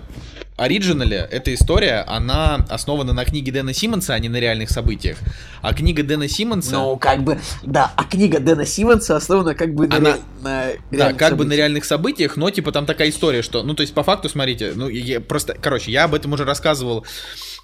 [0.57, 5.17] оригинале эта история, она основана на книге Дэна Симмонса, а не на реальных событиях.
[5.61, 6.73] А книга Дэна Симмонса...
[6.75, 10.51] Ну, как бы, да, а книга Дэна Симмонса основана как бы на, Она- ре- на
[10.91, 11.57] Да, реальных как бы на событиях.
[11.57, 14.89] реальных событиях, но типа там такая история, что, ну то есть по факту, смотрите, ну
[14.89, 17.05] я просто, короче, я об этом уже рассказывал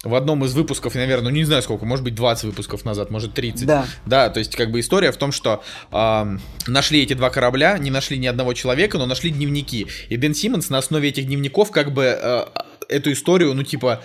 [0.06, 3.10] в одном из выпусков, и, наверное, ну не знаю сколько, может быть 20 выпусков назад,
[3.10, 3.66] может 30.
[3.66, 3.86] Да.
[4.06, 7.90] Да, то есть как бы история в том, что ам, нашли эти два корабля, не
[7.90, 9.86] нашли ни одного человека, но нашли дневники.
[10.08, 12.46] И Дэн Симмонс на основе этих дневников как бы э,
[12.88, 14.02] эту историю, ну типа,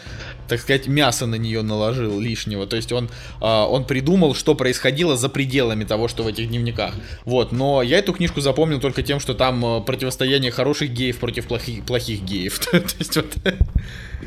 [0.52, 2.68] так сказать, мясо на нее наложил лишнего.
[2.68, 6.94] То есть он, а, он придумал, что происходило за пределами того, что в этих дневниках.
[7.24, 11.48] Вот, но я эту книжку запомнил только тем, что там э, противостояние хороших геев против
[11.48, 12.60] плохих, плохих геев.
[12.72, 13.28] То есть вот...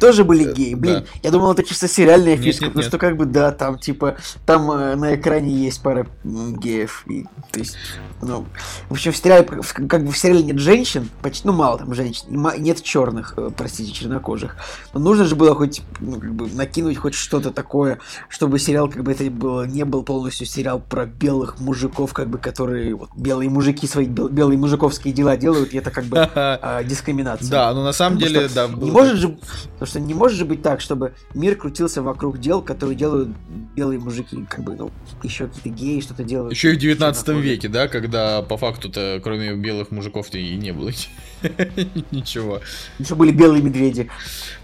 [0.01, 0.97] Тоже были геи, блин.
[0.97, 1.07] Э, да.
[1.23, 2.89] Я думал, это чисто сериальная Нет, фишка, нет, потому нет.
[2.89, 4.17] что как бы, да, там типа,
[4.47, 7.05] там э, на экране есть пара геев.
[7.09, 7.77] И, то есть,
[8.23, 8.47] ну,
[8.89, 12.27] в общем, в сериале, как бы в сериале нет женщин, почти, ну, мало там женщин,
[12.59, 14.57] нет черных, э, простите, чернокожих.
[14.93, 15.83] Но нужно же было хоть
[16.15, 17.99] ну, как бы накинуть хоть что-то такое,
[18.29, 22.39] чтобы сериал, как бы это было, не был полностью сериал про белых мужиков, как бы,
[22.39, 26.83] которые, вот, белые мужики свои бел, белые мужиковские дела делают, и это как бы а,
[26.85, 27.51] дискриминация.
[27.51, 28.69] Да, ну на самом Потому деле, да.
[28.69, 29.29] Не может же,
[29.73, 33.29] потому что не может же быть так, чтобы мир крутился вокруг дел, которые делают
[33.75, 34.91] белые мужики, как бы, ну,
[35.23, 36.53] еще какие-то геи что-то делают.
[36.53, 37.51] Еще и в 19 Ксенофобия.
[37.51, 40.91] веке, да, когда по факту-то кроме белых мужиков-то и не было
[42.11, 42.61] ничего.
[42.99, 44.11] Еще были белые медведи.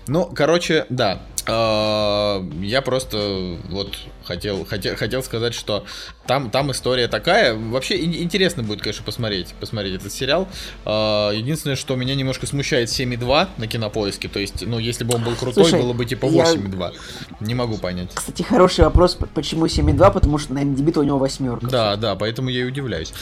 [0.07, 1.20] Ну, короче, да.
[1.46, 3.94] А, Я просто вот
[4.24, 5.84] хотел, хотел, хотел сказать, что
[6.26, 7.55] там, там история такая.
[7.55, 10.48] Вообще ин- интересно будет, конечно, посмотреть, посмотреть этот сериал.
[10.84, 14.28] А, Единственное, что меня немножко смущает 7,2 на кинопоиске.
[14.28, 16.92] То есть, ну, если бы он был крутой, Слушай, было бы типа я- 8,2.
[17.40, 18.11] Не могу понять.
[18.14, 21.66] Кстати, хороший вопрос, почему 7,2, потому что на MDB у него восьмерка.
[21.68, 23.12] Да, да, поэтому я и удивляюсь.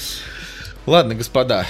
[0.89, 1.67] Ладно, господа,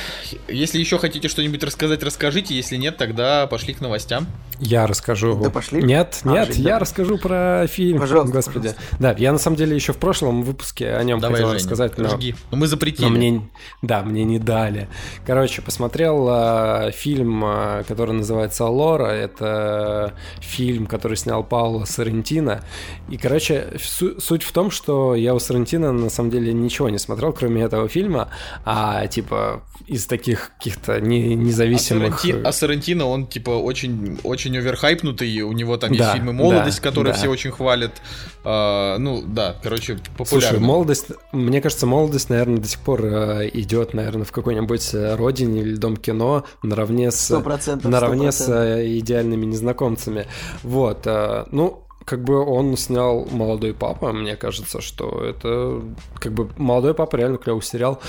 [0.46, 2.54] если еще хотите что-нибудь рассказать, расскажите.
[2.54, 4.28] Если нет, тогда пошли к новостям.
[4.60, 5.36] Я расскажу.
[5.42, 5.82] Да пошли.
[5.82, 6.78] Нет, А, нет, Жень, я да.
[6.80, 7.98] расскажу про фильм.
[7.98, 8.74] Пожалуйста, Господи.
[9.00, 11.98] Да, я на самом деле еще в прошлом выпуске о нем Давай, хотел Женя, рассказать,
[11.98, 12.34] но, жги.
[12.52, 13.06] Но мы запретили.
[13.06, 13.48] но мне,
[13.82, 14.88] да, мне не дали.
[15.26, 19.06] Короче, посмотрел а, фильм, а, который называется Лора.
[19.06, 22.62] Это фильм, который снял Пауло Соррентино.
[23.08, 26.98] И, короче, су- суть в том, что я у Соррентино на самом деле ничего не
[26.98, 28.28] смотрел, кроме этого фильма,
[28.64, 32.24] а типа из таких каких-то не- А, независимых...
[32.24, 36.82] Сорренти- а Соррентино, он типа очень, очень оверхайпнутый, у него там Да, есть фильмы «Молодость»,
[36.82, 37.18] да, которые да.
[37.18, 37.92] все очень хвалят.
[38.44, 40.58] А, ну, да, короче, популярный.
[40.58, 45.14] Слушай, молодость, мне кажется, молодость, наверное, до сих пор э, идет, наверное, в какой-нибудь э,
[45.16, 50.26] родине или дом кино наравне с, Сто процентов, наравне сто с э, идеальными незнакомцами.
[50.62, 55.82] Вот, э, ну, как бы он снял «Молодой папа», мне кажется, что это,
[56.18, 58.00] как бы, «Молодой папа» реально клевый сериал.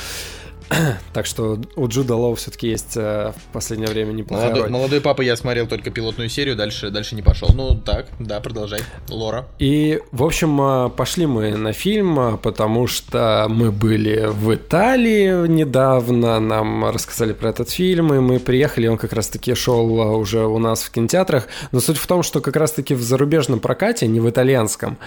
[1.13, 4.71] Так что у Джуда Лоу все-таки есть э, в последнее время неплохая Молодой, роль.
[4.71, 7.49] молодой папа, я смотрел только пилотную серию, дальше, дальше не пошел.
[7.53, 8.81] Ну, так, да, продолжай.
[9.09, 9.47] Лора.
[9.57, 15.47] И, в общем, а, пошли мы на фильм, а, потому что мы были в Италии
[15.47, 20.59] недавно, нам рассказали про этот фильм, и мы приехали, он как раз-таки шел уже у
[20.59, 21.47] нас в кинотеатрах.
[21.71, 24.97] Но суть в том, что как раз-таки в зарубежном прокате, не в итальянском,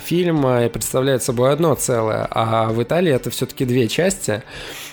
[0.00, 4.42] фильм представляет собой одно целое, а в Италии это все-таки две части.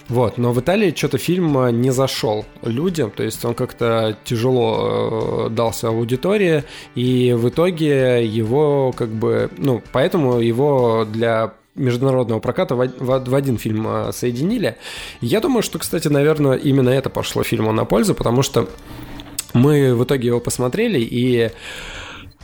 [0.09, 5.47] Вот, но в Италии что-то фильм а, не зашел людям, то есть он как-то тяжело
[5.47, 6.63] э, дался аудитории,
[6.93, 13.29] и в итоге его как бы, ну, поэтому его для международного проката в, од- в-
[13.29, 14.75] в один фильм а, соединили.
[15.21, 18.67] Я думаю, что, кстати, наверное, именно это пошло фильму на пользу, потому что
[19.53, 21.49] мы в итоге его посмотрели, и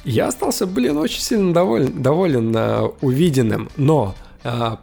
[0.05, 2.55] я остался, блин, очень сильно доволен, доволен
[3.01, 3.69] увиденным.
[3.75, 4.15] Но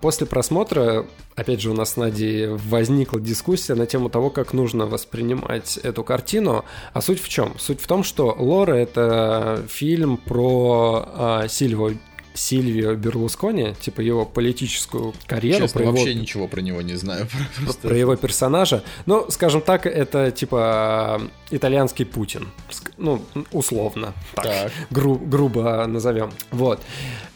[0.00, 4.86] после просмотра, опять же, у нас с Надей возникла дискуссия на тему того, как нужно
[4.86, 6.64] воспринимать эту картину.
[6.92, 7.58] А суть в чем?
[7.58, 11.92] Суть в том, что Лора— это фильм про а, Сильвио,
[12.36, 17.26] Сильвио Берлускони, типа его политическую карьеру, Честно, про его вообще ничего про него не знаю.
[17.64, 17.88] Просто...
[17.88, 18.82] про его персонажа.
[19.06, 22.48] Ну, скажем так, это типа итальянский Путин.
[22.98, 23.22] Ну,
[23.52, 24.12] условно.
[24.34, 24.72] Так, Так.
[24.90, 26.30] гру- грубо назовем.
[26.50, 26.80] Вот.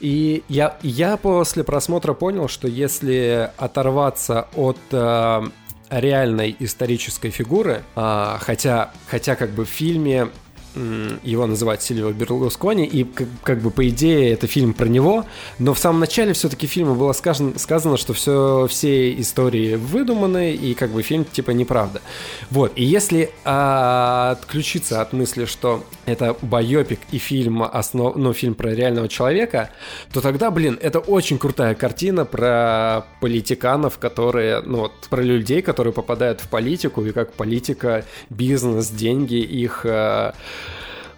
[0.00, 5.42] И я, я после просмотра понял, что если оторваться от э,
[5.90, 10.28] реальной исторической фигуры, а, хотя, хотя как бы в фильме
[10.74, 15.24] его называют Сильвио Берлускони, и как, как бы по идее это фильм про него,
[15.58, 20.74] но в самом начале все-таки фильма было сказано, сказано что все, все истории выдуманы, и
[20.74, 22.00] как бы фильм типа неправда.
[22.50, 28.16] Вот, и если а, отключиться от мысли, что это байопик и фильм, основ...
[28.16, 29.70] ну, фильм про реального человека,
[30.12, 35.92] то тогда, блин, это очень крутая картина про политиканов, которые, ну вот, про людей, которые
[35.92, 40.32] попадают в политику, и как политика, бизнес, деньги их э,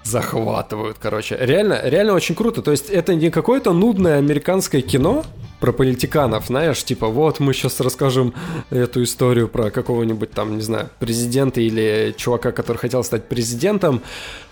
[0.05, 1.37] захватывают, короче.
[1.39, 2.63] Реально, реально очень круто.
[2.63, 5.25] То есть это не какое-то нудное американское кино
[5.63, 8.35] про политиканов, знаешь, типа вот мы сейчас расскажем
[8.71, 14.03] эту историю про какого-нибудь там, не знаю, президента или чувака, который хотел стать президентом.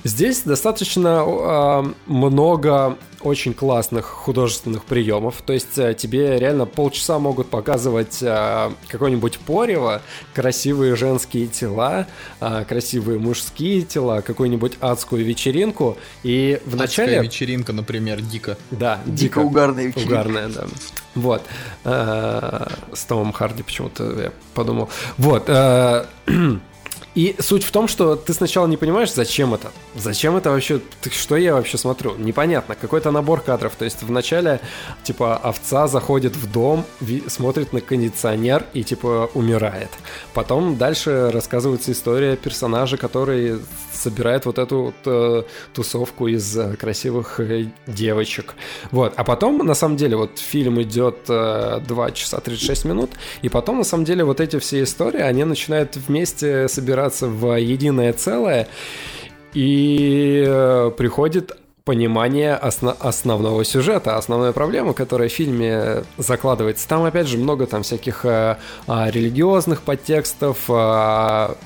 [0.04, 5.42] Здесь достаточно э, много очень классных художественных приемов.
[5.44, 12.06] То есть э, тебе реально полчаса могут показывать э, какое-нибудь порево, красивые женские тела,
[12.40, 15.98] э, красивые мужские тела, какую-нибудь адскую вечеринку.
[16.22, 17.14] И в начале...
[17.14, 18.56] Адская вечеринка, например, дико.
[18.70, 20.12] Да, Дико угарная вечеринка.
[20.12, 20.66] Угарная, да.
[21.14, 21.42] Вот.
[21.84, 24.88] Э, С Томом Харди почему-то я подумал.
[25.18, 25.48] Вот.
[27.14, 29.70] И суть в том, что ты сначала не понимаешь, зачем это.
[29.96, 30.80] Зачем это вообще?
[31.10, 32.16] Что я вообще смотрю?
[32.16, 32.76] Непонятно.
[32.76, 33.74] Какой-то набор кадров.
[33.76, 34.60] То есть вначале,
[35.02, 36.84] типа, овца заходит в дом,
[37.26, 39.90] смотрит на кондиционер и, типа, умирает.
[40.34, 43.60] Потом дальше рассказывается история персонажа, который
[43.92, 45.42] собирает вот эту вот, э,
[45.74, 48.54] тусовку из э, красивых э, девочек.
[48.90, 49.12] Вот.
[49.16, 53.10] А потом, на самом деле, вот фильм идет э, 2 часа 36 минут,
[53.42, 58.12] и потом, на самом деле, вот эти все истории, они начинают вместе собираться в единое
[58.12, 58.68] целое,
[59.52, 66.86] и э, приходит понимание осно- основного сюжета, основной проблемы, которая в фильме закладывается.
[66.86, 68.56] Там, опять же, много там всяких э,
[68.86, 71.56] а, религиозных подтекстов, а,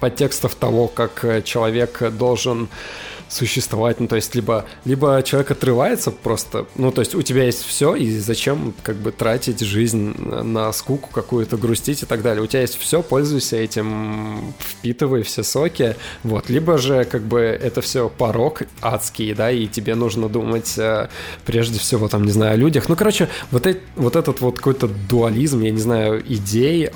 [0.00, 2.68] подтекстов того, как э, человек должен
[3.28, 7.64] существовать, ну, то есть либо, либо человек отрывается просто, ну, то есть у тебя есть
[7.64, 12.42] все, и зачем как бы тратить жизнь на скуку какую-то, грустить и так далее.
[12.42, 16.48] У тебя есть все, пользуйся этим, впитывай все соки, вот.
[16.48, 21.08] Либо же как бы это все порог адский, да, и тебе нужно думать э,
[21.44, 22.88] прежде всего, там, не знаю, о людях.
[22.88, 26.90] Ну, короче, вот, э- вот этот вот какой-то дуализм, я не знаю, идей,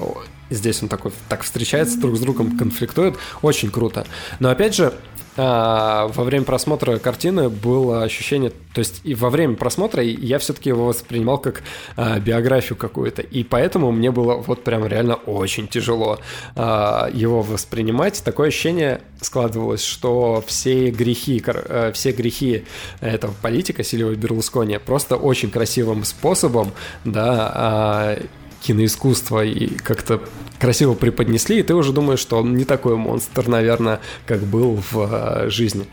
[0.51, 4.07] здесь он такой так встречается друг с другом, конфликтует, очень круто.
[4.39, 4.93] Но опять же,
[5.41, 10.87] во время просмотра картины было ощущение, то есть и во время просмотра я все-таки его
[10.87, 11.63] воспринимал как
[11.97, 16.19] а, биографию какую-то, и поэтому мне было вот прям реально очень тяжело
[16.57, 18.23] а, его воспринимать.
[18.25, 22.65] Такое ощущение складывалось, что все грехи, э, все грехи
[23.01, 26.73] этого политика Сильвия Берлускони просто очень красивым способом,
[27.05, 28.19] да, а,
[28.61, 30.21] киноискусства и как-то
[30.61, 35.09] красиво преподнесли, и ты уже думаешь, что он не такой монстр, наверное, как был в
[35.11, 35.87] э, жизни.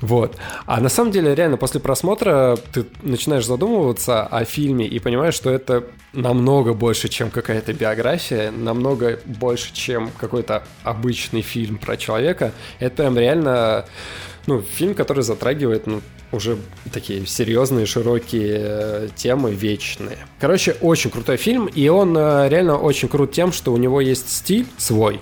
[0.00, 0.36] Вот.
[0.66, 5.50] А на самом деле, реально, после просмотра ты начинаешь задумываться о фильме и понимаешь, что
[5.50, 12.52] это намного больше, чем какая-то биография, намного больше, чем какой-то обычный фильм про человека.
[12.80, 13.84] Это прям реально
[14.46, 16.00] ну, фильм, который затрагивает ну,
[16.32, 16.56] уже
[16.92, 20.18] такие серьезные, широкие э, темы, вечные.
[20.38, 24.66] Короче, очень крутой фильм, и он э, реально очень крут тем, что у есть стиль
[24.78, 25.20] свой,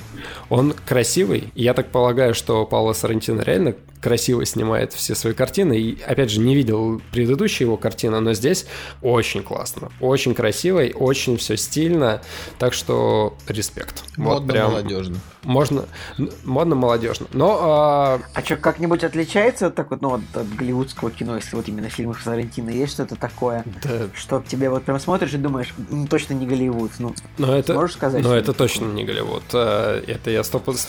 [0.49, 5.79] он красивый, и я так полагаю, что Пауло Сарантино реально красиво снимает все свои картины,
[5.79, 8.67] и, опять же, не видел предыдущие его картины, но здесь
[9.03, 12.23] очень классно, очень красиво, и очень все стильно,
[12.59, 14.05] так что респект.
[14.17, 15.17] Вот Модно, прям молодежно.
[15.45, 15.85] Можно,
[16.45, 17.27] модно, молодежно.
[17.33, 21.57] Но а, А что, как-нибудь отличается вот так вот, ну, вот от голливудского кино, если
[21.57, 25.75] вот именно фильмов Сарантино, есть что-то такое, да, что тебе вот прям смотришь и думаешь,
[25.91, 28.23] «М, точно не Голливуд, ну, но это, можешь сказать?
[28.23, 28.95] но это точно такое?
[28.95, 29.43] не Голливуд.
[30.09, 30.43] А, Это я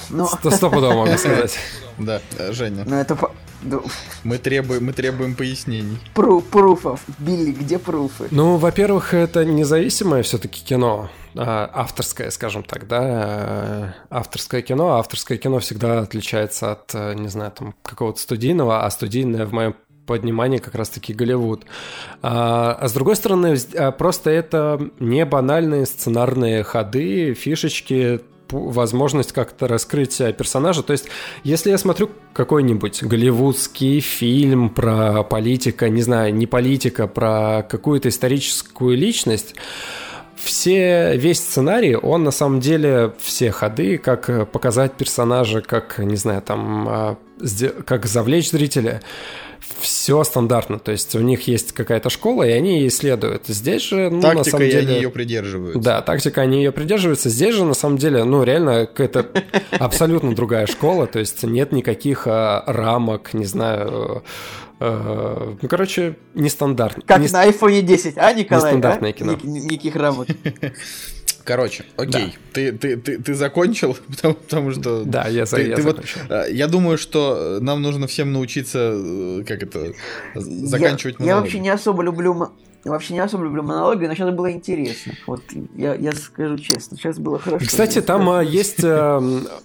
[0.09, 0.27] Ну.
[0.27, 1.57] сто, стопудово могу сказать.
[1.97, 3.17] Да, э, Женя, Ну, это
[3.61, 3.83] ну,
[4.23, 5.97] мы требуем, мы требуем пояснений.
[6.15, 7.01] пру- пруфов.
[7.17, 8.27] Билли, где пруфы?
[8.31, 14.95] Ну, во-первых, это независимое все-таки кино, а, авторское, скажем так, да, а, авторское кино.
[14.97, 19.75] Авторское кино всегда отличается от, э, не знаю, там, какого-то студийного, а студийное в моем
[20.05, 21.65] понимании как раз-таки Голливуд.
[22.21, 28.21] А, а с другой стороны, а, просто это не банальные сценарные ходы, фишечки,
[28.51, 30.83] возможность как-то раскрыть персонажа.
[30.83, 31.05] То есть,
[31.43, 38.97] если я смотрю какой-нибудь голливудский фильм про политика, не знаю, не политика, про какую-то историческую
[38.97, 39.55] личность,
[40.35, 46.41] все, весь сценарий, он на самом деле, все ходы, как показать персонажа, как, не знаю,
[46.41, 47.17] там, а,
[47.85, 49.01] как завлечь зрителя,
[49.79, 50.79] все стандартно.
[50.79, 53.47] То есть у них есть какая-то школа, и они ей следуют.
[53.47, 54.87] Здесь же, ну, на Тактика, самом и деле...
[54.87, 55.81] они ее придерживаются.
[55.81, 57.29] Да, тактика, они ее придерживаются.
[57.29, 59.29] Здесь же, на самом деле, ну, реально какая-то
[59.79, 64.23] абсолютно другая школа, то есть нет никаких а, рамок, не знаю,
[64.79, 67.03] э, ну, короче, нестандартно.
[67.05, 68.63] Как Не- на iPhone 10, а, Николай?
[68.63, 69.13] Нестандартное а?
[69.13, 69.31] кино.
[69.33, 70.27] Ник- Никаких рамок.
[71.43, 75.03] Короче, окей, ты, ты, ты, ты закончил, потому, потому что...
[75.03, 76.19] Да, я, Ты- я ты вот, закончил.
[76.29, 79.93] э, я думаю, что нам нужно всем научиться, э, как это,
[80.35, 82.33] заканчивать я, я вообще не особо люблю
[82.85, 85.13] я вообще не особо люблю монологи, но сейчас было интересно.
[85.27, 85.41] Вот
[85.75, 87.65] я, я скажу честно, сейчас было хорошо.
[87.65, 89.21] Кстати, там а, есть э,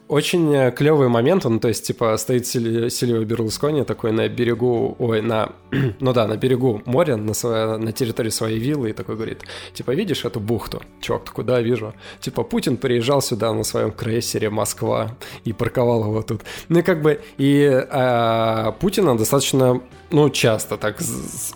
[0.08, 5.22] очень клевый момент, он, то есть, типа, стоит Силь- Сильвио Берлускони такой на берегу, ой,
[5.22, 5.52] на,
[6.00, 7.32] ну да, на берегу моря, на,
[7.78, 9.42] на территории своей виллы, и такой говорит,
[9.72, 10.82] типа, видишь эту бухту?
[11.00, 11.94] Чувак такой, да, вижу.
[12.20, 16.42] Типа, Путин приезжал сюда на своем крейсере Москва и парковал его тут.
[16.68, 19.80] Ну и как бы, и а, Путина достаточно,
[20.14, 20.98] ну, часто так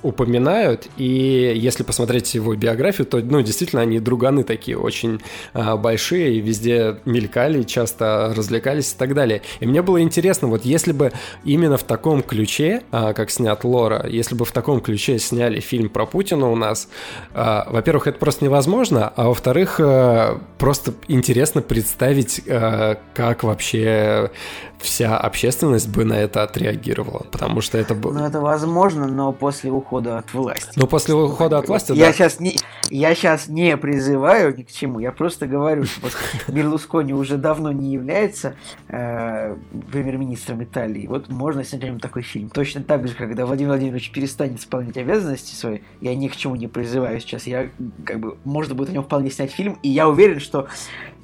[0.02, 5.20] упоминают, и если посмотреть его биографию, то, ну, действительно, они друганы такие очень
[5.52, 9.42] а, большие, и везде мелькали, часто развлекались и так далее.
[9.60, 11.12] И мне было интересно, вот если бы
[11.44, 15.88] именно в таком ключе, а, как снят Лора, если бы в таком ключе сняли фильм
[15.88, 16.88] про Путина у нас,
[17.34, 24.32] а, во-первых, это просто невозможно, а во-вторых, а, просто интересно представить, а, как вообще
[24.80, 28.12] вся общественность бы на это отреагировала, потому что это было...
[28.12, 30.72] Ну, возможно, но после ухода от власти.
[30.76, 32.12] Ну, после ухода от власти, я да.
[32.12, 32.56] Сейчас не,
[32.88, 36.16] я сейчас не призываю ни к чему, я просто говорю, что вот
[36.48, 38.56] Берлускони уже давно не является
[38.88, 39.54] э,
[39.92, 41.06] премьер-министром Италии.
[41.06, 42.48] Вот можно снять нем такой фильм.
[42.48, 46.68] Точно так же, когда Владимир Владимирович перестанет исполнять обязанности свои, я ни к чему не
[46.68, 47.46] призываю сейчас.
[47.46, 47.68] Я,
[48.04, 50.68] как бы, можно будет о нем вполне снять фильм, и я уверен, что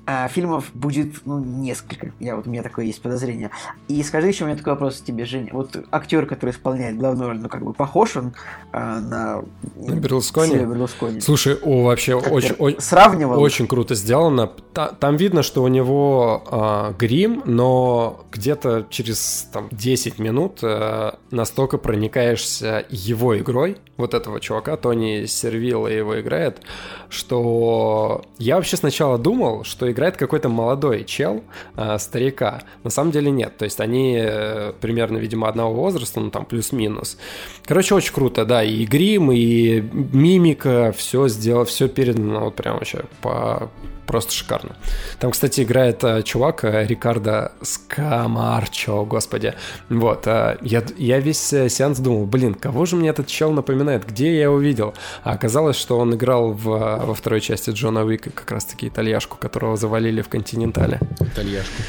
[0.06, 2.12] а, фильмов будет, ну, несколько.
[2.20, 3.50] Я вот, у меня такое есть подозрение.
[3.88, 5.50] И скажи еще, у меня такой вопрос тебе, Женя.
[5.52, 8.34] Вот актер, который исполняет главную роль, ну, как бы похож он
[8.72, 9.44] а, на...
[9.76, 10.56] На Берлускони?
[10.56, 11.20] Берлускони.
[11.20, 13.40] Слушай, о, вообще очень, очень, сравнивал?
[13.40, 14.46] очень круто сделано.
[14.72, 21.18] Та- там видно, что у него а, грим, но где-то через там, 10 минут а,
[21.30, 26.60] настолько проникаешься его игрой, вот этого чувака, Тони Сервилла его играет,
[27.08, 31.42] что я вообще сначала думал, что играет какой-то молодой чел,
[31.76, 32.62] а, старика.
[32.82, 33.56] На самом деле нет.
[33.56, 37.16] То есть они э, примерно, видимо, одного возраста, ну там плюс-минус.
[37.64, 38.62] Короче, очень круто, да.
[38.62, 43.70] И грим, и мимика, все сделано, все передано вот прям вообще по
[44.06, 44.76] просто шикарно.
[45.18, 49.54] Там, кстати, играет э, чувак э, Рикардо Скамарчо, господи.
[49.88, 54.06] Вот, э, я, я весь э, сеанс думал, блин, кого же мне этот чел напоминает,
[54.06, 54.94] где я его видел?
[55.22, 59.36] А оказалось, что он играл в, э, во второй части Джона Уика, как раз-таки итальяшку,
[59.36, 61.00] которого завалили в Континентале.
[61.20, 61.82] Итальяшку.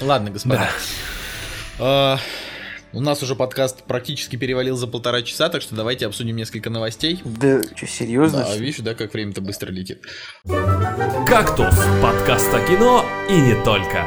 [0.00, 0.68] Ладно, господа.
[1.78, 2.18] А,
[2.92, 7.20] У нас уже подкаст практически перевалил за полтора часа, так что давайте обсудим несколько новостей.
[7.24, 8.44] Да, что, серьезно?
[8.44, 10.02] Да, видишь, да, как время-то быстро летит.
[11.24, 14.04] «Кактус»— подкаст о кино и не только.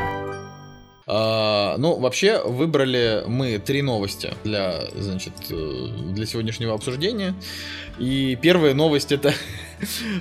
[1.06, 7.36] А, ну, вообще, выбрали мы три новости для, значит, э, для сегодняшнего обсуждения.
[8.00, 9.34] И первая новость это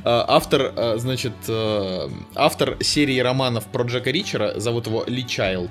[0.04, 5.70] автор, а, значит, э, автор серии романов про Джека Ричера, зовут его Ли Чайлд,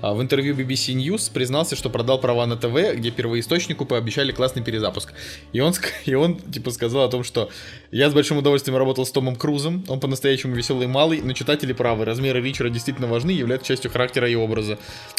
[0.00, 4.62] а, в интервью BBC News признался, что продал права на ТВ, где первоисточнику пообещали классный
[4.62, 5.12] перезапуск.
[5.52, 5.74] И он,
[6.04, 7.48] и он, типа, сказал о том, что
[7.90, 12.04] я с большим удовольствием работал с Томом Крузом, он по-настоящему веселый малый, но читатели правы,
[12.04, 14.78] размеры Ричера действительно важны являются частью характера и образа.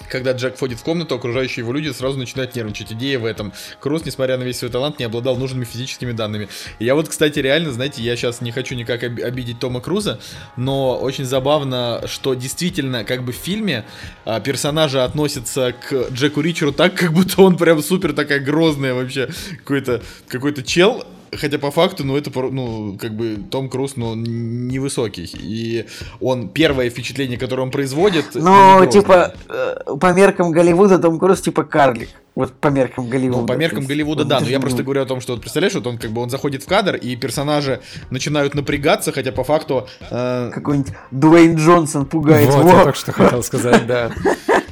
[0.09, 2.91] Когда Джек входит в комнату, окружающие его люди сразу начинают нервничать.
[2.93, 3.53] Идея в этом.
[3.79, 6.49] Круз, несмотря на весь свой талант, не обладал нужными физическими данными.
[6.79, 10.19] И я вот, кстати, реально, знаете, я сейчас не хочу никак об- обидеть Тома Круза,
[10.57, 13.85] но очень забавно, что действительно, как бы в фильме
[14.25, 19.29] а, персонажи относятся к Джеку Ричеру так, как будто он прям супер такая грозная вообще
[19.59, 21.05] какой-то какой-то чел,
[21.37, 25.29] Хотя по факту, ну это, ну, как бы Том Круз, ну, невысокий.
[25.39, 25.85] И
[26.19, 28.25] он, первое впечатление, которое он производит...
[28.33, 32.09] Ну, типа, э, по меркам Голливуда Том Круз типа карлик.
[32.35, 33.41] Вот по меркам Голливуда.
[33.41, 35.41] Ну, по меркам есть, Голливуда, вот да, но я просто говорю о том, что вот
[35.41, 39.43] представляешь, вот он как бы он заходит в кадр, и персонажи начинают напрягаться, хотя по
[39.43, 42.49] факту э, Какой-нибудь Дуэйн Джонсон пугает.
[42.49, 42.69] Вот, Во!
[42.71, 44.11] я только что хотел сказать, да.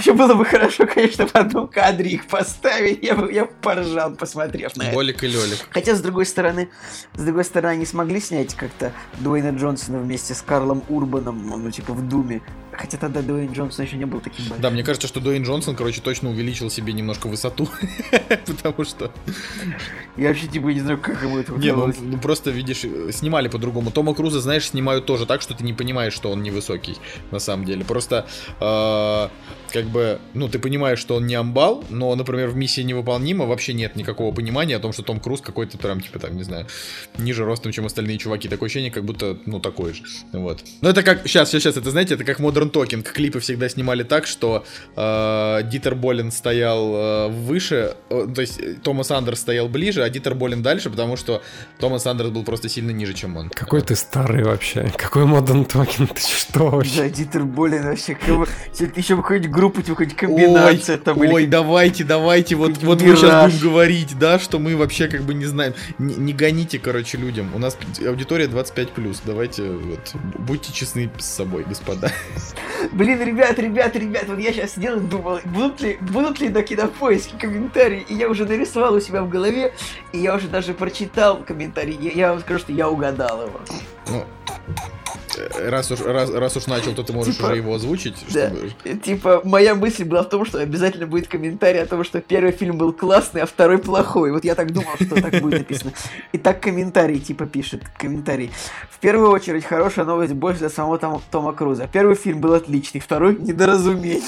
[0.00, 3.04] Вообще было бы хорошо, конечно, в одном кадре их поставить.
[3.04, 4.94] Я бы я поржал, посмотрев на это.
[4.94, 5.58] Болик и Лёлик.
[5.72, 6.70] Хотя, с другой стороны,
[7.12, 11.92] с другой стороны, они смогли снять как-то Дуэйна Джонсона вместе с Карлом Урбаном, ну, типа,
[11.92, 12.40] в Думе.
[12.72, 14.62] Хотя тогда Дуэйн Джонсон еще не был таким большим.
[14.62, 17.68] Да, мне кажется, что Дуэйн Джонсон, короче, точно увеличил себе немножко высоту,
[18.46, 19.12] потому что...
[20.16, 23.90] Я вообще, типа, не знаю, как ему это Не, ну, ну просто, видишь, снимали по-другому.
[23.90, 26.96] Тома Круза, знаешь, снимают тоже так, что ты не понимаешь, что он невысокий,
[27.30, 27.84] на самом деле.
[27.84, 28.26] Просто,
[28.60, 29.28] э,
[29.72, 33.72] как бы, ну, ты понимаешь, что он не амбал, но, например, в «Миссии невыполнима» вообще
[33.72, 36.66] нет никакого понимания о том, что Том Круз какой-то прям, типа, там, не знаю,
[37.18, 38.48] ниже ростом, чем остальные чуваки.
[38.48, 40.02] Такое ощущение, как будто, ну, такой же.
[40.32, 40.62] Вот.
[40.80, 43.02] Но это как, сейчас, сейчас, сейчас, это, знаете, это как Modern Talking.
[43.02, 44.64] Клипы всегда снимали так, что
[44.96, 50.10] э, Дитер Болин стоял э, выше, э, то есть э, Томас Андерс стоял ближе, а
[50.10, 51.42] Дитер Болин дальше, потому что
[51.78, 53.50] Томас Андерс был просто сильно ниже, чем он.
[53.50, 54.92] Какой ты старый вообще.
[54.96, 57.02] Какой Modern Talking, ты что вообще?
[57.02, 58.46] Да, Дитер Болин вообще, кого...
[58.96, 63.02] еще бы какую-нибудь группу, типа, хоть комбинация ой, там или ой, давайте, давайте, вот, вот
[63.02, 65.74] мы сейчас будем говорить, да, что мы вообще как бы не знаем.
[65.98, 67.54] Не, не гоните, короче, людям.
[67.54, 67.76] У нас
[68.06, 72.12] аудитория 25+, давайте, вот, будьте честны с собой, господа.
[72.92, 76.62] Блин, ребят, ребят, ребят, вот я сейчас сидел и думал, будут ли, будут ли на
[76.62, 79.74] кинопоиске комментарии, и я уже нарисовал у себя в голове,
[80.12, 83.60] и я уже даже прочитал комментарий, я, я вам скажу, что я угадал его.
[85.58, 88.16] Раз уж, раз, раз уж начал, то ты можешь Типа, уже его озвучить.
[88.32, 88.50] Да.
[88.50, 92.52] чтобы- Типа, моя мысль была в том, что обязательно будет комментарий о том, что первый
[92.52, 94.32] фильм был классный, а второй плохой.
[94.32, 95.92] Вот я так думал, что так будет написано.
[96.32, 97.82] И так комментарий, типа, пишет.
[97.98, 98.50] Комментарий.
[98.90, 101.88] В первую очередь, хорошая новость больше для самого Тома, Тома Круза.
[101.92, 104.20] Первый фильм был отличный, второй недоразумение.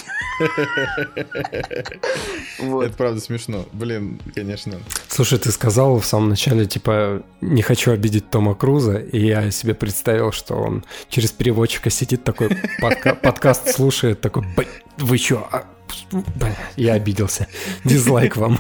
[2.58, 2.84] Вот.
[2.86, 3.66] Это правда смешно.
[3.72, 4.78] Блин, конечно.
[5.08, 9.74] Слушай, ты сказал в самом начале, типа, не хочу обидеть Тома Круза, и я себе
[9.74, 12.48] представил, что он через переводчика сидит такой,
[12.80, 14.66] подка- подкаст слушает, такой, «Б-
[14.98, 15.64] вы чё, а,
[16.10, 17.46] бля, я обиделся,
[17.84, 18.58] дизлайк вам,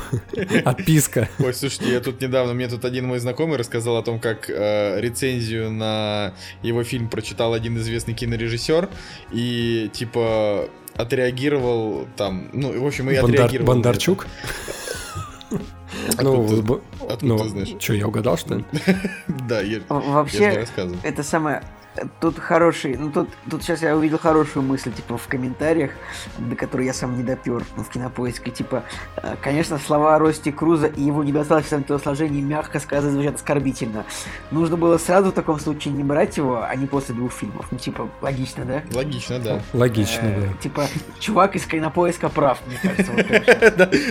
[0.64, 1.28] отписка.
[1.38, 5.00] Ой, слушайте, я тут недавно, мне тут один мой знакомый рассказал о том, как э,
[5.00, 8.88] рецензию на его фильм прочитал один известный кинорежиссер
[9.32, 13.66] и типа отреагировал там, ну, в общем, и Бондар- отреагировал.
[13.74, 14.26] Бондарчук?
[16.08, 17.04] Откуда Ну, ты-.
[17.06, 17.68] Откуда ну, ты знаешь?
[17.78, 18.64] что, я угадал, что ли?
[19.48, 20.98] Да, я, я же не Вообще, рассказывал.
[21.02, 21.62] это самое...
[22.20, 25.90] Тут хороший, ну тут, тут сейчас я увидел хорошую мысль, типа, в комментариях,
[26.38, 28.82] до которой я сам не допер в кинопоиске, типа,
[29.16, 34.06] э, конечно, слова о росте Круза и его недостаточном телосложении, мягко сказать, звучат оскорбительно.
[34.50, 37.66] Нужно было сразу в таком случае не брать его, а не после двух фильмов.
[37.70, 38.82] Ну, типа, логично, да?
[38.94, 39.60] Логично, да.
[39.74, 40.62] Логично, Э, да.
[40.62, 40.86] Типа,
[41.20, 43.12] чувак из кинопоиска прав, мне кажется.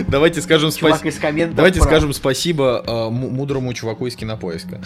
[0.06, 1.08] Давайте скажем спасибо.
[1.08, 4.80] из комментов Давайте скажем спасибо э, му- мудрому чуваку из кинопоиска.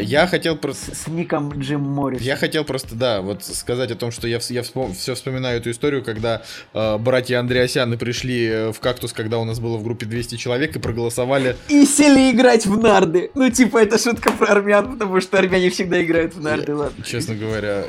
[0.00, 0.94] Я хотел просто.
[0.94, 2.20] С ником Джим Моррис.
[2.22, 6.02] Я хотел просто, да, вот сказать о том, что я, я все вспоминаю эту историю,
[6.02, 6.42] когда
[6.72, 10.76] э, братья Андреасяны пришли э, в кактус, когда у нас было в группе 200 человек
[10.76, 11.56] и проголосовали.
[11.68, 13.30] И сели играть в нарды.
[13.34, 17.04] Ну, типа, это шутка про армян, потому что армяне всегда играют в нарды, ладно.
[17.04, 17.84] Честно говоря,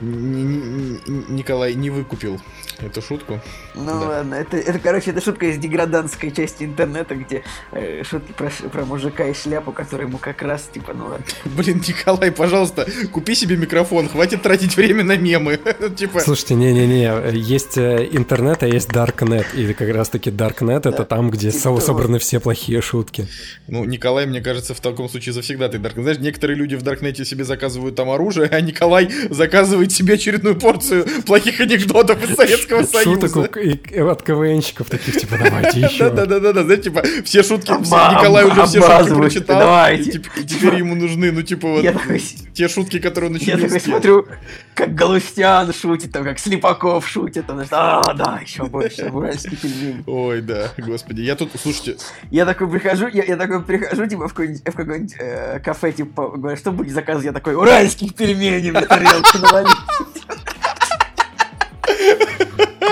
[0.00, 2.40] Николай не выкупил
[2.80, 3.40] эту шутку.
[3.74, 3.94] Ну Да.
[4.08, 7.42] ладно, это, это, короче, это шутка из деградантской части интернета, где
[7.72, 11.24] э, шутки про, про мужика и шляпу, который ему как раз, типа, ну ладно.
[11.44, 15.58] Блин, Николай, пожалуйста, купи себе микрофон, хватит тратить время на мемы.
[15.96, 21.30] Типа, Слушайте, не-не-не, есть э, интернет, а есть Darknet, и как раз-таки Darknet это там,
[21.30, 21.80] где Типа со- того.
[21.80, 23.26] собраны все плохие шутки.
[23.66, 25.96] ну, Николай, мне кажется, в таком случае завсегда ты Дарк.
[25.96, 31.06] Знаешь, некоторые люди в Даркнете себе заказывают там оружие, а Николай заказывает себе очередную порцию
[31.26, 33.60] плохих анекдотов из Советского Шуток Союза.
[33.60, 36.10] и от КВНщиков таких, типа, давайте еще.
[36.10, 40.22] Да-да-да-да, знаете, типа, все шутки, Николай уже все шутки прочитал, давайте.
[40.36, 42.20] и, теперь ему нужны, ну, типа, вот, Я такой,
[42.54, 44.26] те шутки, которые он еще я такой смотрю,
[44.74, 50.04] как Галустян шутит, там, как Слепаков шутит, там, знаешь, а, да, еще больше, уральский пельмень.
[50.06, 51.96] Ой, да, господи, я тут, слушайте,
[52.30, 56.72] Я такой прихожу, я, такой прихожу, типа, в какое-нибудь, какое-нибудь э, кафе, типа, говорю, что
[56.72, 57.26] будете заказывать?
[57.26, 59.76] Я такой, уральских пельменей на тарелку навалить.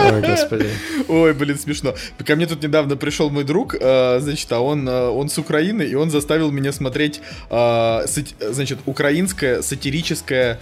[0.05, 0.70] Ой, господи.
[1.09, 1.94] Ой, блин, смешно.
[2.24, 5.82] Ко мне тут недавно пришел мой друг, э, значит, а он, э, он с Украины,
[5.82, 7.20] и он заставил меня смотреть,
[7.51, 8.06] э,
[8.51, 10.59] значит, украинское сатирическое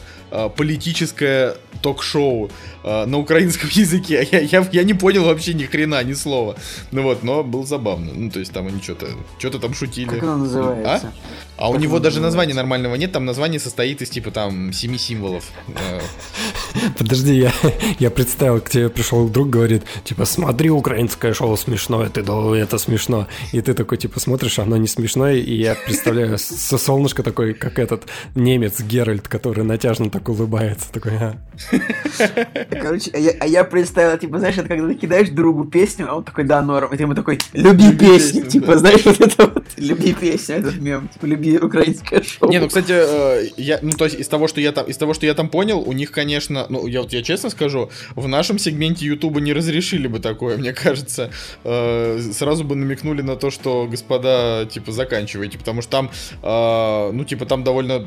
[0.57, 2.51] политическое ток-шоу
[2.83, 4.27] на украинском языке.
[4.33, 6.57] Я, я, я не понял вообще ни хрена, ни слова.
[6.91, 8.11] Ну вот, но было забавно.
[8.13, 9.07] Ну, то есть там они что-то
[9.39, 10.09] что-то там шутили.
[10.09, 11.13] Как оно называется?
[11.54, 11.54] А?
[11.57, 15.45] А у него даже названия нормального нет, там название состоит из типа там семи символов.
[16.99, 17.53] Подожди, я,
[17.99, 22.79] я представил, к тебе пришел друг, говорит, типа, смотри, украинское шоу смешное, ты думал, это
[22.79, 23.29] смешно.
[23.53, 27.79] И ты такой, типа, смотришь, оно не смешное, и я представляю со солнышко такой, как
[27.79, 28.05] этот
[28.35, 31.37] немец Геральт, который натяжно так улыбается, такой, «А».
[32.71, 36.17] Короче, а я, а я представил, типа, знаешь, это когда ты кидаешь другу песню, а
[36.17, 38.79] он такой, да, норм, и ты ему такой, люби песню, песню, типа, да.
[38.79, 42.51] знаешь, вот это вот, люби песню, этот мем, типа, люби украинское шоу.
[42.51, 45.15] Не, ну, кстати, э, я, ну, то есть из того, что я там, из того,
[45.15, 48.59] что я там понял, у них, конечно, ну, я вот я честно скажу, в нашем
[48.59, 51.31] сегменте Ютуба не разрешили бы такое, мне кажется.
[51.65, 56.11] Э, сразу бы намекнули на то, что, господа, типа, заканчивайте, потому что там,
[56.43, 58.07] э, ну, типа, там довольно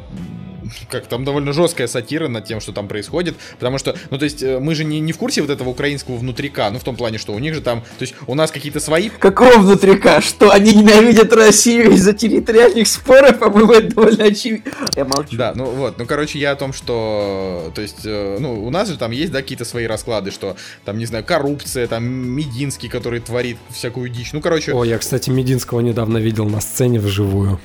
[0.90, 4.44] как там довольно жесткая сатира над тем, что там происходит, потому что, ну, то есть,
[4.44, 7.34] мы же не, не в курсе вот этого украинского внутрика, ну, в том плане, что
[7.34, 10.22] у них же там, то есть, у нас какие-то свои Какого внутрика?
[10.22, 13.27] Что, они ненавидят Россию из-за территориальных споров?
[13.34, 14.72] По-моему, это довольно очевидно.
[14.96, 15.38] Я молчу.
[15.38, 18.88] Да, ну вот, ну короче, я о том, что, то есть, э, ну, у нас
[18.88, 20.56] же там есть, да, какие-то свои расклады, что
[20.86, 25.30] там, не знаю, коррупция, там, Мединский, который творит всякую дичь, ну, короче, О, я, кстати,
[25.30, 27.60] Мединского недавно видел на сцене вживую.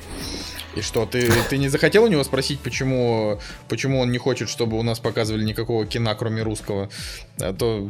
[0.75, 4.77] и что, ты, ты не захотел у него спросить, почему, почему он не хочет, чтобы
[4.79, 6.89] у нас показывали никакого кино, кроме русского,
[7.39, 7.89] а то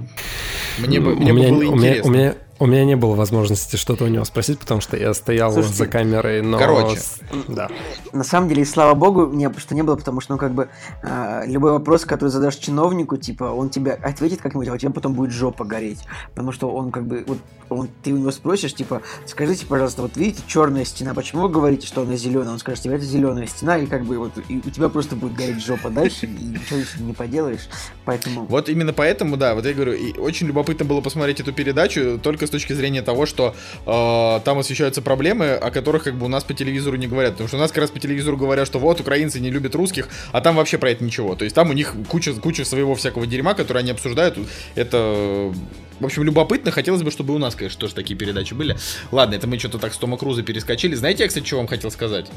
[0.79, 2.09] мне бы, у мне бы меня, было у меня, интересно.
[2.09, 5.51] у меня, У меня не было возможности что-то у него спросить, потому что я стоял
[5.51, 6.57] Слушайте, за камерой, но...
[6.57, 6.99] короче.
[7.47, 7.69] Да.
[8.13, 10.69] На самом деле, и слава богу, не, что не было, потому что, ну, как бы,
[11.01, 15.13] а, любой вопрос, который задашь чиновнику, типа, он тебе ответит как-нибудь, а у тебя потом
[15.13, 16.05] будет жопа гореть.
[16.30, 17.39] Потому что он, как бы, вот,
[17.69, 21.88] он, ты у него спросишь, типа, скажите, пожалуйста, вот видите, черная стена, почему вы говорите,
[21.88, 22.53] что она зеленая?
[22.53, 25.34] Он скажет, тебе это зеленая стена, и как бы, вот, и у тебя просто будет
[25.34, 27.67] гореть жопа дальше, и ничего не поделаешь.
[28.05, 28.45] Поэтому...
[28.45, 32.47] Вот именно поэтому, да, вот я говорю, и очень любопытно было посмотреть эту передачу только
[32.47, 33.55] с точки зрения того, что
[33.85, 37.34] э, там освещаются проблемы, о которых как бы у нас по телевизору не говорят.
[37.34, 40.07] Потому что у нас как раз по телевизору говорят, что вот украинцы не любят русских,
[40.31, 41.35] а там вообще про это ничего.
[41.35, 44.38] То есть там у них куча, куча своего всякого дерьма, которое они обсуждают.
[44.75, 45.53] Это
[45.99, 46.72] в общем, любопытно.
[46.72, 48.78] Хотелось бы, чтобы у нас, конечно, тоже такие передачи были.
[49.11, 50.95] Ладно, это мы что-то так с Тома Круза перескочили.
[50.95, 52.28] Знаете, я, кстати, что вам хотел сказать?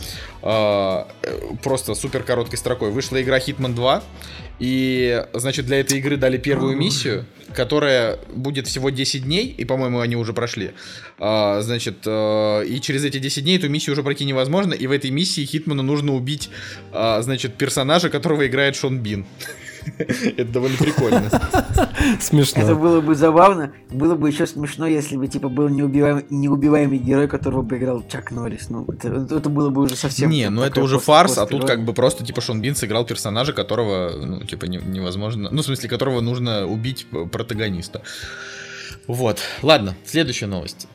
[0.43, 2.91] А, э, Просто супер короткой строкой.
[2.91, 4.03] Вышла игра Hitman 2.
[4.59, 10.01] И, значит, для этой игры дали первую миссию, которая будет всего 10 дней, и, по-моему,
[10.01, 10.73] они уже прошли.
[11.19, 14.93] А, значит, э, и через эти 10 дней эту миссию уже пройти невозможно, и в
[14.93, 16.49] этой миссии Хитману нужно убить,
[16.93, 19.27] а, значит, персонажа, которого играет Шон Бин.
[19.99, 21.31] Это довольно прикольно.
[22.21, 22.63] Смешно.
[22.63, 23.73] Это было бы забавно.
[23.91, 28.31] Было бы еще смешно, если бы, типа, был неубиваемый, неубиваемый герой, которого бы играл Чак
[28.31, 28.69] Норрис.
[28.71, 30.31] Ну, это, это было бы уже совсем...
[30.31, 33.53] Не, ну это уже фарс, а тут как бы просто, типа, Шон Бин сыграл персонажа,
[33.53, 35.49] которого, ну, типа, не- невозможно...
[35.51, 38.03] Ну, в смысле, которого нужно убить п- протагониста.
[39.07, 39.41] Вот.
[39.63, 40.89] Ладно, следующая новость.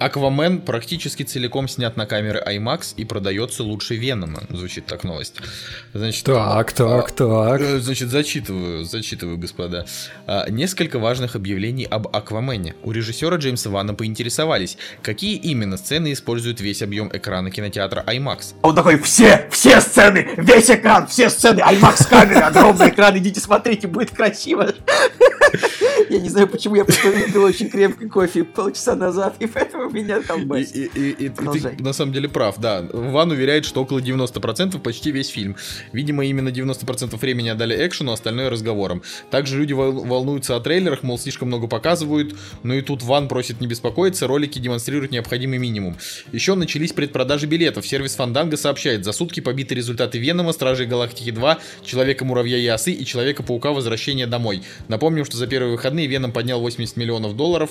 [0.00, 4.42] А, Аквамен практически целиком снят на камеры IMAX и продается лучше Венома.
[4.48, 5.36] Звучит так новость.
[5.92, 7.60] Значит, Так, так, так.
[7.60, 9.86] Э, Значит, зачитываю, зачитываю, господа.
[10.26, 12.74] А, Несколько важных объявлений об Аквамене.
[12.82, 18.54] У режиссера Джеймса Ванна поинтересовались, какие именно сцены используют весь объем экрана кинотеатра IMAX.
[18.62, 23.86] Он такой, все, все сцены, весь экран, все сцены, IMAX камеры, огромный экран, идите смотрите,
[23.86, 24.72] будет красиво.
[26.08, 30.20] Я не знаю, почему я просто выпил очень крепкий кофе полчаса назад, и поэтому меня
[30.22, 30.96] там И, басит.
[30.96, 32.84] и- и- и ты на самом деле прав, да.
[32.92, 35.56] Ван уверяет, что около 90% почти весь фильм.
[35.92, 39.02] Видимо, именно 90% времени отдали экшену, остальное разговорам.
[39.30, 43.60] Также люди вол- волнуются о трейлерах, мол, слишком много показывают, но и тут Ван просит
[43.60, 45.96] не беспокоиться, ролики демонстрируют необходимый минимум.
[46.32, 47.86] Еще начались предпродажи билетов.
[47.86, 53.04] Сервис Фанданга сообщает, за сутки побиты результаты Венома, Стражей Галактики 2, Человека-муравья и осы и
[53.04, 54.62] Человека-паука Возвращение домой.
[54.88, 57.70] Напомним, что за первые выходные Веном поднял 80 миллионов долларов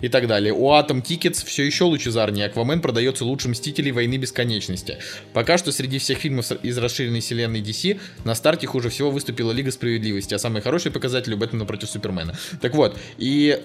[0.00, 0.52] и так далее.
[0.52, 2.46] У Atom Tickets все еще лучезарнее.
[2.46, 4.98] Аквамен продается лучше Мстителей Войны Бесконечности.
[5.32, 9.70] Пока что среди всех фильмов из расширенной вселенной DC на старте хуже всего выступила Лига
[9.70, 12.36] Справедливости, а самый хороший показатель у Бэтмена против Супермена.
[12.60, 13.60] Так вот, и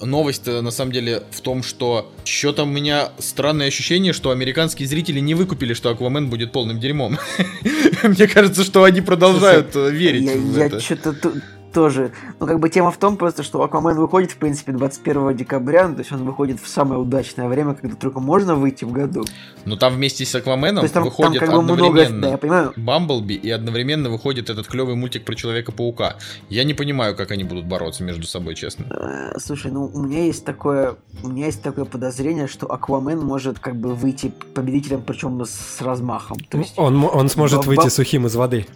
[0.00, 5.20] новость на самом деле в том, что что-то у меня странное ощущение, что американские зрители
[5.20, 7.18] не выкупили, что Аквамен будет полным дерьмом.
[8.02, 11.32] Мне кажется, что они продолжают э, верить Я, что-то
[11.72, 12.12] тоже.
[12.38, 15.94] Ну, как бы тема в том просто, что Аквамен выходит, в принципе, 21 декабря, ну,
[15.94, 19.24] то есть он выходит в самое удачное время, когда только можно выйти в году.
[19.64, 22.28] Но там вместе с То Акваменом есть там, там выходит как бы много, одновременно да,
[22.30, 26.16] я понимаю, Бамблби и одновременно выходит этот клевый мультик про Человека-паука.
[26.48, 28.86] Я не понимаю, как они будут бороться между собой, честно.
[28.90, 33.58] Э, Слушай, ну у меня есть такое, у меня есть такое подозрение, что Аквамен может
[33.58, 36.38] как бы выйти победителем, причем с размахом.
[36.38, 36.74] То есть...
[36.76, 38.66] Он, он сможет выйти сухим из воды.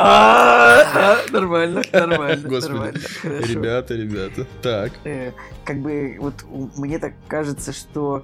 [1.30, 2.98] Нормально, нормально, нормально.
[3.22, 4.46] Ребята, ребята.
[4.62, 4.92] Так.
[5.04, 5.32] Э,
[5.64, 6.44] Как бы вот
[6.76, 8.22] мне так кажется, что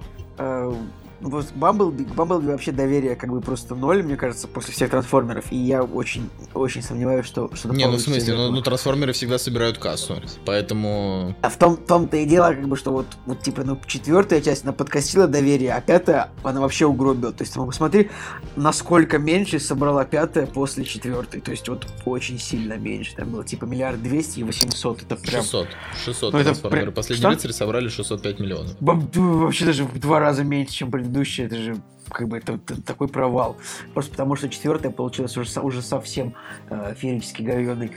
[1.21, 4.89] э, вот Бамблби, к Бамблби вообще доверие как бы просто ноль, мне кажется, после всех
[4.89, 5.51] трансформеров.
[5.51, 9.37] И я очень, очень сомневаюсь, что что Не, ну в смысле, ну, ну трансформеры всегда
[9.37, 10.21] собирают кассу.
[10.45, 11.35] Поэтому.
[11.41, 14.63] А в том, том-то и дело, как бы, что вот, вот типа, ну, четвертая часть,
[14.63, 17.31] она подкосила доверие, а пятая, она вообще угробила.
[17.33, 18.09] То есть, ну, посмотри,
[18.55, 21.41] насколько меньше собрала пятая после четвертой.
[21.41, 23.15] То есть, вот очень сильно меньше.
[23.15, 25.03] Там было типа миллиард двести и 800.
[25.03, 25.41] Это прям...
[25.43, 25.67] 600.
[26.05, 26.81] 600 Ну, трансформеры.
[26.83, 27.35] прям- Последние что?
[27.35, 28.71] рыцари собрали 605 миллионов.
[28.79, 31.45] Ну, Вообще даже в два раза меньше, чем предыдущая.
[31.45, 33.57] Это же как бы это, это такой провал.
[33.93, 36.33] Просто потому что четвертая получилась уже, уже совсем
[36.69, 37.91] э, феерически говёный.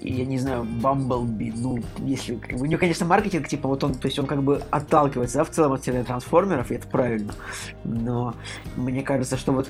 [0.00, 2.38] Я не знаю, Бамблби, ну, если...
[2.52, 5.50] у него, конечно, маркетинг, типа, вот он, то есть он как бы отталкивается, да, в
[5.50, 7.34] целом от вселенной трансформеров, и это правильно.
[7.84, 8.34] Но
[8.76, 9.68] мне кажется, что вот...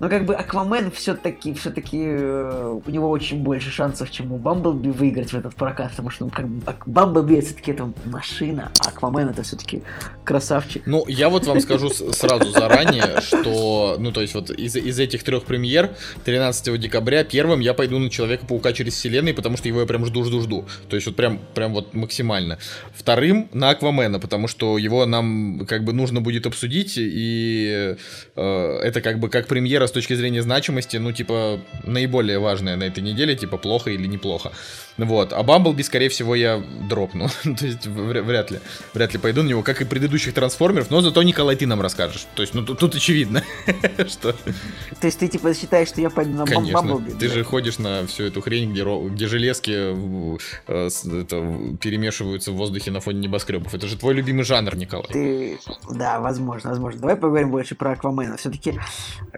[0.00, 5.32] Ну, как бы Аквамен все-таки, все-таки у него очень больше шансов, чем у Бамблби выиграть
[5.32, 9.42] в этот прокат, потому что, ну, как бы, Бамблби все-таки это машина, а Аквамен это
[9.42, 9.82] все-таки
[10.24, 10.86] красавчик.
[10.86, 15.22] Ну, я вот вам скажу сразу заранее, что, ну, то есть вот из, из этих
[15.22, 19.86] трех премьер 13 декабря первым я пойду на Человека-паука через вселенной, потому что его я
[19.86, 20.66] прям жду-жду-жду.
[20.88, 22.58] То есть вот прям, прям вот максимально.
[22.94, 27.96] Вторым на Аквамена, потому что его нам как бы нужно будет обсудить, и
[28.36, 32.84] э, это как бы как премьера с точки зрения значимости, ну, типа, наиболее важная на
[32.84, 34.52] этой неделе, типа, плохо или неплохо.
[34.96, 35.32] Вот.
[35.32, 37.28] А Бамблби, скорее всего, я дропну.
[37.42, 38.60] То есть вряд ли.
[38.92, 40.90] Вряд ли пойду на него, как и предыдущих трансформеров.
[40.90, 42.26] Но зато, Николай, ты нам расскажешь.
[42.34, 43.23] То есть, ну тут, тут очевидно,
[44.06, 44.32] что...
[44.32, 46.82] То есть ты типа считаешь, что я пойду на Конечно.
[46.82, 47.12] Бамблби?
[47.12, 52.90] Ты же ходишь на всю эту хрень, где, где железки э, это, перемешиваются в воздухе
[52.90, 53.74] на фоне небоскребов.
[53.74, 55.08] Это же твой любимый жанр, Николай.
[55.12, 55.58] Ты...
[55.90, 57.00] Да, возможно, возможно.
[57.00, 58.36] Давай поговорим больше про Аквамена.
[58.36, 58.78] Все-таки,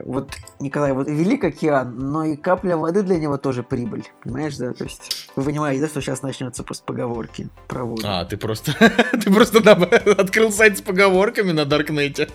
[0.04, 0.30] вот,
[0.60, 4.04] Николай, вот велик океан, но и капля воды для него тоже прибыль.
[4.22, 4.72] Понимаешь, да?
[4.72, 8.02] То есть вы понимаете, да, что сейчас начнется просто поговорки про воду.
[8.04, 8.72] А, ты просто,
[9.12, 9.82] ты просто там
[10.18, 12.28] открыл сайт с поговорками на Даркнете.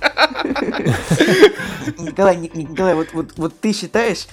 [2.00, 4.28] Николай, Ни- Ни- Николай, вот, вот, вот ты считаешь,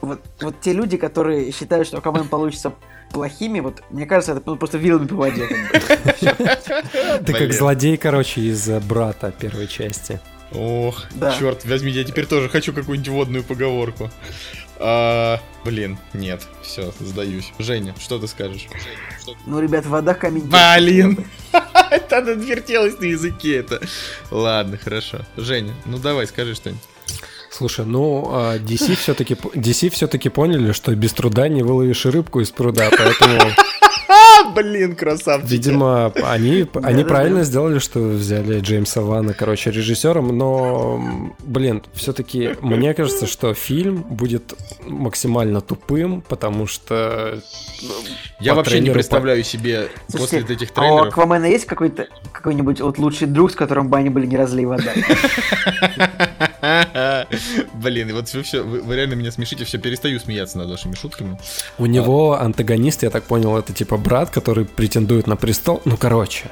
[0.00, 2.74] вот, вот те люди, которые считают, что Аквамен получится
[3.12, 5.48] плохими, вот мне кажется, это ну, просто вилами по воде.
[7.24, 10.20] Ты как злодей, короче, из э, брата первой части.
[10.52, 11.36] Ох, Да.
[11.38, 14.10] черт, возьми, я теперь тоже хочу какую-нибудь водную поговорку.
[14.80, 17.52] А, блин, нет, все, сдаюсь.
[17.58, 18.68] Женя, что ты скажешь?
[19.46, 20.48] Ну, ребят, вода камень.
[20.48, 21.24] Блин!
[21.90, 23.80] Это отвертелось на языке это.
[24.30, 25.20] Ладно, хорошо.
[25.36, 26.82] Женя, ну давай, скажи что-нибудь.
[27.50, 32.40] Слушай, ну а, DC все-таки DC все-таки поняли, что без труда не выловишь и рыбку
[32.40, 33.40] из пруда, поэтому,
[34.54, 35.50] блин, красавчик.
[35.50, 42.94] видимо, они, они правильно сделали, что взяли Джеймса Вана, короче, режиссером, но, блин, все-таки мне
[42.94, 44.54] кажется, что фильм будет
[44.86, 47.40] максимально тупым, потому что
[47.82, 47.94] ну,
[48.40, 51.08] Я по вообще не представляю себе Слушайте, после этих а у трейлеров.
[51.08, 54.92] Аквамена есть какой-то какой-нибудь вот лучший друг, с которым бы они были не разлей вода?
[57.74, 60.94] Блин, и вот вы, все, вы, вы реально меня смешите, все перестаю смеяться над вашими
[60.94, 61.38] шутками.
[61.78, 65.82] У него антагонист, я так понял, это типа брат, который претендует на престол.
[65.84, 66.50] Ну, короче,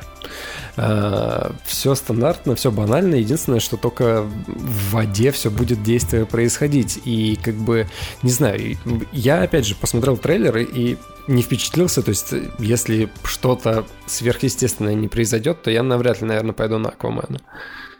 [1.64, 3.14] все стандартно, все банально.
[3.14, 7.00] Единственное, что только в воде все будет действие происходить.
[7.04, 7.86] И как бы,
[8.22, 8.76] не знаю,
[9.12, 10.98] я опять же посмотрел трейлеры и
[11.28, 12.02] не впечатлился.
[12.02, 17.40] То есть, если что-то сверхъестественное не произойдет, то я навряд ли, наверное, пойду на Аквамена.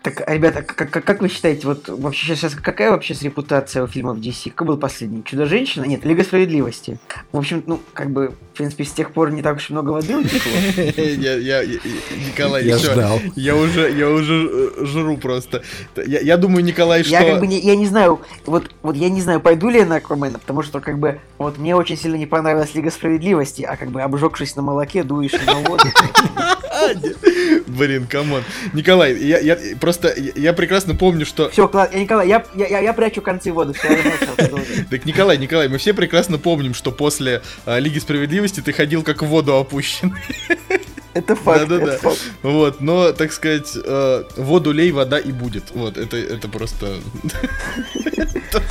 [0.07, 3.89] Так, ребята, как, как, как вы считаете, вот вообще сейчас какая вообще с репутация у
[3.89, 4.51] фильмов DC?
[4.51, 5.25] Какой был последний?
[5.25, 5.83] Чудо-женщина?
[5.83, 7.01] Нет, Лига справедливости.
[7.33, 9.91] В общем, ну, как бы, в принципе, с тех пор не так уж и много
[9.91, 10.53] воды утекло.
[10.77, 13.19] Я, Николай, Я ждал.
[13.35, 15.65] Я уже, я уже э, жру просто.
[15.97, 17.11] Я, я думаю, Николай, что...
[17.11, 19.87] Я как бы не, я не знаю, вот, вот я не знаю, пойду ли я
[19.87, 23.77] на Аквамена, потому что как бы вот мне очень сильно не понравилась Лига справедливости, а
[23.77, 25.85] как бы обжегшись на молоке, дуешь на воду.
[27.67, 28.43] Блин, come on.
[28.73, 31.51] Николай, я, я просто, я, я прекрасно помню, что...
[31.51, 33.75] Все, класс, я, Николай, я, я, я, я прячу концы в воду.
[34.91, 39.23] Так, Николай, Николай, мы все прекрасно помним, что после а, Лиги Справедливости ты ходил как
[39.23, 40.17] в воду опущен.
[41.17, 41.93] Это факт, Да-да-да.
[41.95, 42.21] это факт.
[42.43, 45.65] Вот, но, так сказать, э, воду лей, вода и будет.
[45.75, 46.87] Вот, это, это просто...
[48.53, 48.63] То-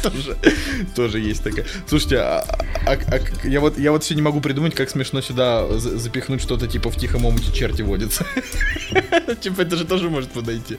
[0.96, 1.66] Тоже, есть такая.
[1.88, 2.46] Слушайте, а-
[2.88, 6.42] а- а я вот я вот все не могу придумать, как смешно сюда за- запихнуть
[6.42, 8.26] что-то типа в тихом омуте черти водятся.
[9.42, 10.78] Типа это же тоже может подойти.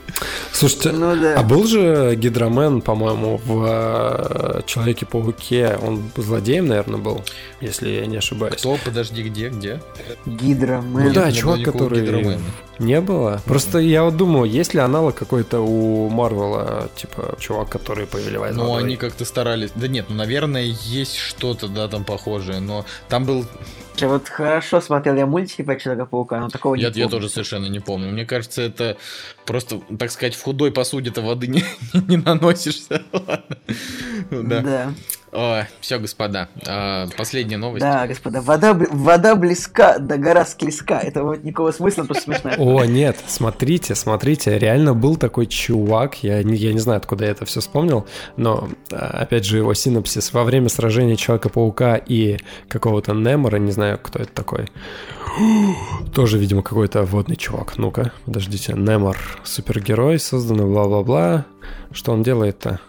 [0.51, 1.35] Слушайте, Ну да.
[1.39, 5.77] а был же Гидромен, по-моему, в э, Человеке-пауке.
[5.81, 7.23] Он злодеем, наверное, был,
[7.61, 8.55] если я не ошибаюсь.
[8.55, 8.77] Кто?
[8.83, 9.49] Подожди, где?
[9.49, 9.81] Где?
[10.25, 12.01] Гидра, Ну да, чувак, никакого который...
[12.05, 12.41] Гидромена.
[12.79, 13.41] Не было?
[13.45, 18.69] Просто я вот думаю, есть ли аналог какой-то у Марвела, типа, чувак, который повелевает Ну,
[18.69, 18.83] водой?
[18.83, 19.71] они как-то старались.
[19.73, 23.45] Да нет, ну, наверное, есть что-то, да, там похожее, но там был...
[23.97, 27.09] Я вот хорошо смотрел я мультики про Человека-паука, но такого Я, не я помню.
[27.17, 28.11] тоже совершенно не помню.
[28.11, 28.95] Мне кажется, это
[29.47, 31.63] просто, так сказать, в худой посуде-то воды не,
[32.07, 33.01] не наносишься.
[34.29, 34.93] Да.
[35.81, 36.49] Все, господа.
[36.65, 37.81] а, Последняя новость.
[37.81, 40.99] Да, господа, вода, вода близка, да гора склизка.
[40.99, 42.51] Это вот никакого смысла, просто смешно.
[42.57, 47.31] О, нет, смотрите, смотрите, реально был такой чувак, я не, я не знаю, откуда я
[47.31, 48.05] это все вспомнил,
[48.35, 50.33] но, а, опять же, его синопсис.
[50.33, 52.37] Во время сражения Человека-паука и
[52.67, 54.67] какого-то Немора, не знаю, кто это такой,
[56.13, 57.77] тоже, видимо, какой-то водный чувак.
[57.77, 61.45] Ну-ка, подождите, Немор, супергерой, созданный, бла-бла-бла.
[61.91, 62.79] Что он делает-то?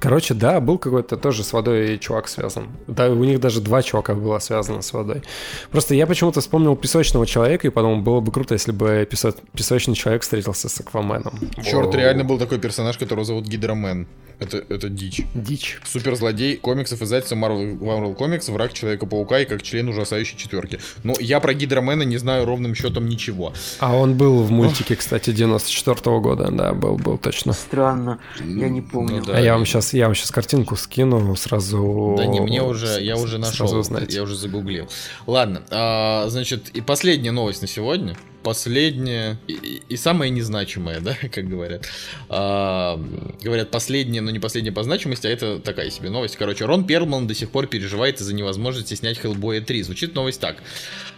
[0.00, 2.68] Короче, да, был какой-то тоже с водой чувак связан.
[2.86, 5.22] Да, у них даже два чувака было связано с водой.
[5.70, 9.94] Просто я почему-то вспомнил песочного человека и подумал, было бы круто, если бы песо- песочный
[9.94, 11.38] человек встретился с Акваменом.
[11.64, 11.94] Черт, Воу.
[11.96, 14.06] реально был такой персонаж, которого зовут Гидромен.
[14.40, 15.22] Это, это дичь.
[15.34, 15.78] Дичь.
[15.84, 20.80] Суперзлодей комиксов издательства Marvel, Marvel Comics, враг Человека-паука и как член ужасающей четверки.
[21.04, 23.52] Но я про Гидромена не знаю ровным счетом ничего.
[23.78, 27.52] А он был в мультике, кстати, 94 года, да, был, был точно.
[27.52, 28.03] Странно.
[28.04, 28.20] Странно.
[28.60, 29.18] Я не помню.
[29.18, 29.36] Ну да.
[29.36, 32.14] А я вам сейчас, я вам сейчас картинку скину сразу.
[32.18, 34.16] Да не, мне уже, я уже сразу нашел, узнаете.
[34.16, 34.88] я уже загуглил.
[35.26, 38.16] Ладно, а, значит, и последняя новость на сегодня.
[38.42, 41.86] Последняя и, и- и самая незначимая, да, как говорят.
[42.28, 43.00] А,
[43.42, 46.36] говорят, последняя, но не последняя по значимости, а это такая себе новость.
[46.36, 49.82] Короче, Рон Перлман до сих пор переживает из-за невозможности снять Хеллбоя 3.
[49.82, 50.56] Звучит новость так.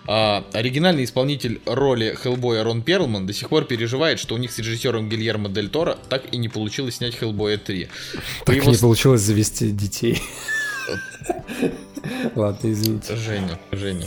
[0.08, 4.58] А, оригинальный исполнитель роли Хеллбоя Рон Перлман до сих пор переживает, что у них с
[4.58, 7.88] режиссером Гильермо Дель Торо так и не получилось снять Хеллбоя 3.
[8.40, 10.22] По Так его не получилось завести детей.
[12.36, 13.16] Ладно, извините.
[13.16, 14.06] Женя, Женя.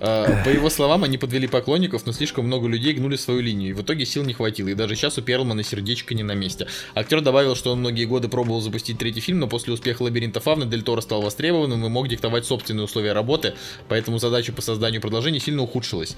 [0.00, 3.72] А, По его словам, они подвели поклонников, но слишком много людей гнули свою линию, и
[3.72, 6.66] в итоге сил не хватило, и даже сейчас у Перлмана сердечко не на месте.
[6.94, 10.66] Актер добавил, что он многие годы пробовал запустить третий фильм, но после успеха «Лабиринта Фавны»
[10.66, 13.54] Дель Торо стал востребованным и мог диктовать собственные условия работы,
[13.88, 16.16] поэтому задача по созданию продолжения сильно ухудшилась.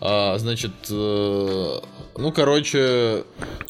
[0.00, 1.80] А, Значит, э,
[2.16, 3.24] ну, короче,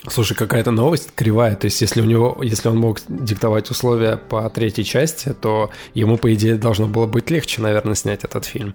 [0.09, 1.55] Слушай, какая-то новость кривая.
[1.55, 6.19] То есть, если у него, если он мог диктовать условия по третьей части, то ему,
[6.19, 8.75] по идее, должно было быть легче, наверное, снять этот фильм.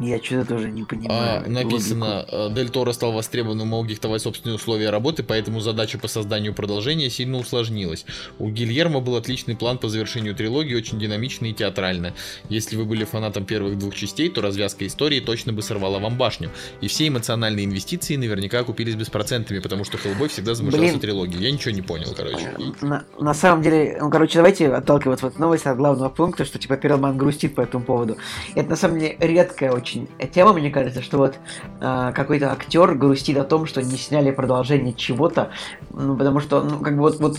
[0.00, 1.44] Я что-то тоже не понимаю.
[1.44, 6.08] А, написано, э, Дель Торо стал востребованным, мог диктовать собственные условия работы, поэтому задача по
[6.08, 8.06] созданию продолжения сильно усложнилась.
[8.38, 12.14] У Гильермо был отличный план по завершению трилогии, очень динамичный и театрально.
[12.48, 16.50] Если вы были фанатом первых двух частей, то развязка истории точно бы сорвала вам башню.
[16.80, 21.00] И все эмоциональные инвестиции наверняка окупились беспроцентными, потому что Хеллбой всегда замышлялся Блин.
[21.00, 21.42] трилогией.
[21.44, 22.54] Я ничего не понял, короче.
[22.58, 26.58] И- На, на самом деле, ну, короче, давайте отталкиваться от новости от главного пункта, что,
[26.58, 28.16] типа, Перлман грустит по этому поводу.
[28.54, 29.89] Это, на самом деле, редкая очень
[30.32, 31.36] тема, мне кажется, что вот
[31.80, 35.50] а, какой-то актер грустит о том, что не сняли продолжение чего-то,
[35.92, 37.38] ну, потому что, ну, как бы вот, вот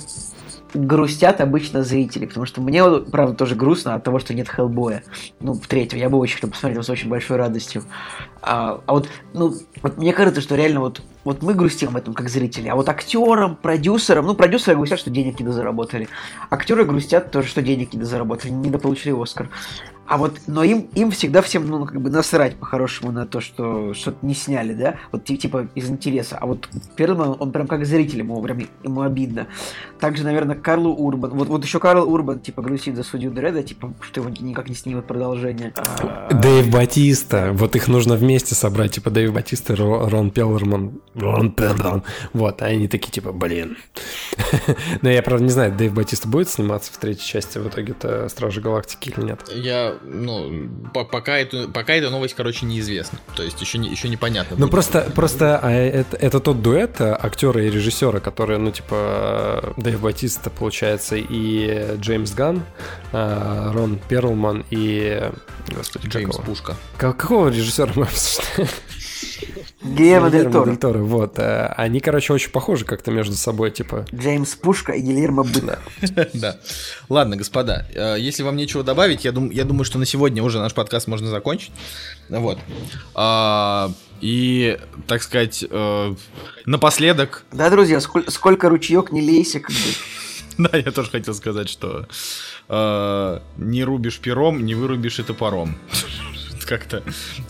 [0.73, 5.03] грустят обычно зрители, потому что мне, правда, тоже грустно от того, что нет Хеллбоя.
[5.39, 7.83] Ну, в третьем, я бы очень хотел посмотреть с очень большой радостью.
[8.41, 12.13] А, а вот, ну, вот мне кажется, что реально вот, вот мы грустим об этом
[12.13, 16.07] как зрители, а вот актерам, продюсерам, ну, продюсеры грустят, что денег не дозаработали.
[16.49, 19.49] Актеры грустят тоже, что денег не дозаработали, не дополучили Оскар.
[20.07, 23.93] А вот, но им, им всегда всем, ну, как бы насрать по-хорошему на то, что
[23.93, 26.37] что-то не сняли, да, вот ти- типа из интереса.
[26.37, 26.67] А вот
[26.97, 29.47] Перлман, он прям как зритель, ему прям ему обидно.
[30.01, 31.31] Также, наверное, Карлу Урбан.
[31.31, 34.75] Вот, вот еще Карл Урбан, типа, грустит за судью Дреда, типа, что его никак не
[34.75, 35.71] снимут продолжение.
[35.77, 37.51] А, Дэйв Батиста.
[37.53, 38.91] Вот их нужно вместе собрать.
[38.91, 40.91] Типа Дэйв Батиста и Ро- Рон Перлман.
[41.13, 43.77] Вот, а они такие, типа, блин.
[45.01, 48.61] Но я, правда, не знаю, Дэйв Батиста будет сниматься в третьей части в итоге-то Стражи
[48.61, 49.41] Галактики или нет.
[49.53, 53.19] Я, ну, по- пока, эту, пока эта новость, короче, неизвестна.
[53.35, 54.55] То есть еще, не, еще непонятно.
[54.57, 54.71] Ну будет.
[54.71, 59.99] просто, просто а, это, это тот дуэт а, актера и режиссера, который, ну типа Дэйв
[60.01, 62.63] Батиста, получается, и Джеймс Ганн,
[63.11, 65.29] а, Рон Перлман и...
[65.75, 66.45] Господи, Джеймс какого?
[66.45, 66.75] Пушка.
[66.97, 68.69] Ка- Какого режиссера мы обсуждаем?
[69.83, 70.65] Гильермо Дель Торо.
[70.65, 71.39] Дель Торо, вот.
[71.39, 74.05] а, Они, короче, очень похожи как-то между собой, типа...
[74.13, 75.79] Джеймс Пушка и Гильермо Бык.
[76.33, 76.57] Да.
[77.09, 80.59] Ладно, господа, э, если вам нечего добавить, я, дум- я думаю, что на сегодня уже
[80.59, 81.71] наш подкаст можно закончить.
[82.29, 82.59] Вот.
[83.15, 83.91] А,
[84.21, 84.77] и,
[85.07, 86.15] так сказать, э,
[86.65, 89.77] напоследок, Да, друзья, сколь- сколько ручеек не лейся, как бы.
[90.69, 92.07] да, я тоже хотел сказать, что
[92.69, 95.75] э, не рубишь пером, не вырубишь и топором.
[96.67, 97.01] Как-то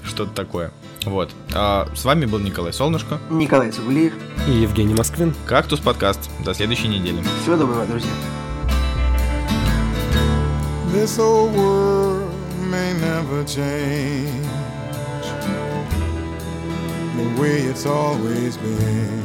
[0.06, 0.72] что-то такое.
[1.06, 1.32] Вот.
[1.54, 3.20] А, с вами был Николай Солнышко.
[3.30, 4.14] Николай Цугулиев.
[4.48, 5.34] И Евгений Москвин.
[5.46, 6.30] Кактус подкаст.
[6.46, 7.24] До следующей недели.
[7.42, 8.12] Всего доброго, друзья.
[10.94, 12.30] This old world
[12.70, 14.30] may never change
[17.16, 19.22] the way it's always been.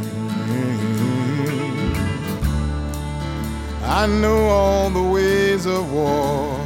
[3.84, 6.56] I know all the ways of war.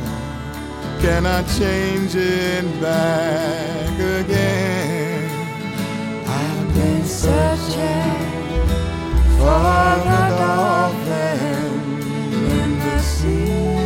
[1.01, 4.80] Can I change it back again?
[7.21, 8.67] Searching
[9.37, 12.03] for the dolphin
[12.51, 13.80] in the sea.